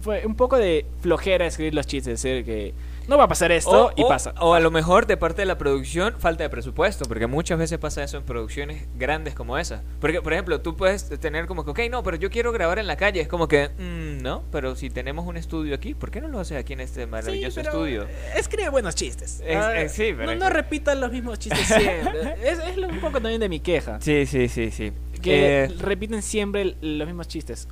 fue 0.00 0.24
un 0.24 0.34
poco 0.36 0.56
de 0.56 0.86
flojera 1.00 1.44
escribir 1.46 1.74
los 1.74 1.86
chistes, 1.86 2.22
decir 2.22 2.44
que 2.44 2.72
no 3.08 3.18
va 3.18 3.24
a 3.24 3.28
pasar 3.28 3.50
esto 3.50 3.86
O- 3.86 3.92
y 3.96 4.02
o- 4.04 4.08
pasa. 4.08 4.34
O 4.38 4.54
a 4.54 4.60
lo 4.60 4.70
mejor 4.70 5.06
de 5.06 5.16
parte 5.16 5.42
de 5.42 5.46
la 5.46 5.58
producción, 5.58 6.14
falta 6.18 6.44
de 6.44 6.50
presupuesto, 6.50 7.06
porque 7.06 7.26
muchas 7.26 7.58
veces 7.58 7.78
pasa 7.78 8.04
eso 8.04 8.18
en 8.18 8.22
producciones 8.22 8.86
grandes 8.96 9.34
como 9.34 9.58
esa. 9.58 9.82
Porque, 10.00 10.22
por 10.22 10.32
ejemplo, 10.32 10.60
tú 10.60 10.76
puedes 10.76 11.08
tener 11.18 11.46
como 11.46 11.64
que, 11.64 11.70
ok, 11.72 11.80
no, 11.90 12.02
pero 12.02 12.16
yo 12.16 12.30
quiero 12.30 12.52
grabar 12.52 12.78
en 12.78 12.86
la 12.86 12.96
calle. 12.96 13.20
Es 13.20 13.28
como 13.28 13.48
que, 13.48 13.70
"Mm, 13.78 14.22
no, 14.22 14.44
pero 14.52 14.76
si 14.76 14.90
tenemos 14.90 15.26
un 15.26 15.36
estudio 15.36 15.74
aquí, 15.74 15.94
¿por 15.94 16.10
qué 16.10 16.20
no 16.20 16.28
lo 16.28 16.38
haces 16.40 16.56
aquí 16.58 16.74
en 16.74 16.80
este 16.80 17.06
maravilloso 17.06 17.56
pero 17.56 17.70
estudio? 17.70 18.06
Escribe 18.36 18.68
buenos 18.68 18.94
chistes. 18.94 19.42
Es- 19.44 19.56
Ah, 19.56 19.80
es- 19.80 19.92
sí, 19.92 20.12
pero 20.16 20.34
no, 20.34 20.38
no 20.44 20.50
repitan 20.50 21.00
los 21.00 21.10
mismos 21.10 21.38
chistes 21.38 21.66
siempre. 21.66 22.34
es, 22.44 22.58
un 22.76 23.00
poco 23.00 23.14
también 23.20 23.40
de 23.40 23.48
mi 23.48 23.60
queja. 23.60 24.00
Sí, 24.00 24.26
sí, 24.26 24.48
sí, 24.48 24.70
sí. 24.70 24.92
Que 25.22 25.64
Eh, 25.64 25.68
repiten 25.80 26.22
siempre 26.22 26.76
los 26.80 27.06
mismos 27.06 27.26
chistes. 27.26 27.66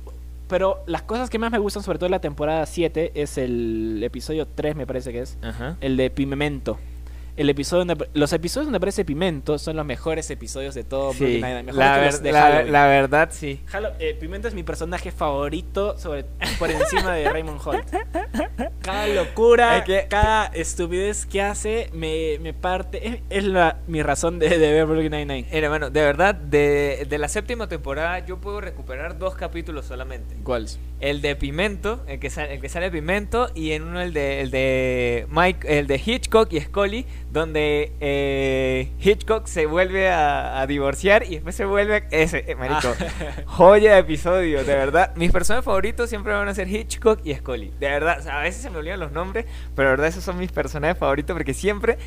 Pero 0.47 0.83
las 0.87 1.01
cosas 1.03 1.29
que 1.29 1.39
más 1.39 1.51
me 1.51 1.57
gustan, 1.59 1.83
sobre 1.83 1.97
todo 1.99 2.05
en 2.07 2.11
la 2.11 2.21
temporada 2.21 2.65
7, 2.65 3.11
es 3.15 3.37
el 3.37 4.01
episodio 4.03 4.47
3, 4.47 4.75
me 4.75 4.87
parece 4.87 5.11
que 5.11 5.21
es. 5.21 5.37
ajá. 5.41 5.77
El 5.81 5.97
de 5.97 6.09
Pimento. 6.09 6.77
El 7.37 7.49
episodio 7.49 7.85
donde, 7.85 8.09
los 8.13 8.33
episodios 8.33 8.65
donde 8.65 8.77
aparece 8.77 9.05
Pimento 9.05 9.57
son 9.59 9.75
los 9.75 9.85
mejores 9.85 10.29
episodios 10.31 10.73
de 10.75 10.83
todo 10.83 11.13
Sí, 11.13 11.39
mejores 11.41 11.73
la, 11.75 11.93
que 11.93 11.99
ver- 12.01 12.11
los 12.13 12.23
de 12.23 12.31
la- 12.31 12.63
la 12.63 12.87
verdad, 12.87 13.29
sí. 13.31 13.61
Halo- 13.71 13.93
eh, 13.99 14.17
Pimento 14.19 14.47
es 14.47 14.53
mi 14.55 14.63
personaje 14.63 15.11
favorito 15.11 15.97
sobre, 15.99 16.25
por 16.57 16.71
encima 16.71 17.13
de 17.13 17.29
Raymond 17.29 17.61
Holt. 17.63 17.87
Cada 18.81 19.07
locura, 19.07 19.83
que- 19.83 20.07
cada 20.09 20.47
estupidez 20.47 21.25
que 21.25 21.41
hace 21.41 21.89
me, 21.93 22.39
me 22.39 22.53
parte. 22.53 23.07
Es, 23.07 23.19
es 23.29 23.43
la, 23.43 23.77
mi 23.87 24.01
razón 24.01 24.39
de, 24.39 24.49
de 24.57 24.71
ver 24.73 24.85
Brooklyn 24.85 25.11
Nine-Nine. 25.11 25.47
Hermano, 25.51 25.89
de 25.89 26.01
verdad, 26.01 26.33
de, 26.35 27.05
de 27.07 27.17
la 27.17 27.27
séptima 27.27 27.67
temporada 27.67 28.25
yo 28.25 28.39
puedo 28.39 28.61
recuperar 28.61 29.17
dos 29.19 29.35
capítulos 29.35 29.85
solamente. 29.85 30.35
¿Cuál? 30.43 30.67
El 30.99 31.21
de 31.21 31.35
Pimento, 31.35 32.03
el 32.07 32.19
que 32.19 32.29
sale, 32.31 32.55
el 32.55 32.61
que 32.61 32.69
sale 32.69 32.89
Pimento, 32.89 33.49
y 33.53 33.73
en 33.73 33.83
uno 33.83 34.01
el 34.01 34.13
de, 34.13 34.41
el 34.41 34.49
de 34.49 35.27
Mike, 35.29 35.79
el 35.79 35.85
de 35.85 35.99
Hitchcock 36.27 36.51
y 36.51 36.59
Scully, 36.59 37.05
donde 37.31 37.93
eh, 38.01 38.91
Hitchcock 38.99 39.47
se 39.47 39.65
vuelve 39.65 40.09
a, 40.09 40.59
a 40.59 40.67
divorciar 40.67 41.23
y 41.23 41.35
después 41.35 41.55
se 41.55 41.63
vuelve 41.63 42.03
ese, 42.11 42.43
eh, 42.47 42.55
marico, 42.55 42.93
joya 43.45 43.93
de 43.93 43.99
episodio, 43.99 44.65
de 44.65 44.75
verdad. 44.75 45.15
Mis 45.15 45.31
personajes 45.31 45.63
favoritos 45.63 46.09
siempre 46.09 46.33
van 46.33 46.49
a 46.49 46.53
ser 46.53 46.67
Hitchcock 46.67 47.21
y 47.23 47.33
Scully, 47.33 47.71
de 47.79 47.87
verdad. 47.87 48.19
o 48.19 48.23
sea, 48.23 48.39
a 48.39 48.43
veces 48.43 48.61
se 48.61 48.69
me 48.69 48.77
olvidan 48.77 48.99
los 48.99 49.13
nombres, 49.13 49.45
pero 49.73 49.87
de 49.87 49.93
verdad 49.93 50.07
esos 50.07 50.25
son 50.25 50.37
mis 50.37 50.51
personajes 50.51 50.97
favoritos 50.97 51.33
porque 51.33 51.53
siempre 51.53 51.97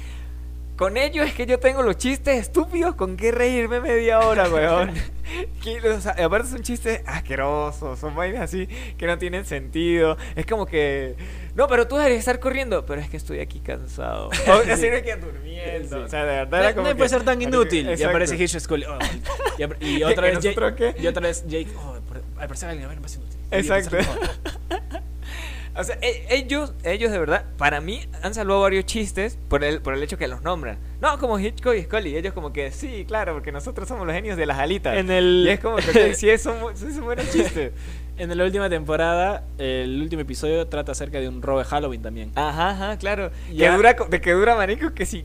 con 0.81 0.97
ellos 0.97 1.27
es 1.27 1.35
que 1.35 1.45
yo 1.45 1.59
tengo 1.61 1.83
los 1.83 1.99
chistes 1.99 2.39
estúpidos 2.39 2.95
con 2.95 3.19
que 3.19 3.31
reírme 3.33 3.81
media 3.83 4.21
hora, 4.21 4.49
weón. 4.49 4.95
Que, 5.63 5.79
o 5.89 6.01
sea, 6.01 6.13
aparte 6.25 6.49
son 6.49 6.63
chistes 6.63 7.03
asquerosos, 7.07 7.99
son 8.01 8.17
vainas 8.17 8.41
así 8.41 8.67
que 8.97 9.07
no 9.07 9.17
tienen 9.19 9.45
sentido. 9.45 10.17
Es 10.35 10.45
como 10.47 10.65
que, 10.65 11.15
no, 11.55 11.69
pero 11.69 11.87
tú 11.87 11.97
deberías 11.97 12.19
estar 12.21 12.41
corriendo, 12.41 12.85
pero 12.87 13.01
es 13.03 13.11
que 13.11 13.19
estoy 13.19 13.41
aquí 13.41 13.61
cansado. 13.61 14.31
O 14.49 14.73
así 14.73 14.89
me 14.91 15.03
quedan 15.03 15.21
durmiendo. 15.21 15.99
Sí. 15.99 16.03
O 16.03 16.09
sea, 16.09 16.25
de 16.25 16.33
verdad 16.45 16.51
No, 16.51 16.57
era 16.57 16.71
no 16.71 16.75
como 16.77 16.87
puede 16.97 17.03
que- 17.03 17.09
ser 17.11 17.23
tan 17.25 17.43
inútil. 17.49 17.95
Y 17.97 18.03
aparece 18.03 18.43
Hitch 18.43 18.59
Scully. 18.59 18.87
oh, 18.87 18.99
y, 19.59 19.63
y 19.87 19.99
¿Que 19.99 20.05
otra 20.07 20.23
vez 20.31 20.41
Jake. 20.41 20.95
Y 20.99 21.07
otra 21.07 21.23
vez 21.29 21.45
Jake. 21.47 21.69
Oh, 21.77 21.95
parecer 22.37 22.71
alguien 22.71 22.87
a 22.87 22.89
ver, 22.89 22.99
inútil. 22.99 23.39
Exacto. 23.53 23.99
O 25.77 25.85
sea, 25.85 25.97
e- 26.03 26.27
ellos, 26.31 26.73
ellos 26.85 27.11
de 27.13 27.19
verdad, 27.19 27.45
para 27.57 27.81
mí 27.81 28.01
han 28.23 28.35
salvado 28.35 28.61
varios 28.61 28.85
chistes 28.87 29.39
por 29.49 29.63
el, 29.65 29.81
por 29.81 29.95
el 29.95 30.03
hecho 30.03 30.19
que 30.19 30.27
los 30.29 30.43
nombran. 30.43 30.79
No, 31.01 31.19
como 31.19 31.39
Hitchcock 31.39 31.75
y 31.77 31.83
Scully. 31.85 32.17
Ellos 32.17 32.33
como 32.35 32.53
que, 32.53 32.73
sí, 32.73 33.05
claro, 33.07 33.35
porque 33.35 33.53
nosotros 33.53 33.87
somos 33.89 34.07
los 34.07 34.15
genios 34.15 34.37
de 34.37 34.47
las 34.47 34.59
alitas. 34.59 34.97
En 34.97 35.11
el- 35.11 35.45
Y 35.47 35.51
es 35.51 35.61
como 35.61 35.77
que, 35.77 36.15
sí, 36.15 36.29
es 36.29 36.45
un, 36.47 36.55
bu- 36.61 36.75
sí, 36.75 36.87
es 36.89 36.97
un 36.97 37.05
buen 37.05 37.19
chiste. 37.31 37.73
En 38.19 38.37
la 38.37 38.45
última 38.45 38.69
temporada, 38.69 39.45
el 39.57 40.03
último 40.03 40.21
episodio 40.23 40.67
trata 40.67 40.93
acerca 40.93 41.21
de 41.21 41.29
un 41.29 41.41
robo 41.41 41.61
de 41.61 41.65
Halloween 41.65 42.03
también. 42.03 42.33
Ajá, 42.35 42.71
ajá, 42.71 42.99
claro. 42.99 43.31
Que 43.57 43.69
dura, 43.71 43.97
de 44.09 44.21
que 44.21 44.33
dura, 44.33 44.55
marico, 44.57 44.93
que 44.93 45.07
si... 45.07 45.25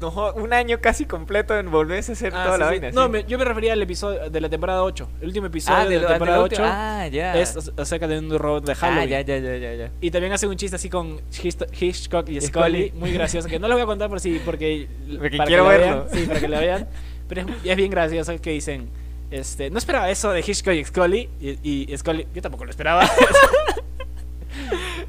No, 0.00 0.32
un 0.34 0.52
año 0.52 0.80
casi 0.80 1.04
completo 1.04 1.58
en 1.58 1.70
volverse 1.70 2.12
a 2.12 2.14
hacer 2.14 2.32
Ah, 2.34 2.44
toda 2.44 2.54
sí, 2.56 2.60
la 2.60 2.66
sí. 2.66 2.70
vaina. 2.80 2.90
No, 2.92 3.08
me- 3.08 3.24
yo 3.24 3.38
me 3.38 3.44
refería 3.44 3.74
al 3.74 3.82
episodio 3.82 4.30
de 4.30 4.40
la 4.40 4.48
temporada 4.48 4.82
8. 4.82 5.08
El 5.20 5.26
último 5.28 5.46
episodio 5.48 5.76
ah, 5.78 5.84
de, 5.84 5.90
de 5.90 5.96
la 5.96 6.02
lo- 6.02 6.06
de 6.08 6.12
temporada 6.14 6.38
lo 6.38 6.44
8 6.44 6.52
último. 6.62 6.68
Ah, 6.72 7.06
ya. 7.08 7.38
es 7.40 7.56
ac- 7.56 7.80
acerca 7.80 8.08
de 8.08 8.18
un 8.18 8.38
robo 8.38 8.60
de 8.60 8.72
Ah, 8.72 8.76
Halloween. 8.76 9.08
ya, 9.10 9.20
ya, 9.20 9.38
ya, 9.38 9.56
ya, 9.56 9.74
ya. 9.74 9.90
Y 10.00 10.10
también 10.10 10.32
hace 10.32 10.46
un 10.46 10.56
chiste 10.56 10.76
así 10.76 10.88
con 10.88 11.18
Hitch- 11.30 11.68
Hitchcock 11.80 12.28
y 12.28 12.40
Scully, 12.40 12.92
muy 12.96 13.12
gracioso, 13.12 13.48
que 13.48 13.58
no 13.58 13.68
lo 13.68 13.74
voy 13.74 13.82
a 13.82 13.86
contar 13.86 14.08
por 14.08 14.20
si, 14.20 14.38
porque, 14.44 14.88
Porque 15.18 15.36
para 15.36 15.46
quiero 15.48 15.64
que 15.64 15.68
verlo. 15.68 16.04
Vean, 16.04 16.08
sí, 16.18 16.26
para 16.26 16.40
que 16.40 16.48
la 16.48 16.60
vean. 16.60 16.88
Pero 17.28 17.42
es, 17.42 17.46
es 17.64 17.76
bien 17.76 17.90
gracioso 17.90 18.40
que 18.40 18.50
dicen, 18.50 18.88
este, 19.30 19.70
no 19.70 19.78
esperaba 19.78 20.10
eso 20.10 20.32
de 20.32 20.40
Hitchcock 20.40 20.74
y 20.74 20.84
Scully. 20.84 21.28
Y, 21.40 21.84
y 21.92 21.96
Scully, 21.98 22.26
yo 22.34 22.42
tampoco 22.42 22.64
lo 22.64 22.70
esperaba. 22.70 23.08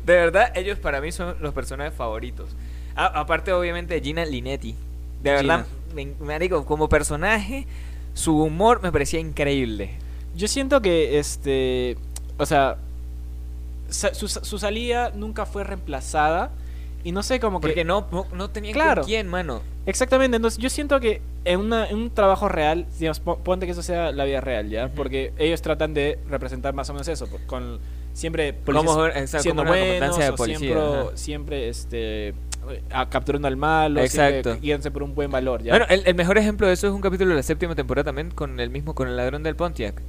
De 0.05 0.13
verdad, 0.15 0.51
ellos 0.55 0.79
para 0.79 0.99
mí 1.01 1.11
son 1.11 1.35
los 1.41 1.53
personajes 1.53 1.93
favoritos. 1.93 2.55
A- 2.95 3.19
aparte, 3.21 3.51
obviamente, 3.53 3.93
de 3.95 4.01
Gina 4.01 4.25
Linetti. 4.25 4.75
De 5.23 5.31
verdad, 5.31 5.65
me, 5.95 6.07
me 6.19 6.39
digo, 6.39 6.65
como 6.65 6.89
personaje, 6.89 7.67
su 8.13 8.37
humor 8.41 8.81
me 8.81 8.91
parecía 8.91 9.19
increíble. 9.19 9.91
Yo 10.35 10.47
siento 10.47 10.81
que, 10.81 11.19
este, 11.19 11.97
o 12.37 12.45
sea, 12.45 12.77
su, 13.89 14.27
su 14.27 14.57
salida 14.57 15.11
nunca 15.15 15.45
fue 15.45 15.63
reemplazada. 15.63 16.51
Y 17.03 17.11
no 17.13 17.23
sé 17.23 17.39
cómo 17.39 17.59
que... 17.59 17.67
Porque 17.67 17.83
no, 17.83 18.07
no, 18.11 18.27
no 18.33 18.49
tenían 18.51 18.73
Claro. 18.73 19.01
con 19.01 19.07
quién, 19.09 19.27
mano. 19.27 19.61
Exactamente, 19.87 20.35
entonces 20.35 20.59
yo 20.61 20.69
siento 20.69 20.99
que 20.99 21.19
en, 21.45 21.59
una, 21.59 21.89
en 21.89 21.95
un 21.97 22.11
trabajo 22.11 22.47
real, 22.47 22.85
digamos, 22.99 23.19
po- 23.19 23.39
ponte 23.39 23.65
que 23.65 23.71
eso 23.71 23.81
sea 23.81 24.11
la 24.11 24.23
vida 24.25 24.39
real, 24.39 24.69
¿ya? 24.69 24.87
Porque 24.89 25.33
ellos 25.39 25.63
tratan 25.63 25.95
de 25.95 26.19
representar 26.29 26.75
más 26.75 26.87
o 26.91 26.93
menos 26.93 27.07
eso, 27.07 27.27
con 27.47 27.79
siempre 28.13 28.53
policías 28.53 29.41
siendo 29.41 29.63
buenos 29.65 30.15
de 30.19 30.29
o 30.29 30.35
policía. 30.35 30.59
siempre, 30.59 30.79
ajá. 30.83 31.17
siempre 31.17 31.69
este, 31.69 32.33
a- 32.91 33.09
capturando 33.09 33.47
al 33.47 33.57
malo, 33.57 34.01
Exacto. 34.01 34.57
guiándose 34.62 34.91
por 34.91 35.03
un 35.03 35.14
buen 35.16 35.30
valor, 35.32 35.64
¿ya? 35.64 35.72
Bueno, 35.74 35.86
el, 35.89 36.03
el 36.05 36.16
mejor 36.16 36.38
ejemplo 36.38 36.68
de 36.68 36.74
eso 36.74 36.88
es 36.88 36.93
un 36.93 37.01
capítulo 37.01 37.30
de 37.32 37.36
la 37.38 37.43
séptima 37.43 37.76
temporada 37.76 38.05
también 38.05 38.32
con 38.32 38.59
el 38.59 38.70
mismo, 38.70 38.93
con 38.95 39.07
el 39.07 39.18
ladrón 39.18 39.43
del 39.43 39.55
Pontiac. 39.55 40.01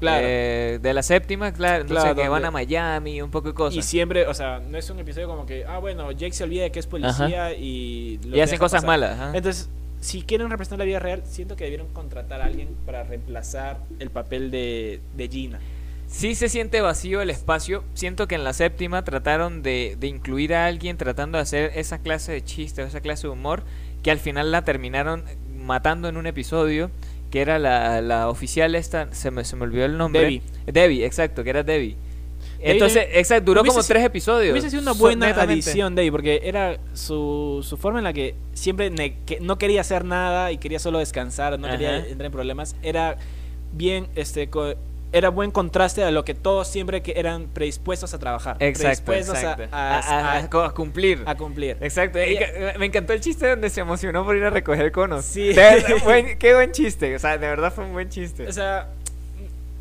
claro. 0.00 0.26
Eh, 0.28 0.78
de 0.82 0.94
la 0.94 1.02
séptima, 1.02 1.52
claro, 1.52 1.82
entonces 1.82 2.02
Claro, 2.04 2.20
que 2.22 2.28
van 2.28 2.44
a 2.44 2.50
Miami, 2.50 3.22
un 3.22 3.30
poco 3.30 3.48
de 3.48 3.54
cosas. 3.54 3.76
y 3.76 3.82
siempre, 3.82 4.26
o 4.26 4.34
sea, 4.34 4.58
no 4.60 4.76
es 4.78 4.88
un 4.90 4.98
episodio 4.98 5.28
como 5.28 5.46
que, 5.46 5.64
ah, 5.64 5.78
bueno, 5.78 6.10
Jake 6.12 6.32
se 6.32 6.44
olvida 6.44 6.62
de 6.64 6.72
que 6.72 6.80
es 6.80 6.86
policía 6.86 7.52
y... 7.54 8.18
lo 8.26 8.36
y 8.36 8.40
hacen 8.40 8.58
cosas 8.58 8.82
pasar. 8.82 8.86
malas. 8.86 9.12
ajá. 9.20 9.36
Entonces, 9.36 9.68
si 10.00 10.22
quieren 10.22 10.50
representar 10.50 10.80
la 10.80 10.84
vida 10.84 10.98
real, 10.98 11.22
siento 11.24 11.54
que 11.54 11.62
debieron 11.62 11.86
contratar 11.92 12.40
a 12.40 12.46
alguien 12.46 12.70
para 12.84 13.04
reemplazar 13.04 13.76
el 14.00 14.10
papel 14.10 14.50
de, 14.50 15.00
de 15.16 15.28
Gina. 15.28 15.60
Sí 16.12 16.34
se 16.34 16.48
siente 16.48 16.80
vacío 16.82 17.22
el 17.22 17.30
espacio. 17.30 17.84
Siento 17.94 18.28
que 18.28 18.34
en 18.34 18.44
la 18.44 18.52
séptima 18.52 19.02
trataron 19.02 19.62
de, 19.62 19.96
de 19.98 20.06
incluir 20.06 20.54
a 20.54 20.66
alguien 20.66 20.96
tratando 20.98 21.38
de 21.38 21.42
hacer 21.42 21.72
esa 21.74 21.98
clase 21.98 22.32
de 22.32 22.44
chistes, 22.44 22.86
esa 22.86 23.00
clase 23.00 23.26
de 23.26 23.32
humor, 23.32 23.64
que 24.02 24.10
al 24.10 24.18
final 24.18 24.52
la 24.52 24.62
terminaron 24.64 25.24
matando 25.56 26.08
en 26.08 26.16
un 26.16 26.26
episodio, 26.26 26.90
que 27.30 27.40
era 27.40 27.58
la, 27.58 28.02
la 28.02 28.28
oficial 28.28 28.74
esta, 28.74 29.12
se 29.14 29.30
me, 29.30 29.44
se 29.44 29.56
me 29.56 29.62
olvidó 29.62 29.86
el 29.86 29.96
nombre. 29.96 30.20
Debbie. 30.22 30.42
Debbie, 30.66 31.04
exacto, 31.06 31.42
que 31.44 31.50
era 31.50 31.62
Debbie. 31.62 31.96
Entonces, 32.60 33.06
exacto, 33.12 33.46
duró 33.46 33.62
como 33.64 33.82
tres 33.88 34.04
episodios. 34.04 34.52
Hubiese 34.52 34.70
sido 34.70 34.82
una 34.82 34.92
buena 34.92 35.26
adición 35.54 35.94
de 35.94 36.02
ahí, 36.02 36.10
porque 36.10 36.42
era 36.44 36.78
su, 36.92 37.64
su 37.66 37.76
forma 37.76 37.98
en 37.98 38.04
la 38.04 38.12
que 38.12 38.34
siempre 38.52 38.90
ne- 38.90 39.16
que 39.26 39.40
no 39.40 39.58
quería 39.58 39.80
hacer 39.80 40.04
nada 40.04 40.52
y 40.52 40.58
quería 40.58 40.78
solo 40.78 40.98
descansar, 40.98 41.58
no 41.58 41.66
quería 41.72 41.96
entrar 42.10 42.26
en 42.26 42.32
problemas. 42.32 42.76
Era 42.82 43.16
bien, 43.72 44.06
este, 44.14 44.48
co- 44.48 44.74
era 45.12 45.28
buen 45.28 45.50
contraste 45.50 46.02
a 46.02 46.10
lo 46.10 46.24
que 46.24 46.34
todos 46.34 46.66
siempre 46.68 47.02
que 47.02 47.12
eran 47.16 47.46
predispuestos 47.52 48.14
a 48.14 48.18
trabajar. 48.18 48.56
Exacto, 48.60 49.04
predispuestos 49.04 49.36
a- 49.36 49.52
exacto. 49.52 49.76
A, 49.76 49.76
A- 49.76 49.98
a- 50.00 50.32
a- 50.32 50.38
a- 50.38 50.66
a 50.66 50.70
cumplir. 50.70 51.22
a 51.26 51.34
cumplir. 51.34 51.76
Exacto, 51.80 52.18
Ella- 52.18 52.72
que- 52.72 52.78
me 52.78 52.86
encantó 52.86 53.12
el 53.12 53.20
chiste 53.20 53.48
donde 53.48 53.68
se 53.70 53.80
emocionó 53.80 54.24
por 54.24 54.36
ir 54.36 54.44
a 54.44 54.50
recoger 54.50 54.90
conos. 54.92 55.24
Sí. 55.24 55.52
Buen- 56.04 56.38
qué 56.38 56.54
buen 56.54 56.72
chiste, 56.72 57.14
o 57.14 57.18
sea, 57.18 57.32
de 57.38 57.46
verdad 57.46 57.72
fue 57.72 57.84
un 57.84 57.92
buen 57.92 58.08
chiste. 58.08 58.46
O 58.48 58.52
sea, 58.52 58.88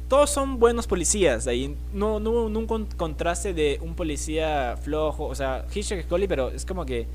todos 0.10 0.30
son 0.30 0.60
buenos 0.60 0.88
policías 0.88 1.48
ahí. 1.48 1.76
No, 1.94 2.20
no 2.20 2.32
hubo 2.32 2.46
un 2.48 2.68
con- 2.68 2.86
contraste 2.98 3.54
de 3.54 3.80
un 3.82 3.96
policía 3.96 4.76
flojo. 4.82 5.26
O 5.28 5.36
sea, 5.36 5.64
Hitchcock 5.74 6.02
Scully, 6.04 6.28
pero 6.28 6.50
es 6.50 6.66
como 6.66 6.86
que 6.86 7.08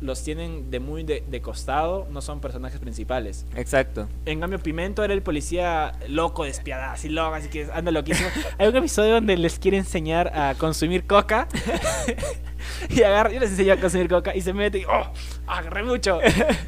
los 0.00 0.22
tienen 0.22 0.70
de 0.70 0.80
muy 0.80 1.02
de, 1.02 1.24
de 1.28 1.42
costado, 1.42 2.06
no 2.10 2.20
son 2.20 2.40
personajes 2.40 2.80
principales. 2.80 3.46
Exacto. 3.54 4.08
En 4.24 4.40
cambio, 4.40 4.58
Pimento 4.58 5.04
era 5.04 5.12
el 5.12 5.22
policía 5.22 5.92
loco, 6.08 6.44
despiadado, 6.44 6.92
así 6.92 7.08
loco, 7.08 7.34
así 7.34 7.48
que 7.48 7.68
anda 7.72 7.90
loquísimo. 7.90 8.28
Hay 8.58 8.68
un 8.68 8.76
episodio 8.76 9.14
donde 9.14 9.36
les 9.36 9.58
quiere 9.58 9.76
enseñar 9.76 10.36
a 10.36 10.54
consumir 10.54 11.06
coca. 11.06 11.48
y 12.88 13.02
agarra, 13.02 13.30
yo 13.30 13.40
les 13.40 13.50
enseño 13.50 13.74
a 13.74 13.76
consumir 13.76 14.08
coca 14.08 14.34
y 14.34 14.40
se 14.40 14.52
mete 14.52 14.78
y 14.78 14.84
¡oh! 14.84 15.12
Agarré 15.46 15.82
mucho. 15.82 16.20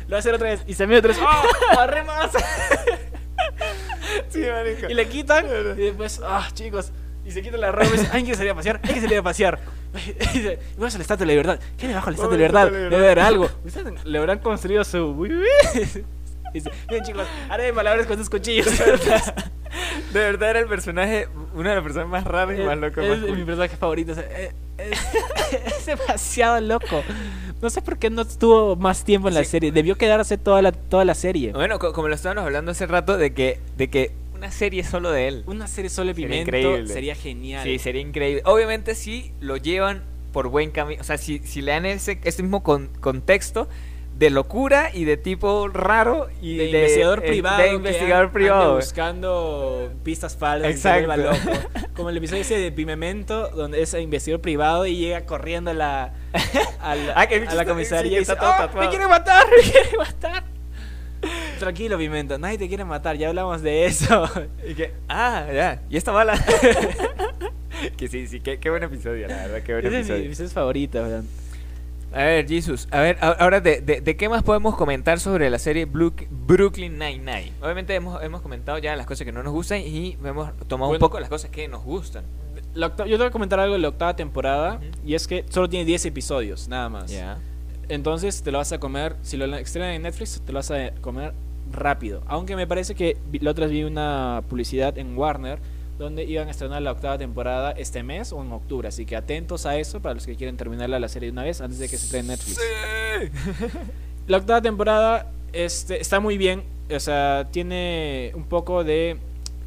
Lo 0.08 0.16
hacer 0.16 0.34
otra 0.34 0.50
vez 0.50 0.64
y 0.66 0.74
se 0.74 0.86
mete 0.86 1.08
otra 1.08 1.12
vez. 1.12 1.20
¡Oh! 1.22 1.72
Agarré 1.78 2.04
más. 2.04 2.30
Sí, 4.28 4.44
y 4.88 4.94
le 4.94 5.08
quitan 5.08 5.46
y 5.46 5.80
después, 5.80 6.20
ah, 6.24 6.48
chicos. 6.52 6.92
Y 7.24 7.30
se 7.30 7.42
quita 7.42 7.56
la 7.56 7.72
ropa 7.72 7.86
y 7.86 7.98
dice, 7.98 8.08
hay 8.12 8.24
que 8.24 8.34
salir 8.34 8.50
a 8.50 8.54
pasear, 8.54 8.80
hay 8.82 8.94
que 8.94 9.00
salir 9.00 9.18
a 9.18 9.22
pasear. 9.22 9.60
Vamos 10.76 10.94
a 10.94 10.98
la 10.98 11.02
Estatua 11.02 11.26
de 11.26 11.26
la 11.26 11.32
Libertad. 11.32 11.60
¿Qué 11.76 11.88
de 11.88 11.94
la 11.94 12.00
Estatua 12.00 12.28
de 12.28 12.28
la 12.28 12.34
a 12.34 12.64
Libertad? 12.64 12.70
De 12.70 12.90
Debe 12.90 12.96
haber 12.96 13.20
algo. 13.20 13.48
Ustedes 13.64 14.04
le 14.04 14.18
habrán 14.18 14.38
construido 14.38 14.84
su... 14.84 15.14
Dice, 16.52 16.70
Bien 16.88 17.02
chicos, 17.02 17.26
haré 17.48 17.72
malabares 17.72 18.06
con 18.06 18.18
sus 18.18 18.28
cuchillos. 18.28 18.66
De 20.12 20.20
verdad 20.20 20.50
era 20.50 20.60
el 20.60 20.66
personaje, 20.66 21.26
una 21.54 21.70
de 21.70 21.76
las 21.76 21.84
personas 21.84 22.08
más 22.10 22.24
raras 22.24 22.58
y 22.58 22.62
más 22.62 22.76
locas. 22.76 23.04
Es, 23.06 23.20
mi 23.22 23.42
personaje 23.42 23.74
favorito. 23.74 24.12
es, 24.12 24.52
es, 24.76 25.86
demasiado 25.86 26.60
loco. 26.60 27.02
No 27.62 27.70
sé 27.70 27.80
por 27.80 27.98
qué 27.98 28.10
no 28.10 28.20
estuvo 28.22 28.76
más 28.76 29.02
tiempo 29.04 29.28
en 29.28 29.34
la 29.34 29.44
serie. 29.44 29.72
Debió 29.72 29.96
quedarse 29.96 30.36
toda 30.36 30.60
la, 30.60 30.72
toda 30.72 31.06
la 31.06 31.14
serie. 31.14 31.52
Bueno, 31.52 31.78
como 31.78 32.08
lo 32.08 32.14
estábamos 32.14 32.44
hablando 32.44 32.72
hace 32.72 32.86
rato, 32.86 33.16
de 33.16 33.32
que, 33.32 33.60
de 33.78 33.88
que 33.88 34.10
una 34.42 34.50
serie 34.50 34.82
solo 34.82 35.12
de 35.12 35.28
él. 35.28 35.44
Una 35.46 35.68
serie 35.68 35.88
solo 35.88 36.08
de 36.08 36.14
Pimento 36.16 36.52
sería, 36.88 37.14
genial. 37.14 37.62
Sí, 37.62 37.78
sería 37.78 38.02
increíble. 38.02 38.42
Obviamente 38.44 38.96
si 38.96 39.32
lo 39.40 39.56
llevan 39.56 40.02
por 40.32 40.48
buen 40.48 40.72
camino. 40.72 41.00
O 41.00 41.04
sea, 41.04 41.16
si, 41.16 41.38
si 41.40 41.62
le 41.62 41.70
dan 41.70 41.86
ese, 41.86 42.18
ese 42.24 42.42
mismo 42.42 42.64
contexto 42.64 43.68
de 44.18 44.30
locura 44.30 44.90
y 44.92 45.04
de 45.04 45.16
tipo 45.16 45.68
raro 45.68 46.28
y 46.40 46.56
de, 46.56 46.64
investigador 46.70 47.22
privado. 47.22 47.62
De 47.62 47.72
investigador 47.72 48.32
privado. 48.32 48.74
buscando 48.74 49.92
pistas 50.02 50.36
falsas. 50.36 50.72
Exacto. 50.72 51.16
Loco. 51.16 51.36
Como 51.94 52.10
el 52.10 52.16
episodio 52.16 52.42
ese 52.42 52.58
de 52.58 52.72
Pimemento, 52.72 53.48
donde 53.50 53.80
es 53.80 53.94
investigador 53.94 54.40
privado 54.40 54.86
y 54.86 54.96
llega 54.96 55.24
corriendo 55.24 55.70
a 55.70 55.74
la, 55.74 56.14
a 56.80 56.96
la, 56.96 57.12
ah, 57.14 57.28
a 57.48 57.54
la 57.54 57.64
comisaría 57.64 58.16
y 58.16 58.18
dice, 58.20 58.34
oh, 58.40 58.76
¡Me 58.76 58.88
quiere 58.88 59.06
matar! 59.06 59.46
¡Me 59.56 59.70
quiere 59.70 59.96
matar! 59.96 60.51
Tranquilo, 61.58 61.98
Pimento, 61.98 62.38
nadie 62.38 62.58
te 62.58 62.68
quiere 62.68 62.84
matar, 62.84 63.16
ya 63.16 63.28
hablamos 63.28 63.62
de 63.62 63.86
eso. 63.86 64.28
Y 64.68 64.74
que, 64.74 64.92
ah, 65.08 65.46
ya, 65.52 65.82
y 65.90 65.96
esta 65.96 66.12
bala. 66.12 66.34
que 67.96 68.08
sí, 68.08 68.26
sí, 68.26 68.40
qué, 68.40 68.58
qué, 68.58 68.70
buen 68.70 68.82
episodio, 68.82 69.28
la 69.28 69.36
verdad, 69.36 69.62
qué 69.62 69.72
buen 69.72 69.86
Ese 69.86 69.98
episodio. 69.98 70.16
Es 70.16 70.20
mi 70.22 70.26
episodio 70.26 70.50
favorito, 70.50 71.02
¿verdad? 71.02 71.24
A 72.12 72.24
ver, 72.24 72.46
Jesus, 72.46 72.88
a 72.90 73.00
ver, 73.00 73.16
ahora 73.20 73.60
de, 73.62 73.80
de, 73.80 74.16
qué 74.16 74.28
más 74.28 74.42
podemos 74.42 74.76
comentar 74.76 75.18
sobre 75.18 75.48
la 75.48 75.58
serie 75.58 75.86
Brooklyn 75.86 76.98
Nine-Nine. 76.98 77.52
Obviamente 77.62 77.94
hemos, 77.94 78.22
hemos 78.22 78.42
comentado 78.42 78.76
ya 78.76 78.94
las 78.96 79.06
cosas 79.06 79.24
que 79.24 79.32
no 79.32 79.42
nos 79.42 79.54
gustan 79.54 79.80
y 79.80 80.18
hemos 80.22 80.52
tomado 80.68 80.92
un 80.92 80.98
poco 80.98 81.18
las 81.20 81.30
cosas 81.30 81.50
que 81.50 81.68
nos 81.68 81.82
gustan. 81.82 82.24
yo 82.74 82.90
te 82.94 83.16
voy 83.16 83.26
a 83.26 83.30
comentar 83.30 83.58
algo 83.60 83.76
de 83.76 83.80
la 83.80 83.88
octava 83.88 84.14
temporada 84.14 84.78
y 85.06 85.14
es 85.14 85.26
que 85.26 85.46
solo 85.48 85.70
tiene 85.70 85.86
10 85.86 86.04
episodios, 86.04 86.68
nada 86.68 86.90
más. 86.90 87.10
Ya. 87.10 87.38
Entonces 87.92 88.42
te 88.42 88.50
lo 88.50 88.56
vas 88.56 88.72
a 88.72 88.80
comer, 88.80 89.16
si 89.20 89.36
lo 89.36 89.44
estrenan 89.54 89.90
en 89.90 90.02
Netflix, 90.02 90.40
te 90.46 90.50
lo 90.50 90.60
vas 90.60 90.70
a 90.70 90.92
comer 91.02 91.34
rápido. 91.70 92.22
Aunque 92.26 92.56
me 92.56 92.66
parece 92.66 92.94
que 92.94 93.18
la 93.38 93.50
otra 93.50 93.66
vez 93.66 93.74
vi 93.74 93.84
una 93.84 94.42
publicidad 94.48 94.96
en 94.96 95.14
Warner 95.14 95.58
donde 95.98 96.24
iban 96.24 96.48
a 96.48 96.52
estrenar 96.52 96.80
la 96.80 96.92
octava 96.92 97.18
temporada 97.18 97.72
este 97.72 98.02
mes 98.02 98.32
o 98.32 98.42
en 98.42 98.50
octubre. 98.50 98.88
Así 98.88 99.04
que 99.04 99.14
atentos 99.14 99.66
a 99.66 99.76
eso 99.76 100.00
para 100.00 100.14
los 100.14 100.24
que 100.24 100.36
quieren 100.36 100.56
terminarla 100.56 100.98
la 100.98 101.08
serie 101.08 101.26
de 101.26 101.32
una 101.32 101.42
vez 101.42 101.60
antes 101.60 101.78
de 101.78 101.90
que 101.90 101.98
se 101.98 102.06
estrene 102.06 102.32
en 102.32 102.38
Netflix. 102.38 102.60
la 104.26 104.38
octava 104.38 104.62
temporada 104.62 105.30
este, 105.52 106.00
está 106.00 106.18
muy 106.18 106.38
bien. 106.38 106.64
O 106.90 106.98
sea, 106.98 107.48
tiene 107.50 108.32
un 108.34 108.44
poco 108.44 108.84
de 108.84 109.18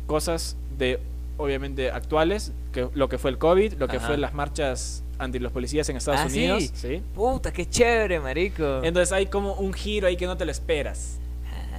cosas 0.07 0.57
de, 0.79 0.99
obviamente, 1.37 1.91
actuales. 1.91 2.53
Que, 2.71 2.89
lo 2.95 3.07
que 3.07 3.19
fue 3.19 3.29
el 3.29 3.37
COVID, 3.37 3.73
lo 3.73 3.87
que 3.87 3.99
fue 3.99 4.17
las 4.17 4.33
marchas 4.33 5.03
ante 5.17 5.39
los 5.39 5.51
policías 5.51 5.87
en 5.89 5.97
Estados 5.97 6.21
ah, 6.23 6.27
Unidos. 6.27 6.71
¿sí? 6.73 7.01
Puta, 7.13 7.51
qué 7.51 7.67
chévere, 7.67 8.19
marico. 8.19 8.81
Entonces 8.83 9.11
hay 9.11 9.27
como 9.27 9.53
un 9.53 9.73
giro 9.73 10.07
ahí 10.07 10.17
que 10.17 10.25
no 10.25 10.37
te 10.37 10.45
lo 10.45 10.51
esperas. 10.51 11.19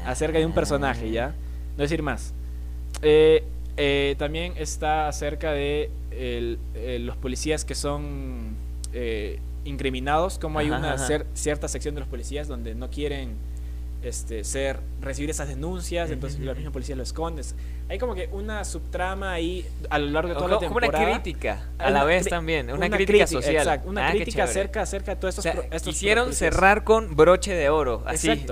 Acerca 0.04 0.38
de 0.38 0.46
un 0.46 0.52
personaje, 0.52 1.10
¿ya? 1.10 1.34
No 1.76 1.82
decir 1.82 2.02
más. 2.02 2.32
Eh, 3.02 3.42
eh, 3.76 4.14
también 4.18 4.54
está 4.56 5.08
acerca 5.08 5.52
de 5.52 5.90
eh, 6.10 6.98
los 7.00 7.16
policías 7.16 7.64
que 7.64 7.74
son 7.74 8.56
eh, 8.94 9.38
incriminados, 9.64 10.38
como 10.38 10.58
hay 10.58 10.70
una 10.70 10.96
cierta 11.34 11.68
sección 11.68 11.94
de 11.94 12.00
los 12.00 12.08
policías 12.08 12.48
donde 12.48 12.74
no 12.74 12.88
quieren 12.88 13.34
este, 14.02 14.44
ser 14.44 14.80
recibir 15.00 15.30
esas 15.30 15.48
denuncias, 15.48 16.10
entonces 16.10 16.40
la 16.40 16.54
misma 16.54 16.70
policía 16.70 16.96
lo 16.96 17.02
esconde. 17.02 17.42
Hay 17.88 17.98
como 17.98 18.14
que 18.14 18.28
una 18.32 18.64
subtrama 18.64 19.32
ahí 19.32 19.66
a 19.90 19.98
lo 19.98 20.10
largo 20.10 20.28
de 20.30 20.34
toda 20.34 20.48
la 20.48 20.58
temporada. 20.58 20.92
Como 20.92 21.04
una 21.04 21.14
crítica, 21.22 21.68
a 21.78 21.90
la 21.90 22.04
vez 22.04 22.26
también, 22.26 22.70
una, 22.70 22.90
crítica, 22.90 23.26
social. 23.26 23.56
Exacto, 23.56 23.88
una 23.88 24.08
ah, 24.08 24.10
crítica 24.10 24.44
acerca, 24.44 24.82
acerca 24.82 25.14
de 25.14 25.20
todos 25.20 25.38
estos, 25.38 25.82
Quisieron 25.82 26.32
cerrar 26.32 26.84
con 26.84 27.16
broche 27.16 27.54
de 27.54 27.68
oro, 27.68 28.02
así, 28.06 28.46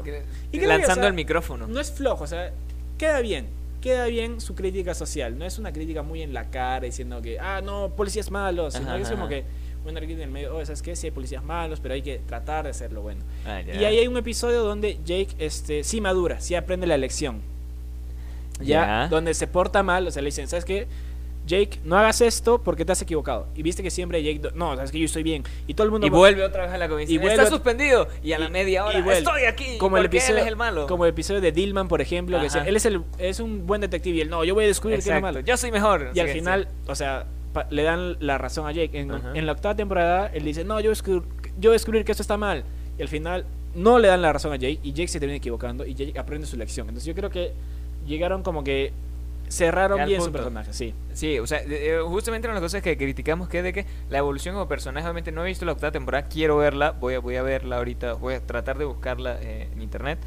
y 0.52 0.60
lanzando 0.60 1.06
el 1.06 1.14
micrófono. 1.14 1.66
No 1.66 1.80
es 1.80 1.92
flojo, 1.92 2.24
o 2.24 2.28
sea, 2.28 2.52
queda 2.98 3.20
bien 3.20 3.46
queda 3.84 4.06
bien 4.06 4.40
su 4.40 4.54
crítica 4.54 4.94
social. 4.94 5.38
No 5.38 5.44
es 5.44 5.58
una 5.58 5.70
crítica 5.70 6.02
muy 6.02 6.22
en 6.22 6.32
la 6.32 6.48
cara 6.48 6.86
diciendo 6.86 7.20
que, 7.20 7.38
ah, 7.38 7.60
no, 7.62 7.90
policías 7.90 8.30
malos, 8.30 8.72
sino 8.72 8.96
que 8.96 9.02
es 9.02 9.10
como 9.10 9.28
que 9.28 9.44
una 9.92 10.00
crítica 10.00 10.22
en 10.22 10.28
el 10.28 10.32
medio, 10.32 10.56
oh, 10.56 10.64
¿sabes 10.64 10.82
qué? 10.82 10.96
Sí 10.96 11.06
hay 11.06 11.10
policías 11.10 11.42
malos, 11.42 11.80
pero 11.80 11.94
hay 11.94 12.02
que 12.02 12.18
tratar 12.18 12.64
de 12.64 12.70
hacerlo 12.70 13.02
bueno. 13.02 13.20
Ah, 13.46 13.62
y 13.62 13.84
ahí 13.84 13.98
hay 13.98 14.06
un 14.06 14.16
episodio 14.16 14.62
donde 14.62 14.98
Jake 15.04 15.28
este, 15.38 15.84
sí 15.84 16.00
madura, 16.00 16.40
sí 16.40 16.54
aprende 16.54 16.86
la 16.86 16.96
lección. 16.96 17.42
Ya, 18.60 19.08
donde 19.08 19.34
se 19.34 19.46
porta 19.46 19.82
mal, 19.82 20.06
o 20.06 20.10
sea, 20.10 20.22
le 20.22 20.26
dicen, 20.26 20.46
¿sabes 20.46 20.64
qué? 20.64 20.86
Jake, 21.46 21.80
no 21.84 21.98
hagas 21.98 22.20
esto 22.22 22.62
porque 22.62 22.84
te 22.84 22.92
has 22.92 23.02
equivocado. 23.02 23.48
Y 23.54 23.62
viste 23.62 23.82
que 23.82 23.90
siempre 23.90 24.22
Jake, 24.22 24.52
no, 24.54 24.74
sabes 24.76 24.90
que 24.90 24.98
yo 24.98 25.04
estoy 25.04 25.22
bien. 25.22 25.44
Y 25.66 25.74
todo 25.74 25.84
el 25.84 25.90
mundo. 25.90 26.06
Y 26.06 26.10
vuelve 26.10 26.42
otra 26.42 26.64
vez 26.64 26.72
a 26.72 26.78
la 26.78 26.88
comisión. 26.88 27.22
Y 27.22 27.26
está 27.26 27.46
suspendido. 27.46 28.08
Y 28.22 28.32
a 28.32 28.38
la 28.38 28.48
media 28.48 28.86
hora, 28.86 28.98
estoy 29.12 29.44
aquí. 29.44 29.76
Como 29.78 29.98
el 29.98 30.06
episodio, 30.06 30.36
él 30.36 30.42
es 30.42 30.48
el 30.48 30.56
malo. 30.56 30.86
Como 30.86 31.04
el 31.04 31.10
episodio 31.10 31.40
de 31.40 31.52
Dillman, 31.52 31.88
por 31.88 32.00
ejemplo, 32.00 32.40
que 32.40 32.46
él 32.46 32.76
es, 32.76 32.86
el, 32.86 33.02
es 33.18 33.40
un 33.40 33.66
buen 33.66 33.80
detective 33.80 34.16
y 34.16 34.20
él, 34.22 34.30
no, 34.30 34.44
yo 34.44 34.54
voy 34.54 34.64
a 34.64 34.68
descubrir 34.68 35.02
que 35.02 35.14
es 35.14 35.22
malo. 35.22 35.40
Yo 35.40 35.56
soy 35.56 35.70
mejor. 35.70 36.10
Y 36.14 36.20
al 36.20 36.28
final, 36.28 36.68
o 36.86 36.94
sea, 36.94 37.26
le 37.70 37.82
dan 37.82 38.16
la 38.20 38.38
razón 38.38 38.66
a 38.66 38.72
Jake. 38.72 38.98
En, 38.98 39.46
la 39.46 39.52
octava 39.52 39.74
temporada, 39.74 40.30
él 40.32 40.44
dice, 40.44 40.64
no, 40.64 40.80
yo 40.80 40.90
voy 40.90 41.68
a 41.68 41.70
descubrir 41.70 42.04
que 42.04 42.12
esto 42.12 42.22
está 42.22 42.36
mal. 42.36 42.64
Y 42.98 43.02
al 43.02 43.08
final, 43.08 43.44
no 43.74 43.98
le 43.98 44.08
dan 44.08 44.22
la 44.22 44.32
razón 44.32 44.52
a 44.52 44.56
Jake 44.56 44.80
y 44.82 44.92
Jake 44.92 45.08
se 45.08 45.18
termina 45.18 45.36
equivocando 45.36 45.84
y 45.84 45.94
Jake 45.94 46.18
aprende 46.18 46.46
su 46.46 46.56
lección. 46.56 46.88
Entonces 46.88 47.06
yo 47.06 47.14
creo 47.14 47.30
que 47.30 47.52
llegaron 48.06 48.42
como 48.42 48.62
que 48.62 48.92
cerraron 49.48 50.06
bien 50.06 50.22
su 50.22 50.32
personaje, 50.32 50.72
sí. 50.72 50.94
Sí, 51.12 51.38
o 51.38 51.46
sea, 51.46 51.60
justamente 52.04 52.48
una 52.48 52.54
de 52.54 52.60
las 52.60 52.72
cosas 52.72 52.82
que 52.82 52.96
criticamos 52.96 53.48
que 53.48 53.58
es 53.58 53.64
de 53.64 53.72
que 53.72 53.86
la 54.10 54.18
evolución 54.18 54.54
como 54.54 54.68
personaje, 54.68 55.06
obviamente 55.06 55.32
no 55.32 55.44
he 55.44 55.48
visto 55.48 55.64
la 55.64 55.72
octava 55.72 55.92
temporada, 55.92 56.28
quiero 56.28 56.56
verla, 56.56 56.92
voy 56.92 57.14
a, 57.14 57.20
voy 57.20 57.36
a 57.36 57.42
verla 57.42 57.76
ahorita, 57.76 58.14
voy 58.14 58.34
a 58.34 58.40
tratar 58.40 58.78
de 58.78 58.84
buscarla 58.84 59.38
eh, 59.40 59.68
en 59.72 59.82
internet. 59.82 60.18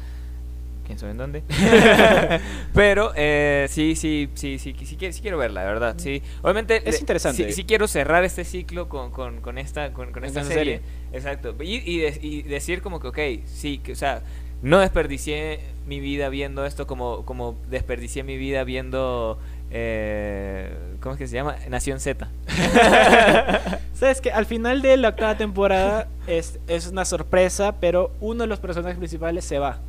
Quién 0.88 0.98
sabe 0.98 1.12
en 1.12 1.18
dónde. 1.18 1.42
Pero 2.74 3.12
eh, 3.14 3.66
sí, 3.68 3.94
sí, 3.94 4.30
sí, 4.32 4.58
sí, 4.58 4.74
sí, 4.74 5.12
sí, 5.12 5.20
quiero 5.20 5.36
verla, 5.36 5.60
de 5.60 5.66
verdad. 5.66 5.94
Sí. 5.98 6.22
Obviamente 6.40 6.88
es 6.88 6.98
interesante. 6.98 7.52
Sí, 7.52 7.64
quiero 7.64 7.86
cerrar 7.86 8.24
este 8.24 8.42
ciclo 8.42 8.88
con, 8.88 9.10
con, 9.10 9.42
con 9.42 9.58
esta, 9.58 9.92
con, 9.92 10.12
con 10.12 10.24
esta 10.24 10.42
serie. 10.44 10.80
Exacto. 11.12 11.54
Y, 11.60 11.74
y, 11.74 12.06
y, 12.22 12.42
decir 12.42 12.80
como 12.80 13.00
que, 13.00 13.08
ok, 13.08 13.18
sí, 13.44 13.80
que, 13.84 13.92
o 13.92 13.96
sea, 13.96 14.22
no 14.62 14.78
desperdicié 14.78 15.60
mi 15.86 16.00
vida 16.00 16.30
viendo 16.30 16.64
esto 16.64 16.86
como, 16.86 17.26
como 17.26 17.54
desperdicié 17.68 18.22
mi 18.22 18.38
vida 18.38 18.64
viendo... 18.64 19.38
Eh, 19.70 20.72
¿Cómo 21.00 21.12
es 21.12 21.18
que 21.18 21.26
se 21.26 21.34
llama? 21.34 21.56
Nación 21.68 22.00
Z. 22.00 22.30
Sabes 23.92 24.22
que 24.22 24.32
al 24.32 24.46
final 24.46 24.80
de 24.80 24.96
la 24.96 25.10
octava 25.10 25.36
temporada 25.36 26.08
es, 26.26 26.58
es 26.66 26.86
una 26.86 27.04
sorpresa, 27.04 27.76
pero 27.78 28.10
uno 28.20 28.44
de 28.44 28.46
los 28.46 28.58
personajes 28.58 28.96
principales 28.96 29.44
se 29.44 29.58
va. 29.58 29.80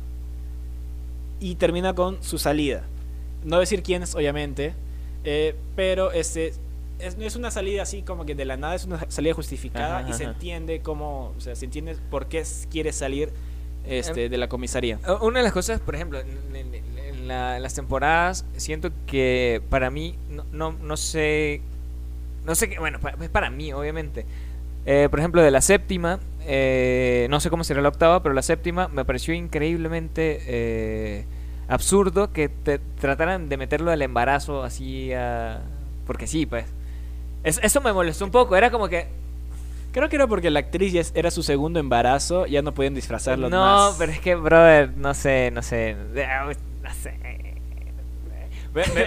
Y 1.40 1.56
termina 1.56 1.94
con 1.94 2.22
su 2.22 2.38
salida. 2.38 2.84
No 3.44 3.58
decir 3.58 3.82
quién 3.82 4.02
es, 4.02 4.14
obviamente. 4.14 4.74
Eh, 5.24 5.54
pero 5.74 6.12
este 6.12 6.52
es, 7.00 7.16
es 7.18 7.36
una 7.36 7.50
salida 7.50 7.82
así 7.82 8.02
como 8.02 8.24
que 8.24 8.34
de 8.34 8.44
la 8.44 8.56
nada, 8.56 8.74
es 8.74 8.84
una 8.84 9.10
salida 9.10 9.34
justificada 9.34 10.08
y 10.08 10.12
se 10.12 10.24
entiende 10.24 10.80
cómo, 10.80 11.34
o 11.36 11.40
sea, 11.40 11.56
se 11.56 11.64
entiende 11.64 11.96
por 12.10 12.26
qué 12.26 12.44
quiere 12.70 12.92
salir 12.92 13.30
este, 13.86 14.28
de 14.28 14.38
la 14.38 14.48
comisaría. 14.48 14.98
Una 15.20 15.40
de 15.40 15.44
las 15.44 15.52
cosas, 15.52 15.80
por 15.80 15.94
ejemplo, 15.94 16.20
en, 16.20 16.90
las 17.28 17.74
temporadas, 17.74 18.44
siento 18.56 18.90
que 19.06 19.62
para 19.70 19.88
mí, 19.90 20.16
no, 20.28 20.44
no, 20.52 20.72
no 20.72 20.96
sé, 20.96 21.60
no 22.44 22.56
sé 22.56 22.68
qué, 22.68 22.78
bueno, 22.80 22.98
es 23.20 23.28
para 23.28 23.50
mí, 23.50 23.72
obviamente. 23.72 24.26
Eh, 24.86 25.08
por 25.10 25.18
ejemplo, 25.18 25.42
de 25.42 25.50
la 25.50 25.60
séptima, 25.60 26.20
eh, 26.46 27.26
no 27.30 27.40
sé 27.40 27.50
cómo 27.50 27.64
será 27.64 27.82
la 27.82 27.88
octava, 27.88 28.22
pero 28.22 28.34
la 28.34 28.42
séptima 28.42 28.88
me 28.88 29.04
pareció 29.04 29.34
increíblemente 29.34 30.42
eh, 30.46 31.24
absurdo 31.68 32.32
que 32.32 32.48
te 32.48 32.78
trataran 32.78 33.48
de 33.48 33.56
meterlo 33.56 33.90
al 33.90 34.02
embarazo 34.02 34.62
así 34.62 35.12
a... 35.12 35.60
Porque 36.06 36.26
sí, 36.26 36.46
pues. 36.46 36.64
eso 37.44 37.80
me 37.80 37.92
molestó 37.92 38.24
un 38.24 38.30
poco, 38.30 38.56
era 38.56 38.70
como 38.70 38.88
que 38.88 39.06
Creo 39.92 40.08
que 40.08 40.16
era 40.16 40.26
porque 40.26 40.50
la 40.50 40.60
actriz 40.60 40.92
ya 40.92 41.02
era 41.14 41.30
su 41.30 41.42
segundo 41.42 41.80
embarazo, 41.80 42.46
ya 42.46 42.62
no 42.62 42.72
podían 42.72 42.94
disfrazarlo 42.94 43.50
no, 43.50 43.60
más. 43.60 43.92
No, 43.92 43.98
pero 43.98 44.12
es 44.12 44.20
que, 44.20 44.36
brother, 44.36 44.96
no 44.96 45.14
sé, 45.14 45.50
no 45.50 45.62
sé. 45.62 45.96
No 46.82 46.94
sé. 46.94 47.18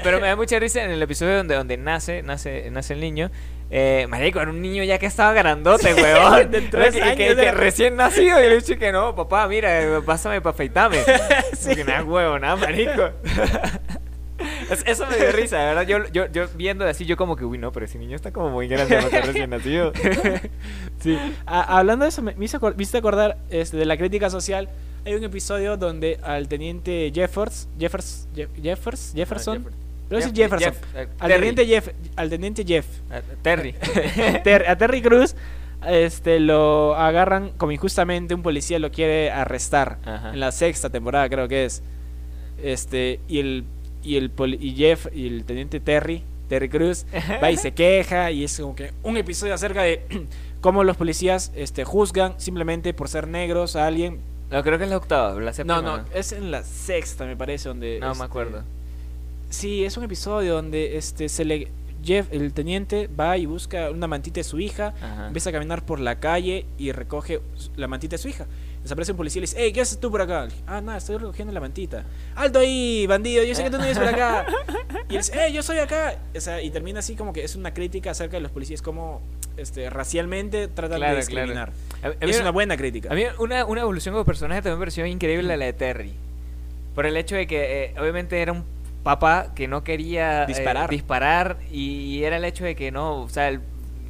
pero 0.03 0.19
me 0.19 0.28
da 0.28 0.36
mucha 0.36 0.59
risa 0.59 0.84
en 0.84 0.91
el 0.91 1.01
episodio 1.01 1.38
donde, 1.38 1.55
donde 1.55 1.78
nace, 1.78 2.21
nace, 2.21 2.69
nace 2.69 2.93
el 2.93 2.99
niño. 2.99 3.32
Eh, 3.76 4.05
marico, 4.07 4.39
era 4.39 4.51
un 4.51 4.61
niño 4.61 4.84
ya 4.84 4.99
que 4.99 5.07
estaba 5.07 5.34
grandote, 5.34 5.93
weón. 5.95 6.51
de 6.51 6.61
tres 6.61 6.95
años, 6.95 7.15
que, 7.15 7.51
recién 7.51 7.95
nacido. 7.95 8.39
Y 8.39 8.47
le 8.47 8.57
dije 8.57 8.78
que 8.78 8.91
no, 8.91 9.15
papá, 9.15 9.47
mira, 9.47 9.99
pásame 10.05 10.41
para 10.41 10.53
afeitarme. 10.53 10.99
sí. 11.57 11.74
Que 11.74 11.84
nada, 11.84 12.03
huevo, 12.03 12.38
nada, 12.38 12.55
marico. 12.55 13.09
Eso 14.86 15.07
me 15.07 15.17
dio 15.17 15.32
risa, 15.32 15.57
verdad. 15.57 15.88
Yo, 15.88 16.07
yo, 16.11 16.28
yo 16.28 16.47
viendo 16.55 16.86
así, 16.86 17.05
yo 17.05 17.17
como 17.17 17.36
que, 17.36 17.45
uy, 17.45 17.57
no, 17.57 17.71
pero 17.71 17.88
ese 17.88 17.97
niño 17.97 18.15
está 18.15 18.32
como 18.32 18.51
muy 18.51 18.67
grande 18.67 18.95
para 18.95 19.21
recién 19.21 19.49
nacido. 19.49 19.91
sí. 20.99 21.17
hablando 21.47 22.05
de 22.05 22.09
eso, 22.09 22.21
me, 22.21 22.36
hizo, 22.39 22.57
acordar 22.97 23.38
este, 23.49 23.78
de 23.78 23.86
la 23.86 23.97
crítica 23.97 24.30
social. 24.30 24.69
Hay 25.03 25.15
un 25.15 25.24
episodio 25.24 25.78
donde 25.78 26.19
al 26.21 26.47
teniente 26.47 27.11
Jeffers, 27.13 27.67
Jeffers, 27.80 28.28
Jeffers, 28.61 29.13
Jefferson, 29.15 29.65
Pero 30.10 30.20
es 30.20 30.26
Jeff- 30.28 30.36
Jefferson. 30.36 30.74
Jeff, 30.74 30.95
eh, 30.95 31.08
al, 31.20 31.32
teniente 31.32 31.66
Jeff, 31.66 31.88
al 32.16 32.30
teniente 32.30 32.66
Jeff. 32.66 32.86
Eh, 33.12 33.22
Terry. 33.41 33.74
Ter- 34.43 34.68
a 34.68 34.78
Terry 34.78 35.01
Cruz 35.01 35.36
este, 35.88 36.39
lo 36.39 36.95
agarran 36.95 37.51
como 37.58 37.72
injustamente, 37.72 38.34
un 38.34 38.41
policía 38.43 38.80
lo 38.80 38.91
quiere 38.91 39.32
arrestar. 39.32 39.97
Ajá. 40.06 40.34
En 40.34 40.39
la 40.39 40.51
sexta 40.51 40.89
temporada 40.89 41.30
creo 41.30 41.47
que 41.47 41.66
es. 41.66 41.82
Este, 42.62 43.20
y 43.28 43.39
el, 43.39 43.66
y 44.04 44.16
el 44.18 44.32
y 44.60 44.76
Jeff 44.76 45.08
y 45.14 45.28
el 45.28 45.43
teniente 45.45 45.80
Terry, 45.80 46.24
Terry 46.47 46.70
Cruz, 46.70 47.06
va 47.41 47.51
y 47.51 47.58
se 47.58 47.72
queja 47.74 48.32
y 48.32 48.43
es 48.43 48.58
como 48.60 48.76
que 48.76 48.91
un 49.04 49.18
episodio 49.18 49.54
acerca 49.54 49.84
de 49.84 50.06
cómo 50.62 50.84
los 50.84 50.95
policías 50.95 51.51
este, 51.56 51.84
juzgan 51.84 52.39
simplemente 52.39 52.93
por 52.93 53.10
ser 53.10 53.28
negros 53.28 53.76
a 53.76 53.88
alguien. 53.88 54.20
No, 54.51 54.62
creo 54.64 54.78
que 54.78 54.84
es 54.84 54.89
la 54.89 54.97
octava, 54.97 55.39
la 55.41 55.51
séptima. 55.51 55.82
No, 55.82 55.97
no, 55.97 56.06
es 56.14 56.32
en 56.32 56.51
la 56.51 56.64
sexta 56.64 57.26
me 57.26 57.36
parece 57.36 57.70
donde... 57.70 57.99
No 57.99 58.12
este, 58.12 58.20
me 58.20 58.26
acuerdo. 58.26 58.64
Sí, 59.54 59.86
es 59.86 59.97
un 59.97 60.04
episodio 60.04 60.56
donde 60.56 60.97
este 60.97 61.30
se 61.30 61.45
le 61.45 61.68
Jeff, 62.04 62.28
el 62.32 62.51
teniente, 62.54 63.08
va 63.08 63.38
y 63.38 63.45
busca 63.45 63.89
una 63.91 64.08
mantita 64.08 64.39
de 64.39 64.43
su 64.43 64.60
hija, 64.60 64.93
Ajá. 65.01 65.28
empieza 65.28 65.51
a 65.51 65.54
caminar 65.54 65.86
por 65.86 65.99
la 66.01 66.20
calle 66.20 66.66
y 66.78 66.91
recoge 66.91 67.39
la 67.78 67.88
mantita 67.88 68.16
de 68.16 68.18
su 68.18 68.28
hija. 68.28 68.45
Desaparece 68.82 69.12
un 69.12 69.18
policía 69.18 69.39
y 69.39 69.41
le 69.41 69.43
dice, 69.47 69.58
hey, 69.60 69.72
¿qué 69.72 69.80
haces 69.82 69.99
tú 69.99 70.12
por 70.12 70.22
acá? 70.22 70.47
Ah, 70.68 70.82
nada, 70.82 70.97
estoy 70.97 71.16
recogiendo 71.18 71.54
la 71.54 71.62
mantita. 71.62 72.04
¡Alto 72.36 72.60
ahí, 72.60 73.06
bandido! 73.08 73.41
Yo 73.43 73.56
sé 73.56 73.64
que 73.64 73.70
tú 73.70 73.78
no 73.78 73.84
vives 73.84 73.97
por 73.99 74.08
acá. 74.08 74.45
Y 75.10 75.16
él 75.16 75.22
dice, 75.22 75.34
hey, 75.39 75.54
yo 75.54 75.62
soy 75.64 75.78
acá. 75.78 76.18
O 76.36 76.41
sea, 76.41 76.62
y 76.62 76.70
termina 76.72 76.99
así 76.99 77.16
como 77.16 77.32
que 77.32 77.43
es 77.43 77.56
una 77.56 77.74
crítica 77.74 78.12
acerca 78.12 78.38
de 78.38 78.41
los 78.41 78.51
policías, 78.51 78.82
como 78.82 79.22
este, 79.58 79.89
racialmente 79.89 80.68
tratan 80.68 80.97
Claro, 80.97 81.14
de 81.14 81.20
discriminar. 81.20 81.72
A- 82.01 82.08
a 82.08 82.10
mí 82.10 82.16
Es 82.22 82.36
una- 82.38 82.41
una 82.45 82.51
buena 82.51 82.76
crítica. 82.76 83.10
A 83.12 83.16
mí 83.16 83.24
una, 83.38 83.64
una 83.66 83.82
evolución 83.82 84.14
como 84.14 84.26
personaje 84.26 84.62
también 84.62 84.80
me 84.80 84.82
pareció 84.82 85.06
increíble 85.06 85.56
la 85.56 85.64
de 85.66 85.74
Terry. 85.74 86.14
Por 86.95 87.06
el 87.06 87.16
hecho 87.16 87.36
de 87.36 87.47
que 87.47 87.86
eh, 87.86 87.93
obviamente 87.99 88.41
era 88.41 88.51
un 88.51 88.64
papá 89.04 89.51
que 89.56 89.68
no 89.68 89.84
quería 89.84 90.43
eh, 90.43 90.47
Disparar. 90.47 90.89
disparar 90.89 91.58
y 91.72 92.24
era 92.24 92.38
el 92.38 92.45
hecho 92.45 92.64
de 92.64 92.76
que 92.76 92.91
no, 92.91 93.22
o 93.22 93.30
sea, 93.30 93.49
él 93.49 93.62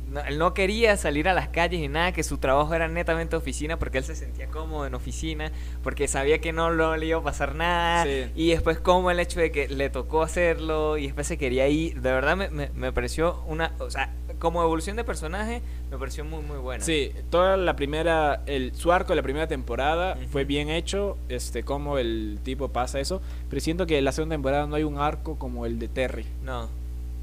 no, 0.09 0.19
él 0.21 0.37
no 0.37 0.53
quería 0.53 0.95
salir 0.95 1.27
a 1.27 1.33
las 1.33 1.47
calles 1.47 1.79
ni 1.79 1.87
nada, 1.87 2.11
que 2.11 2.21
su 2.21 2.37
trabajo 2.37 2.71
era 2.75 2.87
netamente 2.87 3.35
oficina 3.35 3.77
porque 3.79 3.97
él 3.97 4.03
se 4.03 4.15
sentía 4.15 4.45
cómodo 4.45 4.85
en 4.85 4.93
oficina, 4.93 5.51
porque 5.81 6.07
sabía 6.07 6.39
que 6.39 6.53
no 6.53 6.69
lo- 6.69 6.95
le 6.97 7.07
iba 7.07 7.17
a 7.17 7.23
pasar 7.23 7.55
nada 7.55 8.03
Sí. 8.03 8.31
y 8.35 8.51
después 8.51 8.77
como 8.77 9.09
el 9.09 9.19
hecho 9.19 9.39
de 9.39 9.51
que 9.51 9.67
le 9.67 9.89
tocó 9.89 10.21
hacerlo 10.21 10.97
y 10.99 11.07
después 11.07 11.25
se 11.25 11.39
quería 11.39 11.67
ir, 11.67 11.99
de 11.99 12.11
verdad 12.11 12.37
me, 12.37 12.49
me, 12.49 12.69
me 12.75 12.91
pareció 12.91 13.41
una, 13.47 13.71
o 13.79 13.89
sea, 13.89 14.11
como 14.43 14.61
evolución 14.61 14.95
de 14.95 15.03
personaje 15.03 15.61
me 15.89 15.97
pareció 15.97 16.23
muy 16.23 16.43
muy 16.43 16.57
buena. 16.57 16.83
Sí, 16.83 17.11
toda 17.31 17.57
la 17.57 17.75
primera, 17.75 18.43
el, 18.45 18.75
su 18.75 18.91
arco 18.91 19.09
de 19.13 19.15
la 19.15 19.23
primera 19.23 19.47
temporada 19.47 20.17
Ujú. 20.19 20.27
fue 20.29 20.43
bien 20.43 20.69
hecho, 20.69 21.17
este, 21.29 21.63
como 21.63 21.97
el 21.97 22.37
tipo 22.43 22.67
pasa 22.67 22.99
eso, 22.99 23.21
pero 23.49 23.59
siento 23.61 23.87
que 23.87 23.97
en 23.97 24.05
la 24.05 24.11
segunda 24.11 24.35
temporada 24.35 24.67
no 24.67 24.75
hay 24.75 24.83
un 24.83 24.97
arco 24.99 25.39
como 25.39 25.65
el 25.65 25.79
de 25.79 25.87
Terry. 25.87 26.25
No. 26.43 26.67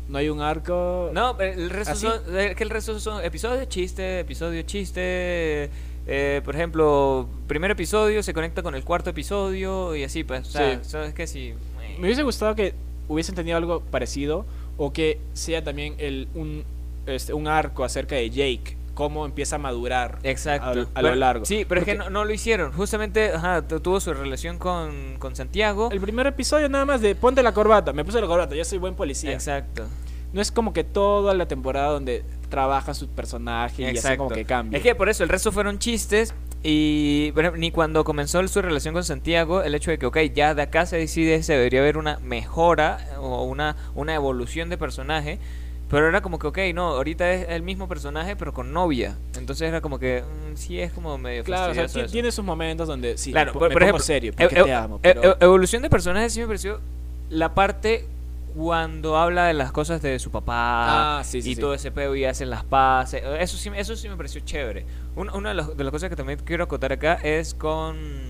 No 0.09 0.18
hay 0.18 0.29
un 0.29 0.41
arco... 0.41 1.11
No, 1.12 1.37
pero 1.37 1.53
el 1.61 1.71
resto 1.71 1.95
son, 1.95 2.12
que 2.57 2.62
el 2.64 2.71
resto 2.71 2.99
son 2.99 3.25
episodios 3.25 3.61
de 3.61 3.68
chiste, 3.68 4.18
episodio 4.21 4.62
chiste. 4.62 5.71
eh, 6.07 6.41
por 6.45 6.57
ejemplo, 6.57 7.29
primer 7.47 7.71
episodio 7.71 8.23
se 8.25 8.33
conecta 8.35 8.62
con 8.62 8.75
el 8.75 8.83
cuarto 8.83 9.11
episodio 9.11 9.95
y 9.95 10.03
así, 10.03 10.25
pues. 10.25 10.49
O 10.49 10.51
sea, 10.51 10.75
Sí. 10.83 10.89
sabes 10.91 11.14
que 11.14 11.27
sí. 11.29 11.55
Me 11.99 12.07
hubiese 12.07 12.23
gustado 12.25 12.55
que 12.57 12.75
hubiesen 13.09 13.35
tenido 13.35 13.57
algo 13.57 13.81
parecido 13.81 14.47
o 14.79 14.93
que 14.93 15.18
sea 15.35 15.62
también 15.62 15.95
el, 15.99 16.27
un, 16.35 16.64
este, 17.07 17.32
un 17.34 17.48
arco 17.48 17.84
acerca 17.84 18.14
de 18.16 18.30
Jake, 18.30 18.76
cómo 18.94 19.24
empieza 19.24 19.57
a 19.57 19.59
madurar 19.59 20.18
Exacto. 20.22 20.88
a, 20.94 20.98
a 20.98 21.03
lo 21.03 21.14
largo. 21.14 21.44
Sí, 21.46 21.64
pero 21.68 21.80
es 21.80 21.86
que 21.86 21.94
no, 21.94 22.11
no 22.11 22.24
lo 22.24 22.32
hicieron. 22.34 22.72
Justamente, 22.72 23.32
ajá, 23.32 23.62
tu- 23.66 23.80
tuvo 23.80 24.01
su 24.01 24.12
relación 24.12 24.59
con, 24.59 25.16
con 25.18 25.34
Santiago. 25.36 25.88
El 25.90 26.01
primer 26.01 26.26
episodio 26.26 26.68
nada 26.68 26.84
más 26.84 27.01
de 27.01 27.14
ponte 27.14 27.42
la 27.42 27.53
corbata, 27.53 27.92
me 27.92 28.05
puse 28.05 28.20
la 28.20 28.26
corbata, 28.26 28.55
yo 28.55 28.64
soy 28.64 28.78
buen 28.78 28.94
policía. 28.94 29.32
Exacto. 29.32 29.86
No 30.32 30.40
es 30.40 30.53
como 30.53 30.72
que 30.72 30.84
toda 30.84 31.34
la 31.34 31.46
temporada 31.48 31.88
donde 31.90 32.24
trabaja 32.51 32.94
su 32.94 33.09
personaje 33.09 33.90
y 33.92 33.96
así 33.98 34.16
como 34.16 34.30
que 34.30 34.44
cambia. 34.44 34.76
Es 34.76 34.82
que 34.82 34.94
por 34.94 35.09
eso 35.09 35.22
el 35.24 35.28
resto 35.28 35.51
fueron 35.51 35.78
chistes 35.80 36.34
y 36.62 37.32
ni 37.57 37.70
cuando 37.72 38.05
comenzó 38.05 38.46
su 38.46 38.62
relación 38.62 38.94
con 38.94 39.03
Santiago, 39.03 39.62
el 39.62 39.74
hecho 39.74 39.90
de 39.90 39.98
que, 39.98 40.07
ok, 40.07 40.18
ya 40.34 40.55
de 40.55 40.62
acá 40.62 40.86
se 40.86 40.96
decide, 40.98 41.42
se 41.42 41.55
debería 41.55 41.80
haber 41.80 41.96
una 41.96 42.18
mejora 42.20 42.98
o 43.18 43.42
una, 43.44 43.76
una 43.96 44.14
evolución 44.14 44.68
de 44.68 44.76
personaje, 44.78 45.38
pero 45.91 46.09
era 46.09 46.20
como 46.22 46.38
que, 46.38 46.47
ok, 46.47 46.59
no, 46.74 46.88
ahorita 46.91 47.30
es 47.32 47.49
el 47.51 47.62
mismo 47.62 47.88
personaje 47.88 48.36
pero 48.36 48.55
con 48.55 48.72
novia, 48.72 49.18
entonces 49.36 49.68
era 49.68 49.80
como 49.80 49.99
que, 49.99 50.22
mm, 50.22 50.57
sí 50.57 50.80
es 50.80 50.93
como 50.93 51.18
medio 51.18 51.43
Claro, 51.45 51.72
o 51.72 51.74
sea, 51.74 51.82
fastidioso 51.84 51.99
ti- 51.99 52.05
eso. 52.07 52.12
tiene 52.12 52.32
sus 52.32 52.45
momentos 52.45 52.86
donde 52.88 53.18
sí, 53.18 53.32
Claro, 53.32 53.53
por, 53.53 53.62
me 53.62 53.68
por 53.68 53.80
pongo 53.80 53.84
ejemplo, 53.84 54.05
serio, 54.05 54.30
e- 54.30 54.34
porque 54.43 54.61
e- 54.61 54.64
te 54.64 54.72
amo. 54.72 54.97
e- 55.03 55.14
pero- 55.14 55.36
evolución 55.41 55.82
de 55.82 55.91
personajes 55.91 56.32
sí 56.32 56.41
me 56.41 56.47
pareció 56.47 56.80
la 57.28 57.55
parte 57.55 58.07
cuando 58.57 59.16
habla 59.16 59.47
de 59.47 59.55
las 59.55 59.70
cosas 59.70 60.03
de 60.03 60.18
su 60.18 60.30
papá 60.32 61.18
Ah, 61.18 61.24
sí, 61.24 61.41
sí, 61.41 61.53
y 61.53 61.55
sí. 61.55 61.61
todo 61.61 61.72
ese 61.74 61.93
pedo 61.93 62.16
y 62.16 62.24
hacen 62.24 62.51
las 62.51 62.64
paces. 62.64 63.22
Eso 63.38 63.57
sí, 63.57 63.70
eso 63.76 63.95
sí 63.95 64.09
me 64.09 64.16
pareció 64.16 64.41
chévere. 64.41 64.84
Un- 65.14 65.30
una 65.30 65.51
de, 65.51 65.55
las- 65.55 65.76
de 65.76 65.84
las 65.84 65.93
cosas 65.93 66.11
que 66.11 66.16
también 66.16 66.41
quiero 66.45 66.64
acotar 66.64 66.93
acá 66.93 67.14
es 67.22 67.55
con... 67.55 68.30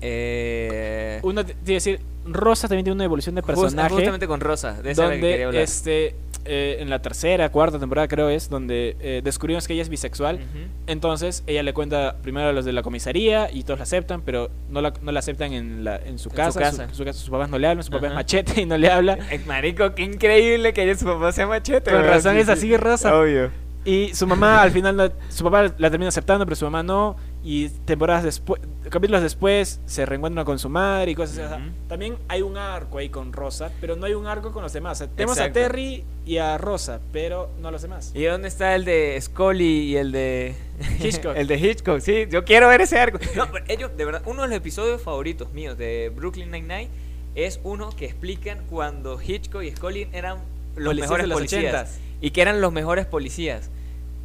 Eh, 0.00 1.20
Uno 1.22 1.44
te 1.44 1.54
decir, 1.64 2.00
Rosa 2.24 2.68
también 2.68 2.84
tiene 2.84 2.94
una 2.96 3.04
evolución 3.04 3.34
de 3.34 3.42
personaje. 3.42 3.94
justamente 3.94 4.26
con 4.26 4.40
Rosa, 4.40 4.80
de 4.82 4.90
esa 4.92 5.02
era 5.06 5.08
la 5.10 5.14
que 5.16 5.20
quería 5.20 5.36
donde 5.44 5.44
hablar. 5.46 5.62
este 5.62 6.14
eh, 6.48 6.76
en 6.80 6.90
la 6.90 7.02
tercera, 7.02 7.50
cuarta 7.50 7.78
temporada 7.80 8.06
creo 8.06 8.28
es, 8.28 8.48
donde 8.48 8.96
eh, 9.00 9.20
descubrimos 9.24 9.66
que 9.66 9.72
ella 9.72 9.82
es 9.82 9.88
bisexual. 9.88 10.38
Entonces 10.86 11.42
ella 11.48 11.62
le 11.64 11.74
cuenta 11.74 12.16
primero 12.22 12.48
a 12.48 12.52
los 12.52 12.64
de 12.64 12.72
la 12.72 12.82
comisaría 12.82 13.50
y 13.52 13.64
todos 13.64 13.80
la 13.80 13.82
aceptan, 13.84 14.22
pero 14.22 14.50
no 14.70 14.80
la, 14.80 14.92
no 15.02 15.10
la 15.10 15.18
aceptan 15.18 15.52
en, 15.52 15.82
la, 15.84 15.96
en 15.96 16.04
su 16.04 16.10
En 16.10 16.18
su 16.18 16.30
casa. 16.30 16.60
casa. 16.60 16.88
Su, 16.90 16.96
su 16.96 17.04
casa- 17.04 17.18
sus 17.18 17.30
papás 17.30 17.48
no 17.50 17.58
le 17.58 17.66
hablan, 17.66 17.82
su 17.82 17.90
papá 17.90 18.08
es 18.08 18.14
machete 18.14 18.60
y 18.60 18.66
no 18.66 18.76
le 18.78 18.88
habla. 18.90 19.18
Eh, 19.30 19.40
Marico, 19.46 19.92
qué 19.94 20.04
increíble 20.04 20.72
que 20.72 20.94
su 20.94 21.04
papá 21.04 21.32
sea 21.32 21.46
machete. 21.48 21.90
Con 21.90 22.04
razón 22.04 22.34
Sí, 22.34 22.40
es 22.40 22.46
sí. 22.46 22.52
así, 22.52 22.76
Rosa. 22.76 23.18
Obvio. 23.18 23.50
Y 23.84 24.14
su 24.14 24.26
mamá 24.26 24.62
al 24.62 24.70
final, 24.70 24.96
no- 24.96 25.10
su 25.28 25.42
papá 25.44 25.72
la 25.78 25.90
termina 25.90 26.08
aceptando, 26.08 26.44
pero 26.46 26.54
su 26.56 26.64
mamá 26.64 26.82
no. 26.84 27.16
Y 27.48 27.68
temporadas 27.68 28.24
después, 28.24 28.60
capítulos 28.90 29.22
después, 29.22 29.78
se 29.86 30.04
reencuentran 30.04 30.44
con 30.44 30.58
su 30.58 30.68
madre 30.68 31.12
y 31.12 31.14
cosas 31.14 31.38
así. 31.38 31.48
Sea, 31.48 31.56
Ujú. 31.58 31.66
también 31.88 32.16
hay 32.26 32.42
un 32.42 32.56
arco 32.56 32.98
ahí 32.98 33.08
con 33.08 33.32
Rosa, 33.32 33.70
pero 33.80 33.94
no 33.94 34.04
hay 34.06 34.14
un 34.14 34.26
arco 34.26 34.50
con 34.50 34.64
los 34.64 34.72
demás. 34.72 34.98
O 35.00 35.04
sea, 35.04 35.06
tenemos 35.14 35.38
a 35.38 35.42
Exacto. 35.46 35.60
Terry 35.60 36.02
y 36.26 36.38
a 36.38 36.58
Rosa, 36.58 36.98
pero 37.12 37.48
no 37.60 37.68
a 37.68 37.70
los 37.70 37.82
demás. 37.82 38.10
¿Y 38.16 38.24
dónde 38.24 38.48
está 38.48 38.74
el 38.74 38.84
de 38.84 39.16
Scully 39.22 39.64
y 39.92 39.96
el 39.96 40.10
de 40.10 40.56
Hitchcock. 41.00 41.36
el 41.36 41.46
de 41.46 41.56
Hitchcock, 41.56 42.00
sí, 42.00 42.26
yo 42.28 42.44
quiero 42.44 42.66
ver 42.66 42.80
ese 42.80 42.98
arco. 42.98 43.20
No, 43.36 43.48
pero 43.52 43.64
ellos, 43.68 43.96
de 43.96 44.04
verdad, 44.04 44.22
uno 44.26 44.42
de 44.42 44.48
los 44.48 44.56
episodios 44.56 45.00
favoritos 45.00 45.52
míos 45.52 45.78
de 45.78 46.10
Brooklyn 46.14 46.50
Nine-Nine 46.50 46.88
es 47.36 47.60
uno 47.62 47.90
que 47.90 48.06
explican 48.06 48.64
cuando 48.68 49.20
Hitchcock 49.22 49.62
y 49.62 49.70
Scully 49.70 50.08
eran 50.12 50.38
los 50.74 50.86
Policías 50.88 51.00
mejores 51.10 51.24
de 51.24 51.28
los 51.28 51.36
policías. 51.38 51.90
80s. 51.96 52.00
Y 52.22 52.30
que 52.32 52.42
eran 52.42 52.60
los 52.60 52.72
mejores 52.72 53.06
policías. 53.06 53.70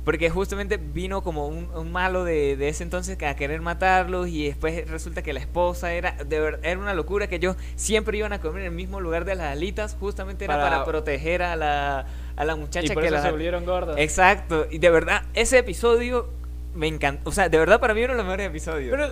Porque 0.04 0.32
justamente 0.32 0.78
vino 0.78 1.22
como 1.24 1.47
un, 1.47 1.70
un 1.76 1.91
malo 1.91 2.24
de, 2.24 2.56
de 2.58 2.70
ese 2.70 2.82
entonces 2.84 3.22
a 3.22 3.36
querer 3.36 3.62
matarlos 3.62 4.30
y 4.30 4.47
después 4.47 4.89
resulta 4.89 5.22
que 5.22 5.32
la 5.32 5.39
esposa 5.39 5.93
era 5.93 6.14
de 6.26 6.39
ver- 6.39 6.60
era 6.64 6.80
una 6.80 6.95
locura 6.95 7.28
que 7.28 7.36
ellos 7.36 7.56
siempre 7.76 8.18
iban 8.18 8.34
a 8.34 8.41
comer 8.41 8.62
en 8.62 8.68
el 8.70 8.74
mismo 8.74 8.99
lugar 8.99 9.26
de 9.26 9.36
las 9.36 9.52
alitas, 9.52 9.95
justamente 9.99 10.45
era 10.45 10.56
para, 10.56 10.70
Para- 10.70 10.86
proteger 10.86 11.43
a 11.43 11.56
la, 11.56 12.06
a 12.36 12.45
la 12.45 12.56
muchacha 12.56 12.88
y 12.88 12.95
por 12.95 13.04
que 13.04 13.10
eso 13.10 13.22
se 13.22 13.30
volvieron 13.32 13.64
gordas. 13.64 13.95
Exacto, 13.99 14.66
y 14.72 14.80
de 14.80 14.89
verdad, 14.89 15.22
ese 15.36 15.60
episodio 15.60 16.30
me 16.74 16.88
encantó. 16.88 17.30
O 17.30 17.32
sea, 17.34 17.47
de 17.49 17.58
verdad 17.60 17.80
para 17.80 17.93
mí 17.93 18.02
uno 18.04 18.14
de 18.14 18.18
los 18.18 18.26
mejores 18.26 18.47
episodios. 18.47 18.89
Pero, 18.97 19.08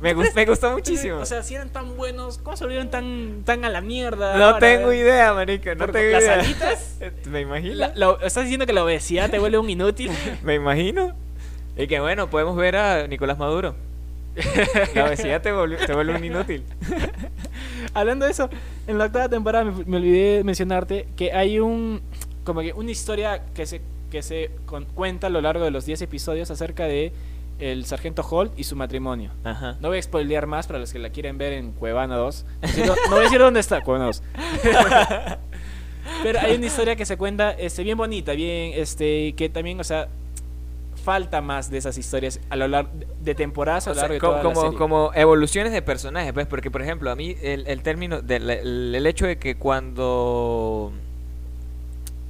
me, 0.00 0.14
gust- 0.16 0.34
me 0.34 0.46
gustó 0.46 0.72
muchísimo. 0.72 1.16
O 1.18 1.26
sea, 1.26 1.42
si 1.42 1.54
eran 1.54 1.68
tan 1.70 1.96
buenos, 1.96 2.38
¿cómo 2.38 2.56
se 2.56 2.64
volvieron 2.64 2.90
tan, 2.90 3.42
tan 3.44 3.64
a 3.64 3.68
la 3.68 3.80
mierda? 3.80 4.36
no 4.36 4.44
ahora? 4.46 4.58
tengo 4.58 4.92
idea, 4.92 5.32
marica, 5.34 5.74
no 5.74 5.88
tengo 5.88 6.10
las 6.12 6.22
idea. 6.22 6.34
alitas. 6.40 6.96
¿Me 7.26 7.40
imagino? 7.42 7.74
La- 7.74 7.92
la- 7.94 8.16
¿Estás 8.22 8.44
diciendo 8.44 8.66
que 8.66 8.72
la 8.72 8.84
obesidad 8.84 9.30
te 9.30 9.38
vuelve 9.38 9.58
un 9.58 9.68
inútil? 9.70 10.10
Me 10.42 10.54
imagino. 10.54 11.12
Y 11.76 11.86
que 11.86 12.00
bueno, 12.00 12.28
podemos 12.30 12.56
ver 12.56 12.76
a 12.76 13.06
Nicolás 13.06 13.38
Maduro. 13.38 13.74
La 14.94 15.06
obesidad 15.06 15.42
te, 15.42 15.52
volvió- 15.52 15.84
te 15.84 15.92
vuelve 15.92 16.14
un 16.14 16.24
inútil. 16.24 16.62
Hablando 17.94 18.24
de 18.26 18.30
eso, 18.30 18.48
en 18.86 18.98
la 18.98 19.06
octava 19.06 19.28
temporada 19.28 19.64
me, 19.64 19.84
me 19.84 19.96
olvidé 19.96 20.44
mencionarte 20.44 21.08
que 21.16 21.32
hay 21.32 21.58
un 21.58 22.00
como 22.44 22.60
que 22.60 22.72
una 22.72 22.90
historia 22.90 23.42
que 23.54 23.66
se 23.66 23.80
que 24.10 24.22
se 24.22 24.50
con- 24.66 24.84
cuenta 24.86 25.28
a 25.28 25.30
lo 25.30 25.40
largo 25.40 25.64
de 25.64 25.70
los 25.70 25.84
10 25.86 26.02
episodios 26.02 26.50
acerca 26.50 26.84
de 26.84 27.12
el 27.60 27.84
sargento 27.84 28.22
Holt 28.28 28.58
y 28.58 28.64
su 28.64 28.76
matrimonio. 28.76 29.30
Ajá. 29.44 29.76
No 29.80 29.88
voy 29.88 29.98
a 29.98 30.02
spoilear 30.02 30.46
más 30.46 30.66
para 30.66 30.78
los 30.78 30.92
que 30.92 30.98
la 30.98 31.10
quieren 31.10 31.38
ver 31.38 31.52
en 31.52 31.72
Cuevana 31.72 32.16
2. 32.16 32.46
Así 32.62 32.80
No, 32.86 32.94
no 32.94 33.10
voy 33.10 33.20
a 33.20 33.22
decir 33.22 33.38
dónde 33.38 33.60
está, 33.60 33.80
Cuevana 33.82 34.06
2. 34.06 34.22
Pero 36.22 36.40
hay 36.40 36.56
una 36.56 36.66
historia 36.66 36.96
que 36.96 37.04
se 37.06 37.16
cuenta 37.16 37.52
este, 37.52 37.82
bien 37.82 37.96
bonita, 37.96 38.32
bien, 38.32 38.72
este, 38.74 39.34
que 39.34 39.48
también, 39.48 39.80
o 39.80 39.84
sea, 39.84 40.08
falta 41.04 41.40
más 41.40 41.70
de 41.70 41.78
esas 41.78 41.96
historias 41.96 42.40
a 42.50 42.56
lo 42.56 42.68
largo 42.68 42.90
de 43.22 43.34
temporadas 43.34 43.86
a 43.86 43.90
O 43.90 43.94
lo 43.94 44.00
sea, 44.00 44.08
largo 44.08 44.14
de 44.14 44.20
toda 44.20 44.36
la 44.38 44.42
como, 44.42 44.60
serie. 44.60 44.78
como 44.78 45.10
evoluciones 45.14 45.72
de 45.72 45.82
personajes, 45.82 46.32
pues, 46.32 46.46
porque 46.46 46.70
por 46.70 46.82
ejemplo, 46.82 47.10
a 47.10 47.16
mí 47.16 47.36
el, 47.42 47.66
el 47.66 47.82
término, 47.82 48.22
del 48.22 48.50
el, 48.50 48.94
el 48.94 49.06
hecho 49.06 49.26
de 49.26 49.38
que 49.38 49.56
cuando, 49.56 50.92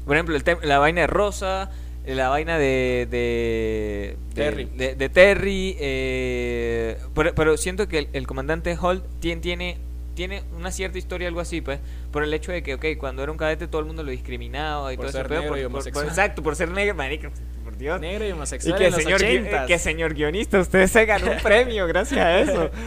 por 0.04 0.16
ejemplo, 0.16 0.36
el 0.36 0.44
la 0.68 0.78
vaina 0.78 1.02
de 1.02 1.06
Rosa, 1.06 1.70
la 2.14 2.28
vaina 2.28 2.58
de, 2.58 3.06
de, 3.10 4.16
de- 4.28 4.34
Terry. 4.34 4.64
de, 4.76 4.94
de 4.94 5.08
Terry, 5.08 5.76
eh, 5.80 6.98
pero, 7.14 7.34
pero 7.34 7.56
siento 7.56 7.88
que 7.88 7.98
el, 7.98 8.08
el 8.12 8.26
comandante 8.26 8.76
Holt 8.80 9.04
tiene, 9.20 9.40
tiene, 9.40 9.76
tiene 10.14 10.42
una 10.56 10.70
cierta 10.70 10.98
historia, 10.98 11.28
algo 11.28 11.40
así, 11.40 11.60
pues, 11.60 11.78
por 12.12 12.22
el 12.24 12.32
hecho 12.34 12.52
de 12.52 12.62
que, 12.62 12.74
ok, 12.74 12.84
cuando 12.98 13.22
era 13.22 13.30
un 13.32 13.38
cadete 13.38 13.66
todo 13.68 13.80
el 13.80 13.86
mundo 13.86 14.02
lo 14.02 14.10
discriminaba 14.10 14.92
y 14.92 14.96
Por 14.96 15.06
todo 15.06 15.12
ser 15.12 15.20
ese 15.22 15.28
pedo, 15.28 15.40
negro 15.40 15.50
por- 15.52 15.58
y 15.58 15.62
por- 15.62 15.70
por- 15.70 15.76
homosexual. 15.78 16.06
exacto, 16.08 16.42
por 16.42 16.56
ser 16.56 16.70
negro, 16.70 16.94
marica, 16.94 17.30
por 17.64 17.76
Dios. 17.76 18.00
Negro 18.00 18.24
y 18.24 18.28
Y 18.28 18.32
homosexual 18.32 18.78
que 18.78 18.86
en 18.86 18.92
señor, 18.92 19.20
gui- 19.20 19.48
80s. 19.50 19.66
que 19.66 19.78
señor 19.78 20.14
guionista, 20.14 20.60
usted 20.60 20.86
se 20.86 21.04
ganó 21.06 21.30
un 21.32 21.38
premio 21.42 21.86
gracias 21.86 22.20
a 22.20 22.40
eso. 22.40 22.70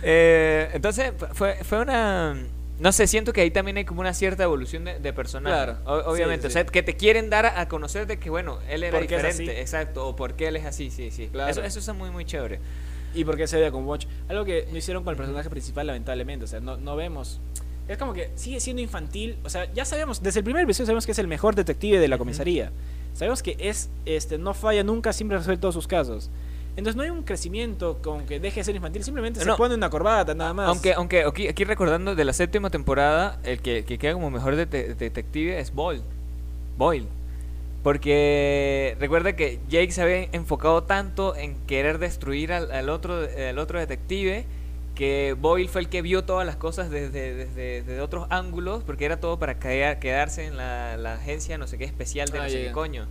Eh, 0.00 0.68
entonces, 0.74 1.12
fue, 1.32 1.56
fue 1.64 1.80
una... 1.80 2.36
No 2.78 2.92
sé, 2.92 3.06
siento 3.06 3.32
que 3.32 3.40
ahí 3.40 3.50
también 3.50 3.76
hay 3.76 3.84
como 3.84 4.00
una 4.00 4.14
cierta 4.14 4.44
evolución 4.44 4.84
de, 4.84 5.00
de 5.00 5.12
personaje. 5.12 5.54
Claro. 5.54 5.78
O- 5.84 6.12
obviamente, 6.12 6.42
sí, 6.42 6.46
o 6.48 6.50
sea, 6.50 6.64
que 6.64 6.82
te 6.82 6.96
quieren 6.96 7.28
dar 7.28 7.46
a, 7.46 7.68
conocer 7.68 8.06
de 8.06 8.18
que, 8.18 8.30
bueno, 8.30 8.58
él 8.68 8.84
era 8.84 8.98
¿Por 8.98 9.06
qué 9.06 9.16
diferente. 9.16 9.60
Exacto, 9.60 10.06
o 10.06 10.16
por 10.16 10.34
qué 10.34 10.48
él 10.48 10.56
es 10.56 10.64
así, 10.64 10.90
sí, 10.90 11.10
sí. 11.10 11.28
Claro. 11.32 11.50
Eso, 11.50 11.62
eso 11.62 11.78
está 11.80 11.92
muy, 11.92 12.10
muy 12.10 12.24
chévere. 12.24 12.60
Y 13.14 13.24
porque 13.24 13.46
se 13.46 13.56
veía 13.56 13.72
con 13.72 13.84
Watch. 13.84 14.06
Algo 14.28 14.44
que 14.44 14.68
no 14.70 14.76
hicieron 14.76 15.02
con 15.02 15.12
el 15.12 15.16
personaje 15.16 15.50
principal, 15.50 15.86
lamentablemente. 15.86 16.44
O 16.44 16.48
sea, 16.48 16.60
no, 16.60 16.76
no 16.76 16.94
vemos. 16.94 17.40
Es 17.88 17.96
como 17.96 18.12
que 18.12 18.30
sigue 18.36 18.60
siendo 18.60 18.82
infantil. 18.82 19.38
O 19.44 19.50
sea, 19.50 19.72
ya 19.72 19.84
sabemos, 19.84 20.22
desde 20.22 20.40
el 20.40 20.44
primer 20.44 20.62
episodio 20.62 20.86
sabemos 20.86 21.06
que 21.06 21.12
es 21.12 21.18
el 21.18 21.26
mejor 21.26 21.54
detective 21.54 21.98
de 21.98 22.06
la 22.08 22.18
comisaría. 22.18 22.70
Sabemos 23.14 23.42
que 23.42 23.56
es, 23.58 23.90
este, 24.04 24.38
no 24.38 24.54
falla 24.54 24.84
nunca, 24.84 25.12
siempre 25.12 25.38
resuelve 25.38 25.60
todos 25.60 25.74
sus 25.74 25.88
casos. 25.88 26.30
Entonces 26.78 26.94
no 26.96 27.02
hay 27.02 27.10
un 27.10 27.24
crecimiento 27.24 27.98
con 28.00 28.24
que 28.24 28.38
deje 28.38 28.60
de 28.60 28.64
ser 28.64 28.76
infantil, 28.76 29.02
simplemente 29.02 29.44
No. 29.44 29.52
se 29.54 29.58
pone 29.58 29.74
una 29.74 29.90
corbata, 29.90 30.32
nada 30.32 30.54
más. 30.54 30.68
Aunque, 30.68 30.94
aunque 30.94 31.24
aquí, 31.24 31.48
aquí 31.48 31.64
recordando 31.64 32.14
de 32.14 32.24
la 32.24 32.32
séptima 32.32 32.70
temporada, 32.70 33.40
el 33.42 33.60
que, 33.60 33.84
que 33.84 33.98
queda 33.98 34.12
como 34.12 34.30
mejor 34.30 34.54
dete- 34.54 34.94
detective 34.94 35.58
es 35.58 35.74
Boyle. 35.74 36.02
Boyle. 36.76 37.08
Porque 37.82 38.96
recuerda 39.00 39.34
que 39.34 39.58
Jake 39.68 39.90
se 39.90 40.02
había 40.02 40.28
enfocado 40.30 40.84
tanto 40.84 41.34
en 41.34 41.56
querer 41.66 41.98
destruir 41.98 42.52
al, 42.52 42.70
al 42.70 42.90
otro, 42.90 43.26
al 43.48 43.58
otro 43.58 43.80
detective 43.80 44.44
que 44.94 45.34
Boyle 45.40 45.68
fue 45.68 45.80
el 45.80 45.88
que 45.88 46.00
vio 46.02 46.24
todas 46.24 46.46
las 46.46 46.54
cosas 46.56 46.90
desde, 46.90 47.34
desde, 47.34 47.82
desde 47.82 48.00
otros 48.00 48.26
ángulos, 48.30 48.84
porque 48.84 49.04
era 49.04 49.18
todo 49.18 49.38
para 49.38 49.58
quedar- 49.58 49.98
quedarse 49.98 50.46
en 50.46 50.56
la, 50.56 50.96
la 50.96 51.14
agencia 51.14 51.58
no 51.58 51.66
sé 51.66 51.76
qué 51.76 51.84
especial 51.84 52.28
de 52.28 52.38
Ah, 52.38 52.42
no 52.44 52.48
sé 52.50 52.64
qué 52.66 52.72
coño. 52.72 53.06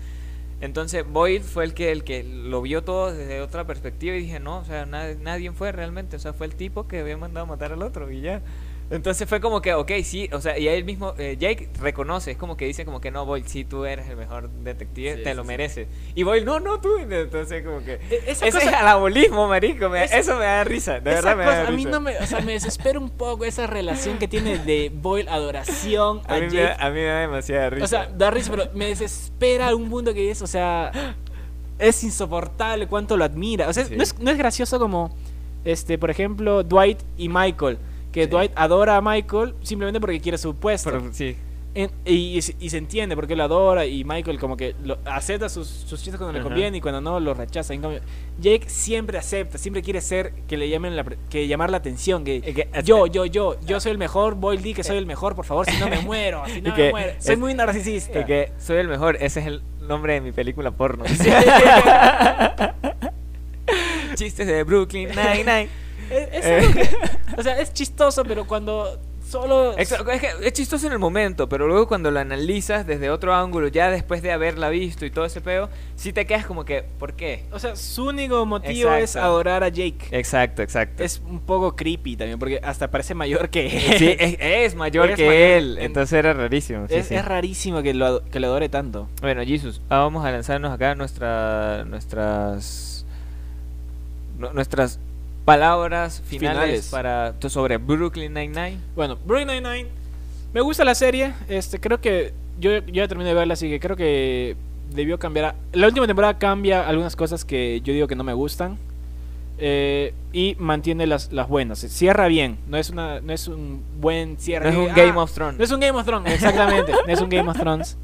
Entonces 0.59 1.05
Boyle 1.07 1.43
fue 1.43 1.65
el 1.65 1.73
que 1.73 1.91
el 1.91 2.03
que 2.03 2.23
lo 2.23 2.61
vio 2.63 2.83
todo 2.83 3.13
desde 3.13 3.41
otra 3.41 3.67
perspectiva 3.67 4.15
y 4.15 4.21
dije, 4.21 4.39
no, 4.39 4.59
o 4.59 4.65
sea, 4.65 4.85
na- 4.87 5.13
nadie 5.15 5.51
fue 5.51 5.71
realmente, 5.71 6.15
o 6.15 6.19
sea, 6.19 6.33
fue 6.33 6.47
el 6.47 6.55
tipo 6.55 6.87
que 6.87 6.99
había 6.99 7.17
mandado 7.17 7.45
a 7.45 7.49
matar 7.49 7.73
al 7.73 7.83
otro 7.83 8.11
y 8.11 8.21
ya. 8.21 8.41
Entonces 8.89 9.27
fue 9.27 9.41
como 9.41 9.61
que, 9.61 9.73
ok, 9.73 9.91
sí, 10.03 10.29
o 10.31 10.39
sea, 10.39 10.57
y 10.57 10.69
él 10.69 10.85
mismo, 10.85 11.13
eh, 11.17 11.35
Jake 11.37 11.69
reconoce, 11.81 12.31
es 12.31 12.37
como 12.37 12.55
que 12.55 12.63
dice 12.65 12.85
como 12.85 13.01
que 13.01 13.11
no, 13.11 13.25
Boyle, 13.25 13.45
sí, 13.45 13.65
tú 13.65 13.83
eres 13.83 14.07
el 14.09 14.15
mejor 14.15 14.49
detective, 14.49 15.17
Sí, 15.17 15.23
te 15.23 15.31
sí, 15.31 15.35
lo 15.35 15.41
sí. 15.41 15.47
mereces. 15.49 15.87
Y 16.15 16.23
Boyle, 16.23 16.45
no, 16.45 16.61
no, 16.61 16.79
tú, 16.79 16.97
entonces 16.97 17.65
como 17.65 17.83
que... 17.83 17.95
E- 17.95 18.23
esa 18.27 18.47
Ese 18.47 18.59
cosa- 18.59 18.69
es 18.69 18.73
anabolismo, 18.73 19.45
marico, 19.49 19.89
me- 19.89 20.05
Esa- 20.05 20.17
eso 20.19 20.35
me 20.37 20.45
da 20.45 20.63
risa, 20.63 20.93
de 20.93 20.99
verdad 21.01 21.35
me 21.35 21.43
cosa, 21.43 21.63
da 21.63 21.67
a 21.67 21.71
mí 21.71 21.77
risa. 21.77 21.89
no 21.89 21.99
me, 21.99 22.17
o 22.17 22.25
sea, 22.25 22.39
me 22.39 22.53
desespera 22.53 22.97
un 22.97 23.09
poco 23.09 23.43
esa 23.43 23.67
relación 23.67 24.19
que 24.19 24.29
tiene 24.29 24.57
de 24.57 24.89
Boyle 24.93 25.27
adoración 25.27 26.21
a, 26.25 26.35
a, 26.35 26.39
mí 26.39 26.45
me 26.45 26.51
Jake. 26.53 26.61
da, 26.79 26.85
a 26.85 26.89
mí 26.89 26.95
me 26.95 27.05
da 27.05 27.19
demasiada 27.19 27.69
risa. 27.69 27.83
O 27.83 27.87
sea, 27.89 28.07
da 28.17 28.31
risa, 28.31 28.51
pero 28.51 28.69
me 28.73 28.85
desespera 28.85 29.75
un 29.75 29.89
mundo 29.89 30.13
que 30.13 30.31
es, 30.31 30.41
o 30.41 30.47
sea, 30.47 30.93
es 31.77 32.03
insoportable 32.05 32.87
cuánto 32.87 33.17
lo 33.17 33.25
admira. 33.25 33.67
O 33.67 33.73
sea, 33.73 33.85
no, 33.91 34.01
es, 34.01 34.17
no 34.17 34.31
es 34.31 34.37
gracioso 34.37 34.79
como, 34.79 35.13
este, 35.65 35.97
por 35.97 36.09
ejemplo, 36.09 36.63
Dwight 36.63 36.99
y 37.17 37.27
Michael. 37.27 37.77
Que 38.17 38.23
Sí. 38.25 38.29
Dwight 38.31 38.51
adora 38.55 38.97
a 38.97 39.01
Michael 39.01 39.53
simplemente 39.61 39.99
porque 39.99 40.19
quiere 40.19 40.37
su 40.37 40.55
puesto. 40.55 40.89
Pero, 40.91 41.13
sí. 41.13 41.35
En- 41.75 41.91
y, 42.05 42.37
y 42.37 42.41
se- 42.41 42.55
y 42.59 42.71
se 42.71 42.77
entiende 42.77 43.15
porque 43.15 43.35
lo 43.35 43.43
adora 43.43 43.85
y 43.85 44.03
Michael 44.03 44.39
como 44.39 44.57
que 44.57 44.73
lo, 44.83 44.97
acepta 45.05 45.47
sus, 45.47 45.67
sus 45.67 45.99
chistes 46.01 46.17
cuando 46.17 46.35
le 46.35 46.43
conviene 46.43 46.77
y 46.77 46.81
cuando 46.81 47.01
no 47.01 47.19
los 47.19 47.37
rechaza. 47.37 47.75
En 47.75 47.81
cambio, 47.81 47.99
Jake 48.39 48.67
siempre 48.67 49.19
acepta, 49.19 49.59
siempre 49.59 49.83
quiere 49.83 50.01
ser 50.01 50.33
que 50.47 50.57
le 50.57 50.69
llamen 50.69 50.95
la, 50.95 51.03
que 51.29 51.47
llamar 51.47 51.69
la 51.69 51.77
atención, 51.77 52.23
que, 52.23 52.41
que- 52.41 52.67
yo, 52.83 53.05
yo, 53.05 53.25
yo, 53.27 53.57
yo 53.63 53.79
soy 53.79 53.91
el 53.91 53.99
mejor, 53.99 54.33
Boyle 54.33 54.63
di 54.63 54.73
que 54.73 54.83
soy 54.83 54.97
el 54.97 55.05
mejor, 55.05 55.35
por 55.35 55.45
favor, 55.45 55.67
si 55.69 55.77
no 55.79 55.87
me 55.87 55.99
muero, 55.99 56.41
si 56.47 56.61
no 56.63 56.75
me 56.75 56.89
muero. 56.89 57.13
Soy 57.19 57.33
es- 57.33 57.39
muy 57.39 57.53
narcisista. 57.53 58.21
Y 58.21 58.25
que 58.25 58.51
soy 58.57 58.77
el 58.77 58.87
mejor, 58.87 59.17
ese 59.17 59.41
es 59.41 59.45
el 59.45 59.61
nombre 59.81 60.13
de 60.13 60.21
mi 60.21 60.31
película 60.31 60.71
porno. 60.71 61.03
Chistes 64.15 64.47
de 64.47 64.63
Brooklyn 64.63 65.09
Nine-Nine. 65.09 65.69
Es, 66.09 66.29
es 66.31 66.45
Eh. 66.45 66.71
que- 66.73 67.39
o 67.39 67.43
sea, 67.43 67.59
es 67.59 67.73
chistoso, 67.73 68.23
pero 68.23 68.45
cuando 68.45 68.99
solo... 69.27 69.77
Exacto, 69.77 70.09
Es, 70.09 70.21
que 70.21 70.29
es 70.41 70.53
chistoso 70.53 70.87
en 70.87 70.93
el 70.93 70.99
momento, 70.99 71.49
pero 71.49 71.67
luego 71.67 71.85
cuando 71.89 72.09
lo 72.11 72.19
analizas 72.21 72.87
desde 72.87 73.09
otro 73.09 73.35
ángulo, 73.35 73.67
ya 73.67 73.91
después 73.91 74.21
de 74.21 74.31
haberla 74.31 74.69
visto 74.69 75.05
y 75.05 75.11
todo 75.11 75.25
ese 75.25 75.41
peo, 75.41 75.67
sí 75.97 76.13
te 76.13 76.25
quedas 76.25 76.45
como 76.45 76.63
que, 76.63 76.85
¿por 76.97 77.11
qué? 77.11 77.43
O 77.51 77.59
sea, 77.59 77.75
su 77.75 78.05
único 78.05 78.45
motivo 78.45 78.89
es 78.93 79.01
Exacto. 79.11 79.27
adorar 79.27 79.63
a 79.65 79.67
Jake. 79.67 80.07
Exacto, 80.11 80.61
exacto. 80.61 81.03
Es 81.03 81.21
un 81.27 81.41
poco 81.41 81.75
creepy 81.75 82.15
también, 82.15 82.39
porque 82.39 82.61
hasta 82.63 82.89
parece 82.89 83.15
mayor 83.15 83.49
que 83.49 83.65
él. 83.67 83.97
Sí, 83.97 84.15
es, 84.17 84.37
es 84.39 84.75
mayor 84.75 85.09
Es 85.09 85.17
que 85.17 85.25
mayor. 85.25 85.41
él, 85.41 85.77
En- 85.79 85.83
entonces 85.87 86.13
era 86.17 86.31
rarísimo. 86.31 86.87
sí, 86.87 86.95
es, 86.95 87.07
sí. 87.07 87.15
es 87.15 87.25
rarísimo 87.25 87.81
que 87.83 87.93
lo, 87.93 88.23
que 88.23 88.39
lo 88.39 88.47
adore 88.47 88.69
tanto. 88.69 89.09
Bueno, 89.19 89.43
Jesus, 89.43 89.81
ahora 89.89 90.03
vamos 90.05 90.25
a 90.25 90.31
lanzarnos 90.31 90.71
acá 90.71 90.95
nuestra, 90.95 91.83
nuestras 91.83 93.05
nu- 94.39 94.53
nuestras 94.53 94.99
palabras 95.47 96.21
finales, 96.25 96.59
Finales. 96.59 96.87
para 96.91 97.33
sobre 97.47 97.77
Brooklyn 97.77 98.33
Nine-Nine. 98.33 98.77
Bueno, 98.97 99.17
Brooklyn 99.25 99.47
Nine-Nine. 99.47 99.87
Me 100.53 100.59
gusta 100.59 100.83
la 100.83 100.93
serie. 100.93 101.31
Este, 101.47 101.79
creo 101.79 102.01
que. 102.01 102.33
Yo, 102.59 102.71
yo 102.79 102.81
ya 102.93 103.07
terminé 103.07 103.29
de 103.29 103.35
verla, 103.35 103.53
así 103.53 103.69
que 103.69 103.79
creo 103.79 103.95
que 103.95 104.57
debió 104.93 105.17
cambiar. 105.19 105.45
a- 105.45 105.55
La 105.71 105.87
última 105.87 106.05
temporada 106.05 106.37
cambia 106.37 106.85
algunas 106.85 107.15
cosas 107.15 107.45
que 107.45 107.79
yo 107.81 107.93
digo 107.93 108.07
que 108.07 108.15
no 108.15 108.23
me 108.25 108.33
gustan. 108.33 108.77
eh, 109.57 110.13
y 110.33 110.55
mantiene 110.59 111.07
las, 111.07 111.31
las 111.31 111.47
buenas. 111.47 111.79
Cierra 111.79 112.27
bien. 112.27 112.57
No 112.67 112.77
es, 112.77 112.89
una, 112.89 113.21
no 113.21 113.31
es 113.33 113.47
un 113.47 113.81
buen 114.01 114.37
cierre. 114.37 114.71
No 114.71 114.81
es 114.83 114.89
un 114.89 114.95
Game 114.95 115.13
ah, 115.15 115.23
of 115.23 115.31
Thrones. 115.33 115.57
No 115.57 115.63
es 115.63 115.71
un 115.71 115.79
Game 115.79 115.97
of 115.97 116.05
Thrones, 116.05 116.33
exactamente. 116.33 116.91
no 116.91 117.13
es 117.13 117.21
un 117.21 117.29
Game 117.29 117.49
of 117.49 117.57
Thrones. 117.57 117.97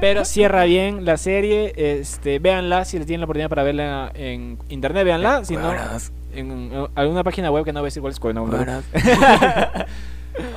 Pero 0.00 0.24
cierra 0.24 0.64
bien 0.64 1.04
la 1.04 1.16
serie. 1.16 1.72
Este, 1.76 2.38
véanla 2.40 2.84
si 2.86 2.98
le 2.98 3.04
tienen 3.04 3.20
la 3.20 3.26
oportunidad 3.26 3.50
para 3.50 3.62
verla 3.62 4.10
en 4.14 4.58
internet, 4.68 5.04
véanla. 5.04 5.44
Si 5.44 5.56
no, 5.56 5.72
en, 6.36 6.50
en 6.72 6.86
alguna 6.94 7.22
página 7.24 7.50
web 7.50 7.64
que 7.64 7.72
no 7.72 7.80
voy 7.80 7.86
a 7.86 7.88
decir 7.88 8.00
cuál 8.00 8.12
es, 8.12 8.20
no- 8.22 8.46
no- 8.46 8.82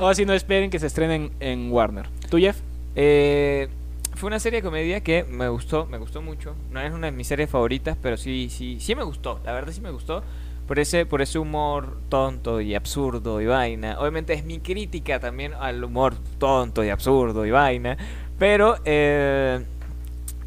o 0.00 0.14
si 0.14 0.24
no, 0.24 0.32
esperen 0.34 0.70
que 0.70 0.78
se 0.78 0.86
estrenen 0.86 1.30
en 1.40 1.70
Warner. 1.72 2.06
¿Tú, 2.30 2.38
Jeff? 2.38 2.58
Eh, 2.96 3.68
fue 4.14 4.26
una 4.28 4.40
serie 4.40 4.60
de 4.60 4.62
comedia 4.66 5.00
que 5.02 5.24
me 5.24 5.48
gustó, 5.48 5.86
me 5.86 5.98
gustó 5.98 6.20
mucho. 6.22 6.54
No 6.72 6.80
es 6.80 6.92
una 6.92 7.06
de 7.06 7.12
mis 7.12 7.26
series 7.28 7.48
favoritas, 7.48 7.96
pero 8.02 8.16
sí, 8.16 8.48
sí, 8.50 8.78
sí 8.80 8.94
me 8.94 9.04
gustó. 9.04 9.40
La 9.44 9.52
verdad 9.52 9.72
sí 9.72 9.80
me 9.80 9.90
gustó. 9.90 10.22
Por 10.66 10.78
ese, 10.78 11.06
por 11.06 11.22
ese 11.22 11.38
humor 11.38 11.96
tonto 12.10 12.60
y 12.60 12.74
absurdo 12.74 13.40
y 13.40 13.46
vaina. 13.46 13.98
Obviamente 14.00 14.34
es 14.34 14.44
mi 14.44 14.58
crítica 14.58 15.18
también 15.18 15.54
al 15.54 15.82
humor 15.82 16.14
tonto 16.38 16.84
y 16.84 16.90
absurdo 16.90 17.46
y 17.46 17.50
vaina. 17.50 17.96
Pero 18.38 18.76
eh, 18.84 19.64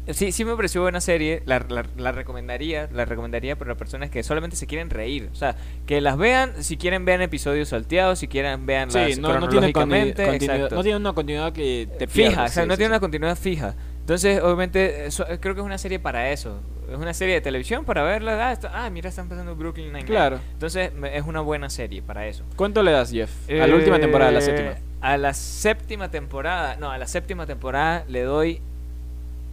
sí, 0.08 0.32
sí 0.32 0.44
me 0.44 0.54
pareció 0.56 0.82
buena 0.82 1.00
serie. 1.00 1.42
La, 1.46 1.64
la, 1.68 1.84
la 1.96 2.12
recomendaría, 2.12 2.88
la 2.92 3.04
recomendaría 3.04 3.56
para 3.56 3.74
personas 3.76 4.10
que 4.10 4.22
solamente 4.22 4.56
se 4.56 4.66
quieren 4.66 4.90
reír. 4.90 5.28
O 5.32 5.34
sea, 5.34 5.56
que 5.86 6.00
las 6.00 6.16
vean, 6.18 6.62
si 6.62 6.76
quieren 6.76 7.04
vean 7.04 7.22
episodios 7.22 7.68
salteados, 7.70 8.18
si 8.18 8.28
quieren 8.28 8.66
vean 8.66 8.90
Sí, 8.90 8.98
no, 8.98 9.04
no 9.38 9.48
tiene, 9.48 9.72
cronológicamente. 9.72 10.24
continuidad, 10.24 10.56
exacto 10.56 10.74
no 10.76 10.82
tiene 10.82 10.96
una 10.98 11.12
continuidad 11.12 11.52
que 11.52 11.88
te 11.98 12.06
fija, 12.06 12.44
o 12.44 12.48
sea, 12.48 12.62
sí, 12.64 12.68
no 12.68 12.74
sí, 12.74 12.78
tiene 12.78 12.90
una 12.92 13.00
continuidad 13.00 13.36
fija. 13.36 13.74
Entonces, 14.00 14.40
obviamente, 14.42 15.06
eso- 15.06 15.24
creo 15.40 15.54
que 15.54 15.60
es 15.60 15.66
una 15.66 15.78
serie 15.78 15.98
para 16.00 16.30
eso. 16.30 16.60
Es 16.90 16.98
una 16.98 17.14
serie 17.14 17.34
de 17.36 17.40
televisión 17.40 17.84
para 17.84 18.02
verla. 18.02 18.50
Ah, 18.50 18.58
ah, 18.74 18.90
mira, 18.90 19.08
están 19.08 19.28
pasando 19.28 19.54
Brooklyn 19.54 19.86
Nine-Nine. 19.86 20.04
Claro. 20.06 20.40
Entonces, 20.52 20.90
es 21.12 21.24
una 21.24 21.40
buena 21.40 21.70
serie 21.70 22.02
para 22.02 22.26
eso. 22.26 22.44
¿Cuánto 22.56 22.82
le 22.82 22.90
das, 22.90 23.10
Jeff? 23.12 23.30
a 23.48 23.66
la 23.66 23.74
última 23.74 23.98
temporada, 24.00 24.30
a 24.30 24.32
la 24.32 24.40
Eh, 24.40 24.42
séptima. 24.42 24.74
A 25.00 25.16
la 25.16 25.32
séptima 25.34 26.10
temporada, 26.10 26.76
no, 26.76 26.90
a 26.90 26.98
la 26.98 27.06
séptima 27.06 27.46
temporada 27.46 28.04
le 28.08 28.22
doy 28.22 28.60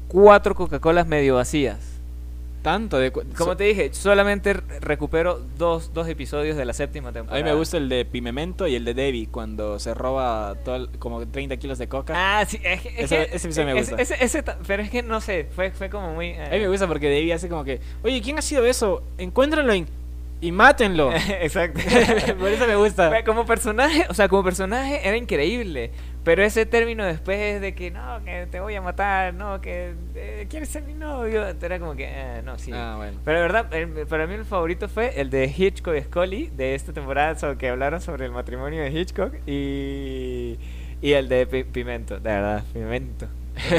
cuatro 0.10 0.54
Coca-Colas 0.56 1.08
medio 1.08 1.36
vacías. 1.36 1.78
Tanto 2.62 2.98
de... 2.98 3.12
Como 3.14 3.24
so- 3.38 3.56
te 3.56 3.64
dije, 3.64 3.94
solamente 3.94 4.52
re- 4.52 4.80
recupero 4.82 5.40
dos, 5.58 5.94
dos 5.94 6.10
episodios 6.10 6.58
de 6.58 6.66
la 6.66 6.74
séptima 6.74 7.08
A 7.10 7.14
temporada. 7.14 7.42
mí 7.42 7.50
me 7.50 7.56
gusta 7.56 7.78
el 7.78 7.88
de 7.88 8.04
Pimemento 8.04 8.68
y 8.68 8.76
el 8.76 8.84
de 8.84 8.94
Debbie, 8.94 9.28
cuando 9.32 9.80
se 9.80 9.94
roba 9.94 10.56
todo 10.66 10.90
como 11.00 11.26
30 11.26 11.56
kilos 11.56 11.78
de 11.78 11.88
coca. 11.88 12.14
Ah, 12.18 12.46
sí, 12.46 12.60
es 12.62 12.82
que, 12.82 12.90
es 12.90 13.12
Ese- 13.12 13.30
ese 13.34 13.48
episodio 13.48 13.68
me 13.68 13.74
gusta. 13.76 13.96
ese- 14.02 14.44
pero 14.68 14.84
es 14.84 14.90
que 14.90 15.02
no 15.04 15.22
sé, 15.22 15.48
fue, 15.56 15.72
fue 15.72 15.90
como 15.90 16.14
muy... 16.14 16.32
eh, 16.32 16.48
A 16.48 16.50
mí 16.56 16.60
me 16.60 16.68
gusta 16.68 16.86
porque 16.86 17.08
Debbie 17.08 17.32
hace 17.32 17.48
como 17.48 17.64
que, 17.64 17.80
oye, 18.04 18.22
¿quién 18.22 18.38
ha 18.38 18.42
sido 18.42 18.66
eso? 18.66 19.04
Encuéntrenlo 19.18 19.74
y, 19.74 19.86
y 20.42 20.52
mátenlo. 20.52 21.14
Exacto. 21.42 21.80
Por 22.40 22.50
eso 22.50 22.68
me 22.68 22.76
gusta. 22.76 23.24
Como 23.24 23.46
personaje, 23.46 24.06
o 24.10 24.14
sea, 24.14 24.28
como 24.28 24.44
personaje 24.44 25.00
era 25.08 25.16
increíble. 25.16 25.92
Pero 26.30 26.44
ese 26.44 26.68
término 26.68 27.04
después 27.06 27.60
de 27.60 27.74
que 27.74 27.90
no, 27.90 28.24
que 28.24 28.46
te 28.52 28.60
voy 28.60 28.76
a 28.76 28.82
matar, 28.84 29.34
no, 29.34 29.60
que 29.62 29.96
eh, 30.14 30.46
quieres 30.48 30.70
ser 30.70 30.84
mi 30.84 30.94
novio, 30.94 31.44
era 31.48 31.80
como 31.80 31.96
que, 31.96 32.06
eh, 32.08 32.42
no, 32.46 32.60
sí. 32.60 32.70
Ah, 32.72 32.94
bueno. 32.98 33.18
Pero 33.26 33.38
de 33.40 33.42
verdad, 33.42 33.74
el- 33.74 34.06
para 34.06 34.28
mí 34.28 34.36
el 34.36 34.46
favorito 34.46 34.88
fue 34.88 35.20
el 35.20 35.32
de 35.32 35.46
Hitchcock 35.58 35.96
y 35.96 36.02
Scully 36.04 36.52
de 36.56 36.76
esta 36.76 36.94
temporada, 36.94 37.34
so- 37.34 37.58
que 37.58 37.68
hablaron 37.70 38.00
sobre 38.00 38.26
el 38.28 38.32
matrimonio 38.32 38.84
de 38.84 38.92
Hitchcock 38.92 39.34
y, 39.48 40.60
y 41.02 41.14
el 41.14 41.28
de 41.30 41.48
Pi- 41.48 41.64
Pimento, 41.64 42.20
de 42.20 42.30
verdad, 42.30 42.64
Pimento. 42.74 43.26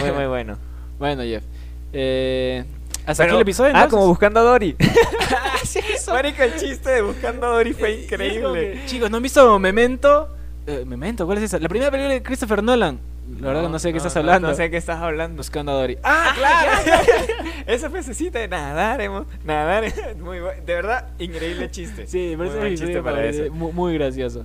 Muy, 0.01 0.11
muy 0.11 0.27
bueno. 0.27 0.59
Bueno, 0.99 1.23
Jeff. 1.23 1.45
Eh, 1.93 2.65
hasta 3.07 3.23
aquí 3.23 3.29
Pero- 3.29 3.37
el 3.37 3.43
episodio. 3.43 3.73
Ah, 3.77 3.87
como 3.89 4.09
buscando 4.09 4.41
a 4.41 4.43
Dory. 4.43 4.75
Eso. 5.95 6.13
Marico, 6.13 6.43
el 6.43 6.57
chiste 6.57 6.91
de 6.91 7.03
buscando 7.03 7.47
a 7.47 7.51
Dory 7.51 7.75
fue 7.75 7.91
es 7.91 8.11
como 8.11 8.25
increíble. 8.25 8.73
que, 8.73 8.87
chicos, 8.87 9.09
¿no 9.09 9.19
han 9.19 9.23
visto 9.23 9.57
Memento? 9.61 10.37
Eh, 10.67 10.85
Memento, 10.87 11.27
¿cuál 11.27 11.39
es 11.39 11.45
esa? 11.45 11.59
La 11.59 11.69
primera 11.69 11.91
película 11.91 12.15
de 12.15 12.23
Christopher 12.23 12.63
Nolan. 12.63 12.99
La 13.41 13.49
verdad 13.49 13.63
que 13.63 13.69
no 13.69 13.79
sé 13.79 13.89
de 13.89 13.93
qué 13.93 13.97
estás 13.99 14.15
no, 14.17 14.21
hablando. 14.21 14.49
No 14.49 14.55
sé 14.55 14.63
de 14.63 14.71
qué 14.71 14.77
estás 14.77 14.99
hablando. 15.01 15.37
Buscando 15.37 15.73
a 15.73 15.75
Dory. 15.77 15.99
Ah, 16.03 16.33
claro. 16.37 17.03
Esa 17.67 17.89
pececita 17.89 18.41
de 18.41 18.49
nadar, 18.49 19.01
hemos, 19.01 19.27
nadar. 19.45 19.85
Muy 20.19 20.39
bu- 20.39 20.57
de 20.65 20.75
verdad, 20.75 21.09
increíble 21.19 21.71
chiste. 21.71 22.07
Sí, 22.07 22.35
me 22.37 22.47
Muy 22.47 22.49
parece 22.49 22.71
mi 22.71 22.77
chiste 22.77 23.03
para 23.03 23.25
eso. 23.25 23.53
Muy, 23.53 23.73
muy 23.73 23.95
gracioso. 23.95 24.45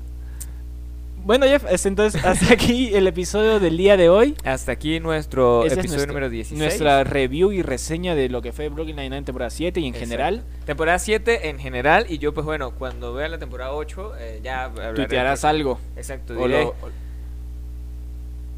Bueno, 1.26 1.48
Jeff, 1.48 1.66
es 1.68 1.88
entonces 1.88 2.24
hasta 2.24 2.54
aquí 2.54 2.94
el 2.94 3.08
episodio 3.08 3.60
del 3.60 3.78
día 3.78 3.98
de 3.98 4.10
hoy. 4.10 4.36
Hasta 4.44 4.72
aquí 4.74 5.00
nuestro 5.00 5.66
Ese 5.66 5.74
episodio 5.74 5.94
nuestro- 5.98 6.08
número 6.14 6.30
16. 6.30 6.60
Nuestra 6.62 7.04
review 7.04 7.52
y 7.52 7.64
reseña 7.64 8.14
de 8.14 8.30
lo 8.30 8.44
que 8.44 8.52
fue 8.52 8.70
Brooklyn 8.70 8.96
Nine-Nine 8.98 9.24
temporada 9.24 9.50
7 9.50 9.80
y 9.80 9.86
en 9.88 9.96
Exacto. 9.96 10.06
general. 10.08 10.44
Temporada 10.68 11.00
7 11.00 11.50
en 11.50 11.58
general. 11.58 12.06
Y 12.10 12.20
yo, 12.20 12.32
pues 12.36 12.46
bueno, 12.46 12.76
cuando 12.76 13.16
vea 13.16 13.28
la 13.28 13.40
temporada 13.40 13.74
8, 13.74 14.12
eh, 14.20 14.40
ya. 14.44 14.72
Tuitearás 14.94 15.44
algo. 15.46 15.80
Exacto, 15.98 16.36
O 16.40 16.46
diré. 16.48 16.62
lo- 16.62 16.70
o- 16.70 16.76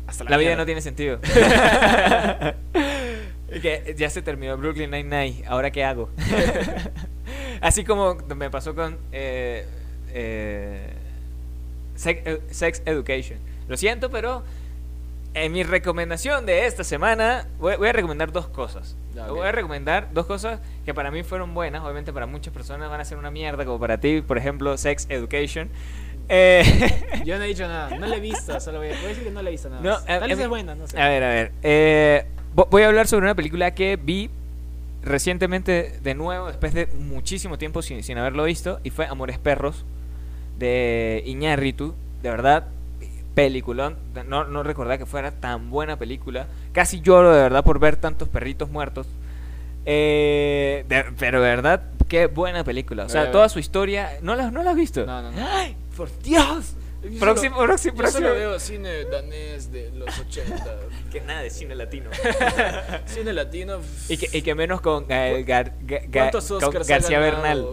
Hasta 0.08 0.26
La 0.26 0.36
vida 0.38 0.50
mierda. 0.50 0.64
no 0.64 0.66
tiene 0.66 0.82
sentido. 0.82 1.20
Que 3.62 3.96
ya 3.98 4.10
se 4.10 4.22
terminó 4.22 4.58
Brooklyn 4.58 4.92
Nine-Nine. 4.92 5.46
¿Ahora 5.48 5.72
qué 5.72 5.86
hago? 5.86 6.10
Así 7.62 7.86
como 7.86 8.16
me 8.36 8.50
pasó 8.50 8.76
con 8.76 8.98
eh, 9.14 9.66
eh, 10.10 10.90
sex, 11.98 12.22
eh, 12.26 12.42
Sex 12.50 12.82
Education. 12.86 13.40
Lo 13.68 13.76
siento, 13.76 14.10
pero 14.10 14.44
en 15.34 15.52
mi 15.52 15.64
recomendación 15.64 16.46
de 16.46 16.66
esta 16.66 16.84
semana 16.84 17.46
voy, 17.60 17.76
voy 17.76 17.90
a 17.90 17.94
recomendar 17.94 18.32
dos 18.32 18.48
cosas. 18.48 18.96
Dale. 19.14 19.32
Voy 19.32 19.46
a 19.48 19.52
recomendar 19.52 20.10
dos 20.14 20.26
cosas 20.26 20.60
que 20.86 20.94
para 20.94 21.12
mí 21.12 21.24
fueron 21.24 21.54
buenas. 21.54 21.84
Obviamente 21.84 22.14
para 22.14 22.26
muchas 22.28 22.54
personas 22.54 22.90
van 22.90 23.02
a 23.02 23.06
ser 23.06 23.18
una 23.18 23.30
mierda, 23.32 23.66
como 23.66 23.80
para 23.80 24.00
ti, 24.00 24.22
por 24.22 24.38
ejemplo, 24.38 24.78
Sex 24.78 25.06
Education. 25.10 25.70
Eh, 26.30 26.64
Yo 27.26 27.38
no 27.38 27.44
he 27.44 27.48
dicho 27.48 27.68
nada, 27.68 27.98
no 27.98 28.06
la 28.06 28.16
he 28.16 28.20
visto, 28.20 28.60
solo 28.60 28.80
voy 28.80 28.88
a, 28.90 28.96
voy 28.96 29.06
a 29.06 29.08
decir 29.10 29.24
que 29.24 29.32
no 29.32 29.42
la 29.42 29.50
he 29.50 29.52
visto 29.52 29.70
nada. 29.70 29.82
No, 29.82 29.94
a- 29.94 30.06
Tal 30.06 30.24
a 30.24 30.28
vez 30.28 30.40
es 30.40 30.48
buena, 30.48 30.76
no 30.76 30.88
sé. 30.88 31.00
A 31.00 31.08
ver, 31.10 31.24
a 31.24 31.30
ver. 31.30 31.52
eh, 31.64 32.26
vo- 32.56 32.68
voy 32.70 32.84
a 32.84 32.88
hablar 32.88 33.08
sobre 33.08 33.26
una 33.26 33.36
película 33.36 33.74
que 33.74 33.96
vi 33.96 34.30
recientemente 35.04 36.00
de 36.04 36.16
nuevo, 36.16 36.48
después 36.48 36.74
de 36.74 36.88
muchísimo 36.88 37.58
tiempo 37.58 37.82
sin, 37.82 38.04
sin 38.04 38.18
haberlo 38.18 38.44
visto, 38.44 38.80
y 38.84 38.90
fue 38.90 39.06
Amores 39.06 39.38
Perros, 39.40 39.86
de 40.58 41.24
Iñárritu. 41.26 41.94
De 42.22 42.30
verdad, 42.30 42.68
peliculón. 43.36 43.96
No, 44.28 44.44
no 44.46 44.64
recordaba 44.64 44.98
que 44.98 45.06
fuera 45.06 45.32
tan 45.32 45.70
buena 45.70 45.98
película. 45.98 46.48
Casi 46.74 47.02
lloro 47.02 47.34
de 47.34 47.42
verdad 47.42 47.64
por 47.64 47.80
ver 47.80 47.96
tantos 47.96 48.28
perritos 48.30 48.70
muertos. 48.70 49.08
Eh, 49.86 50.84
de- 50.90 51.06
pero 51.18 51.42
de 51.42 51.50
verdad, 51.50 51.82
qué 52.08 52.26
buena 52.28 52.64
película. 52.64 53.06
O 53.06 53.10
sea, 53.10 53.32
toda 53.32 53.48
su 53.50 53.60
historia... 53.60 54.18
¿No 54.22 54.36
la, 54.36 54.52
no 54.52 54.62
la 54.64 54.72
has 54.72 54.76
visto? 54.76 55.06
No, 55.06 55.22
no, 55.22 55.32
no. 55.32 55.48
¡Ay, 55.50 55.76
por 55.96 56.10
Dios! 56.22 56.74
Yo 57.04 57.20
Próximo, 57.20 57.56
solo- 57.56 57.68
próximo, 57.68 57.94
Yo 57.94 57.98
próximo. 58.00 58.28
solo 58.28 58.34
veo 58.40 58.60
cine 58.60 59.06
danés 59.06 59.72
de 59.72 59.92
los 59.92 60.20
80. 60.20 60.56
Que 61.12 61.22
nada 61.22 61.42
de 61.42 61.50
cine 61.52 61.74
latino. 61.76 62.10
cine 63.06 63.32
latino. 63.32 63.78
Y 64.10 64.18
que, 64.18 64.38
y 64.38 64.42
que 64.42 64.56
menos 64.56 64.82
con, 64.82 65.08
Gael 65.08 65.46
Gar- 65.46 65.72
Ga- 65.86 66.04
Ga- 66.10 66.32
¿Cuántos 66.32 66.48
con 66.50 66.74
García? 66.86 67.20
Bernal. 67.20 67.66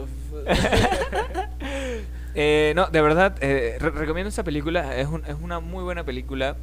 Eh, 2.34 2.72
no, 2.74 2.86
de 2.88 3.00
verdad, 3.00 3.36
eh, 3.40 3.76
re- 3.78 3.90
recomiendo 3.90 4.28
esta 4.28 4.42
película. 4.44 4.96
Es, 4.96 5.06
un- 5.08 5.24
es 5.26 5.36
una 5.40 5.60
muy 5.60 5.84
buena 5.84 6.04
película. 6.04 6.56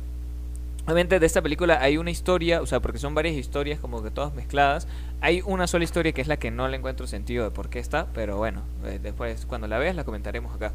Obviamente 0.85 1.19
de 1.19 1.25
esta 1.25 1.41
película 1.41 1.79
hay 1.81 1.97
una 1.97 2.09
historia, 2.11 2.61
o 2.61 2.65
sea, 2.65 2.79
porque 2.79 2.97
son 2.97 3.13
varias 3.13 3.35
historias 3.35 3.79
como 3.79 4.01
que 4.03 4.09
todas 4.11 4.33
mezcladas. 4.33 4.87
Hay 5.21 5.41
una 5.45 5.67
sola 5.67 5.83
historia 5.83 6.11
que 6.11 6.21
es 6.21 6.27
la 6.27 6.37
que 6.37 6.51
no 6.51 6.67
le 6.67 6.77
encuentro 6.77 7.05
sentido 7.07 7.43
de 7.45 7.51
por 7.51 7.69
qué 7.69 7.79
está, 7.79 8.07
pero 8.13 8.37
bueno, 8.37 8.63
eh, 8.85 8.99
después 9.01 9.45
cuando 9.45 9.67
la 9.67 9.77
veas 9.77 9.95
la 9.95 10.03
comentaremos 10.03 10.53
acá. 10.55 10.73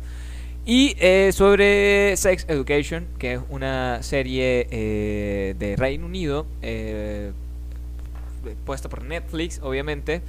Y 0.64 0.96
eh, 1.00 1.30
sobre 1.32 2.16
Sex 2.16 2.46
Education, 2.48 3.06
que 3.18 3.34
es 3.34 3.40
una 3.50 4.02
serie 4.02 4.66
eh, 4.70 5.54
de 5.58 5.76
Reino 5.76 6.06
Unido, 6.06 6.46
eh, 6.62 7.32
puesta 8.64 8.88
por 8.88 9.02
Netflix, 9.02 9.60
obviamente. 9.62 10.22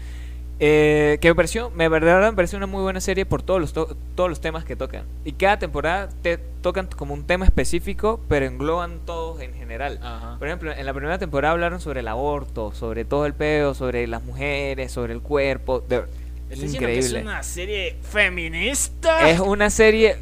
Eh, 0.60 1.18
que 1.22 1.30
me 1.30 1.36
pareció, 1.36 1.70
me 1.72 1.88
verdad 1.90 2.30
me 2.32 2.36
pareció 2.36 2.58
una 2.58 2.66
muy 2.68 2.82
buena 2.82 3.00
serie 3.00 3.26
por 3.26 3.44
todos 3.44 3.60
los 3.62 3.74
to- 3.74 3.96
todos 4.16 4.30
los 4.30 4.42
temas 4.42 4.66
que 4.66 4.76
tocan. 4.76 5.04
Y 5.24 5.34
cada 5.34 5.60
temporada 5.60 6.10
te 6.24 6.38
tocan 6.38 6.88
como 6.88 7.14
un 7.14 7.26
tema 7.26 7.46
específico, 7.46 8.20
pero 8.28 8.46
engloban 8.48 9.00
todos 9.06 9.40
en 9.42 9.54
general. 9.54 10.00
Ajá. 10.02 10.36
Por 10.40 10.48
ejemplo, 10.48 10.72
en 10.72 10.86
la 10.86 10.94
primera 10.94 11.20
temporada 11.20 11.52
hablaron 11.54 11.80
sobre 11.80 12.00
el 12.00 12.08
aborto, 12.08 12.72
sobre 12.74 13.06
todo 13.06 13.26
el 13.26 13.34
pedo, 13.34 13.74
sobre 13.76 14.08
las 14.08 14.24
mujeres, 14.24 14.92
sobre 14.92 15.14
el 15.14 15.22
cuerpo. 15.22 15.82
de- 15.88 15.98
¿Estás 16.50 16.62
diciendo 16.62 16.88
que 16.88 16.94
increíble. 16.96 17.20
es 17.20 17.26
una 17.26 17.44
serie 17.44 17.98
feminista? 18.02 19.30
Es 19.30 19.40
una 19.40 19.70
serie. 19.70 20.16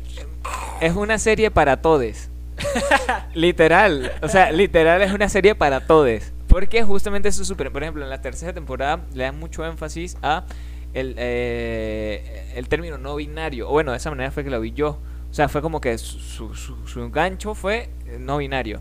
Es 0.82 0.96
una 0.96 1.18
serie 1.20 1.52
para 1.52 1.82
todes. 1.82 2.30
literal. 3.34 4.12
O 4.22 4.28
sea, 4.30 4.52
literal 4.52 5.02
es 5.02 5.12
una 5.14 5.30
serie 5.30 5.56
para 5.56 5.86
todes. 5.86 6.32
Porque 6.56 6.82
justamente 6.84 7.28
eso 7.28 7.42
es 7.42 7.50
súper. 7.50 7.70
Por 7.70 7.84
ejemplo, 7.84 8.02
en 8.02 8.10
la 8.10 8.22
tercera 8.22 8.54
temporada 8.54 9.02
le 9.14 9.26
dan 9.26 9.38
mucho 9.38 9.66
énfasis 9.66 10.18
a 10.22 10.46
el, 10.94 11.14
eh, 11.18 12.54
el 12.56 12.70
término 12.70 12.98
no 12.98 13.18
binario. 13.18 13.68
O 13.68 13.74
bueno, 13.74 13.92
de 13.92 13.98
esa 13.98 14.10
manera 14.10 14.32
fue 14.32 14.46
que 14.46 14.50
lo 14.50 14.62
vi 14.62 14.72
yo. 14.72 15.02
O 15.30 15.34
sea, 15.34 15.50
fue 15.50 15.62
como 15.62 15.82
que 15.82 15.98
su, 15.98 16.18
su, 16.56 16.56
su- 16.56 17.12
gancho 17.12 17.56
fue 17.56 17.90
eh, 18.08 18.20
no 18.22 18.38
binario. 18.38 18.80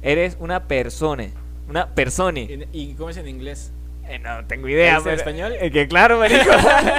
Eres 0.00 0.38
una 0.40 0.66
persona. 0.68 1.26
Una 1.68 1.94
persona. 1.94 2.40
¿Y, 2.40 2.94
cómo 2.94 3.10
es 3.10 3.18
en 3.18 3.28
inglés? 3.28 3.74
Eh, 4.08 4.18
no 4.18 4.46
tengo 4.46 4.66
idea. 4.66 4.96
¿Dice 4.96 5.10
en 5.10 5.14
español? 5.16 5.52
eh, 5.60 5.70
que 5.70 5.86
claro, 5.88 6.18
marico. 6.18 6.50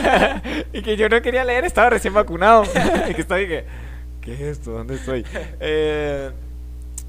y 0.74 0.84
que 0.84 0.96
yo 0.96 1.10
no 1.10 1.24
quería 1.24 1.44
leer, 1.44 1.66
estaba 1.66 1.90
recién 1.90 2.14
vacunado. 2.14 2.66
y 3.10 3.16
que 3.16 3.22
estaba 3.22 3.42
y 3.42 3.48
que, 3.48 3.66
¿qué 4.22 4.34
es 4.36 4.42
esto? 4.42 4.74
¿Dónde 4.74 4.94
estoy? 4.94 5.26
Eh, 5.60 6.30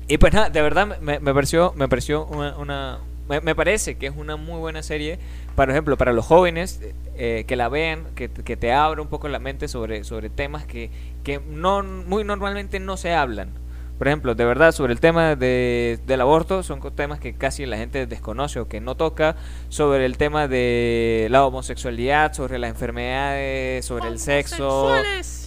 y 0.08 0.18
pues 0.18 0.32
nada, 0.32 0.50
de 0.50 0.62
verdad 0.62 0.98
me, 1.00 1.18
me 1.20 1.34
pareció, 1.34 1.72
me 1.76 1.88
pareció 1.88 2.26
una, 2.26 2.56
una- 2.58 2.98
me, 3.42 3.54
parece 3.54 3.94
que 3.96 4.06
es 4.08 4.12
una 4.14 4.36
muy 4.36 4.58
buena 4.58 4.82
serie, 4.82 5.18
por 5.56 5.70
ejemplo, 5.70 5.96
para 5.96 6.12
los 6.12 6.26
jóvenes, 6.26 6.80
eh, 7.16 7.44
que 7.48 7.56
la 7.56 7.70
vean, 7.70 8.04
que, 8.14 8.28
que 8.28 8.56
te 8.56 8.70
abra 8.72 9.00
un 9.00 9.08
poco 9.08 9.28
la 9.28 9.38
mente 9.38 9.66
sobre, 9.66 10.04
sobre 10.04 10.28
temas 10.28 10.66
que, 10.66 10.90
que 11.22 11.40
no, 11.40 11.82
muy 11.82 12.22
normalmente 12.24 12.80
no 12.80 12.98
se 12.98 13.14
hablan. 13.14 13.48
Por 13.98 14.08
ejemplo, 14.08 14.34
de 14.34 14.44
verdad, 14.44 14.72
sobre 14.72 14.92
el 14.92 14.98
tema 15.00 15.36
de, 15.36 16.00
del 16.06 16.20
aborto, 16.20 16.62
son 16.64 16.80
temas 16.94 17.20
que 17.20 17.34
casi 17.34 17.64
la 17.64 17.76
gente 17.76 18.06
desconoce 18.06 18.58
o 18.58 18.66
que 18.68 18.80
no 18.80 18.96
toca. 18.96 19.36
Sobre 19.68 20.04
el 20.04 20.16
tema 20.18 20.48
de 20.48 21.28
la 21.30 21.46
homosexualidad, 21.46 22.32
sobre 22.32 22.58
las 22.58 22.70
enfermedades, 22.70 23.84
sobre 23.84 24.08
el 24.08 24.18
sexo. 24.18 24.96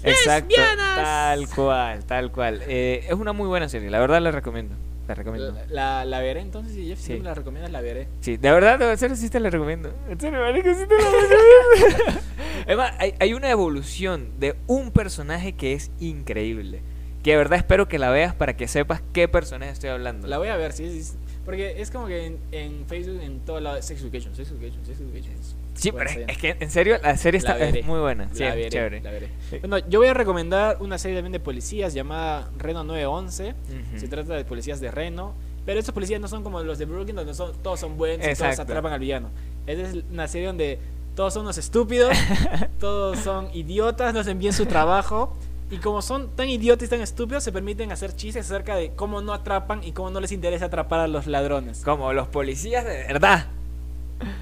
Exacto, 0.03 0.47
lesbianas. 0.49 0.95
tal 0.95 1.49
cual, 1.49 2.05
tal 2.05 2.31
cual. 2.31 2.61
Eh, 2.67 3.05
es 3.07 3.13
una 3.13 3.33
muy 3.33 3.47
buena 3.47 3.67
serie, 3.67 3.89
la 3.89 3.99
verdad 3.99 4.21
la 4.21 4.31
recomiendo. 4.31 4.75
La 5.07 5.15
recomiendo. 5.15 5.55
La, 5.69 6.03
la 6.03 6.19
veré 6.19 6.41
entonces, 6.41 6.73
si 6.73 6.85
Jeff 6.87 6.99
Sí. 6.99 7.05
siempre 7.05 7.25
la 7.29 7.33
recomiendas, 7.33 7.71
la 7.71 7.79
veré. 7.81 8.09
Sí, 8.19 8.35
de 8.35 8.51
verdad, 8.51 8.77
de 8.77 8.97
serio 8.97 9.15
sí 9.15 9.29
te 9.29 9.39
la 9.39 9.49
recomiendo. 9.49 9.93
En 10.09 10.19
serio, 10.19 10.39
marico, 10.41 10.69
sí 10.73 10.85
te 10.85 10.95
la 10.97 11.09
recomiendo. 11.09 12.21
Además, 12.65 12.91
hay, 12.99 13.13
hay 13.19 13.33
una 13.33 13.49
evolución 13.49 14.31
de 14.39 14.55
un 14.67 14.91
personaje 14.91 15.53
que 15.53 15.73
es 15.73 15.91
increíble. 15.99 16.81
Que 17.28 17.32
de 17.32 17.38
verdad 17.39 17.57
espero 17.59 17.89
que 17.89 17.99
la 17.99 18.09
veas 18.09 18.34
para 18.34 18.55
que 18.55 18.69
sepas 18.69 19.01
qué 19.11 19.28
personaje 19.28 19.69
estoy 19.73 19.89
hablando. 19.89 20.28
La 20.30 20.38
voy 20.38 20.47
a 20.47 20.55
ver, 20.55 20.71
sí, 20.71 21.03
sí. 21.03 21.17
Porque 21.43 21.82
es 21.82 21.91
como 21.91 22.07
que 22.07 22.25
en, 22.25 22.38
en 22.53 22.86
Facebook, 22.88 23.19
en 23.21 23.41
todo 23.41 23.59
lado, 23.59 23.82
Sex 23.82 24.01
Education, 24.01 24.34
Sex 24.34 24.49
Education, 24.51 24.86
Sex 24.86 25.01
Education. 25.01 25.34
Sí, 25.73 25.91
Bueno, 25.91 26.09
pero 26.13 26.25
es, 26.25 26.30
es 26.32 26.38
que 26.38 26.55
en 26.57 26.71
serio 26.71 26.97
la 27.03 27.17
serie 27.17 27.41
La 27.41 27.51
está 27.51 27.65
es 27.65 27.73
veré. 27.73 27.86
muy 27.86 27.99
buena. 27.99 28.30
Sí, 28.32 28.39
la 28.39 28.49
es 28.51 28.55
veré, 28.55 28.69
chévere. 28.69 29.01
la 29.01 29.11
veré. 29.11 29.28
Sí. 29.49 29.57
Bueno, 29.59 29.78
yo 29.89 29.99
voy 29.99 30.07
a 30.07 30.13
recomendar 30.13 30.78
una 30.80 30.97
serie 30.97 31.17
también 31.17 31.34
de 31.34 31.41
policías 31.41 31.93
llamada 31.93 32.49
Reno 32.57 32.86
911. 32.86 33.49
Ujú. 33.49 33.99
Se 33.99 34.07
trata 34.07 34.34
de 34.36 34.45
policías 34.45 34.80
de 34.80 34.89
Reno. 34.89 35.34
Pero 35.65 35.80
estos 35.82 35.93
policías 35.93 36.21
no 36.21 36.30
son 36.30 36.43
como 36.43 36.63
los 36.63 36.78
de 36.80 36.86
Brooklyn, 36.86 37.17
donde 37.17 37.34
son, 37.34 37.51
todos 37.61 37.78
son 37.82 37.97
buenos 37.97 38.25
y 38.25 38.36
todos 38.36 38.57
atrapan 38.57 38.93
al 38.93 38.99
villano. 39.01 39.32
Esta 39.65 39.89
es 39.89 40.03
una 40.09 40.30
serie 40.30 40.47
donde 40.47 40.80
todos 41.13 41.34
son 41.34 41.43
unos 41.43 41.57
estúpidos, 41.57 42.15
todos 42.80 43.19
son 43.19 43.49
idiotas, 43.53 44.13
no 44.13 44.21
hacen 44.21 44.39
bien 44.39 44.53
su 44.53 44.65
trabajo. 44.65 45.36
Y 45.70 45.78
como 45.78 46.01
son 46.01 46.36
tan 46.36 46.49
idiotas 46.49 46.88
y 46.88 46.89
tan 46.89 47.01
estúpidos, 47.01 47.43
se 47.43 47.51
permiten 47.51 47.91
hacer 47.91 48.15
chistes 48.15 48.45
acerca 48.45 48.76
de 48.76 48.93
cómo 48.93 49.22
no 49.22 49.34
atrapan 49.34 49.84
y 49.84 49.91
cómo 49.91 50.09
no 50.11 50.22
les 50.22 50.32
interesa 50.32 50.65
atrapar 50.65 51.01
a 51.01 51.07
los 51.07 51.28
ladrones. 51.28 51.82
Como 51.84 52.13
los 52.13 52.30
policías 52.30 52.86
de 52.86 53.03
verdad. 53.07 53.47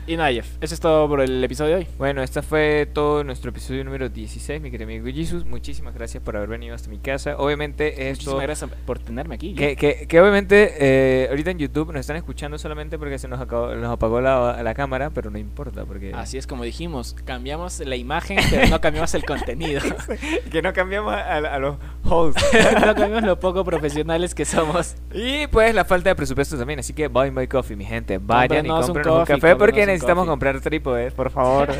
Y 0.08 0.18
nada, 0.18 0.32
Jeff, 0.32 0.48
eso 0.62 0.74
es 0.74 0.80
todo 0.80 1.08
por 1.08 1.20
el 1.22 1.44
episodio 1.44 1.72
de 1.72 1.78
hoy. 1.82 1.88
Bueno, 1.98 2.22
este 2.22 2.42
fue 2.42 2.88
todo 2.94 3.24
nuestro 3.24 3.50
episodio 3.50 3.84
número 3.84 4.08
16, 4.08 4.62
mi 4.62 4.70
querido 4.72 4.88
amigo 4.90 5.08
Jesus. 5.08 5.46
Muchísimas 5.46 5.94
gracias 5.96 6.22
por 6.24 6.38
haber 6.38 6.48
venido 6.50 6.76
hasta 6.76 6.90
mi 6.90 7.00
casa. 7.00 7.36
Obviamente 7.38 8.10
esto... 8.10 8.32
Muchísimas 8.32 8.44
gracias 8.44 8.72
por 8.86 9.00
tenerme 9.00 9.36
aquí. 9.36 9.56
Que, 9.56 9.76
que, 9.76 10.08
que 10.08 10.22
obviamente 10.22 10.76
eh, 10.80 11.28
ahorita 11.30 11.52
en 11.52 11.58
YouTube 11.60 11.92
nos 11.92 12.02
están 12.02 12.16
escuchando 12.18 12.58
solamente 12.58 13.00
porque 13.00 13.18
se 13.18 13.28
nos, 13.28 13.40
acabó- 13.40 13.76
nos 13.76 13.92
apagó 13.92 14.22
la, 14.22 14.62
la 14.62 14.74
cámara, 14.76 15.10
pero 15.10 15.30
no 15.32 15.38
importa 15.40 15.86
porque... 15.86 16.14
Así 16.14 16.38
es 16.38 16.46
como 16.48 16.64
dijimos, 16.64 17.16
cambiamos 17.26 17.80
la 17.80 17.96
imagen, 17.96 18.38
pero 18.50 18.68
no 18.68 18.80
cambiamos 18.80 19.14
el 19.16 19.26
contenido. 19.26 19.82
que 20.52 20.62
no 20.62 20.72
cambiamos 20.74 21.14
a, 21.14 21.36
a 21.38 21.60
los 21.60 21.78
hosts. 22.04 22.44
no 22.86 22.94
cambiamos 22.96 23.24
lo 23.24 23.40
poco 23.40 23.64
profesionales 23.66 24.36
que 24.36 24.46
somos. 24.46 24.96
y 25.14 25.48
pues 25.48 25.74
la 25.74 25.84
falta 25.84 26.10
de 26.10 26.16
presupuesto 26.16 26.58
también, 26.58 26.80
así 26.80 26.94
que 26.94 27.08
buy 27.08 27.32
my 27.32 27.48
coffee, 27.48 27.76
mi 27.76 27.86
gente. 27.86 28.20
Vayan 28.20 28.66
y 28.66 28.70
compren 28.70 29.10
un, 29.10 29.26
café 29.26 29.56
porque 29.66 29.86
necesitamos 29.86 30.24
coffee. 30.24 30.32
comprar 30.32 30.62
trípodes, 30.62 31.14
por 31.14 31.30
favor. 31.32 31.70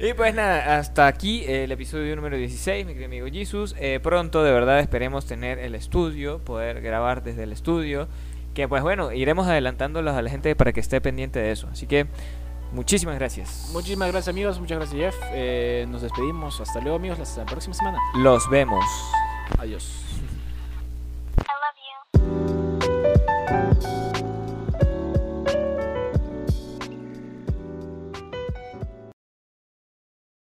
Y 0.00 0.12
pues 0.12 0.32
nada, 0.32 0.78
hasta 0.78 1.08
aquí 1.08 1.42
el 1.48 1.72
episodio 1.72 2.14
número 2.14 2.36
16, 2.36 2.86
mi 2.86 2.92
querido 2.92 3.06
amigo 3.06 3.26
Jesus. 3.26 3.74
Eh, 3.80 3.98
pronto, 4.00 4.44
de 4.44 4.52
verdad, 4.52 4.78
esperemos 4.78 5.26
tener 5.26 5.58
el 5.58 5.74
estudio, 5.74 6.38
poder 6.38 6.80
grabar 6.82 7.24
desde 7.24 7.42
el 7.42 7.50
estudio. 7.50 8.06
Que 8.54 8.68
pues 8.68 8.84
bueno, 8.84 9.10
iremos 9.10 9.48
adelantándolos 9.48 10.14
a 10.14 10.22
la 10.22 10.30
gente 10.30 10.54
para 10.54 10.72
que 10.72 10.78
esté 10.78 11.00
pendiente 11.00 11.40
de 11.40 11.50
eso. 11.50 11.66
Así 11.72 11.88
que 11.88 12.06
muchísimas 12.72 13.16
gracias. 13.16 13.70
Muchísimas 13.72 14.12
gracias 14.12 14.28
amigos, 14.28 14.60
muchas 14.60 14.78
gracias 14.78 15.00
Jeff. 15.00 15.16
Eh, 15.32 15.84
nos 15.88 16.02
despedimos. 16.02 16.60
Hasta 16.60 16.80
luego 16.80 16.96
amigos, 16.96 17.18
hasta 17.18 17.40
la 17.40 17.46
próxima 17.46 17.74
semana. 17.74 17.98
Los 18.14 18.48
vemos. 18.50 18.84
Adiós. 19.58 20.04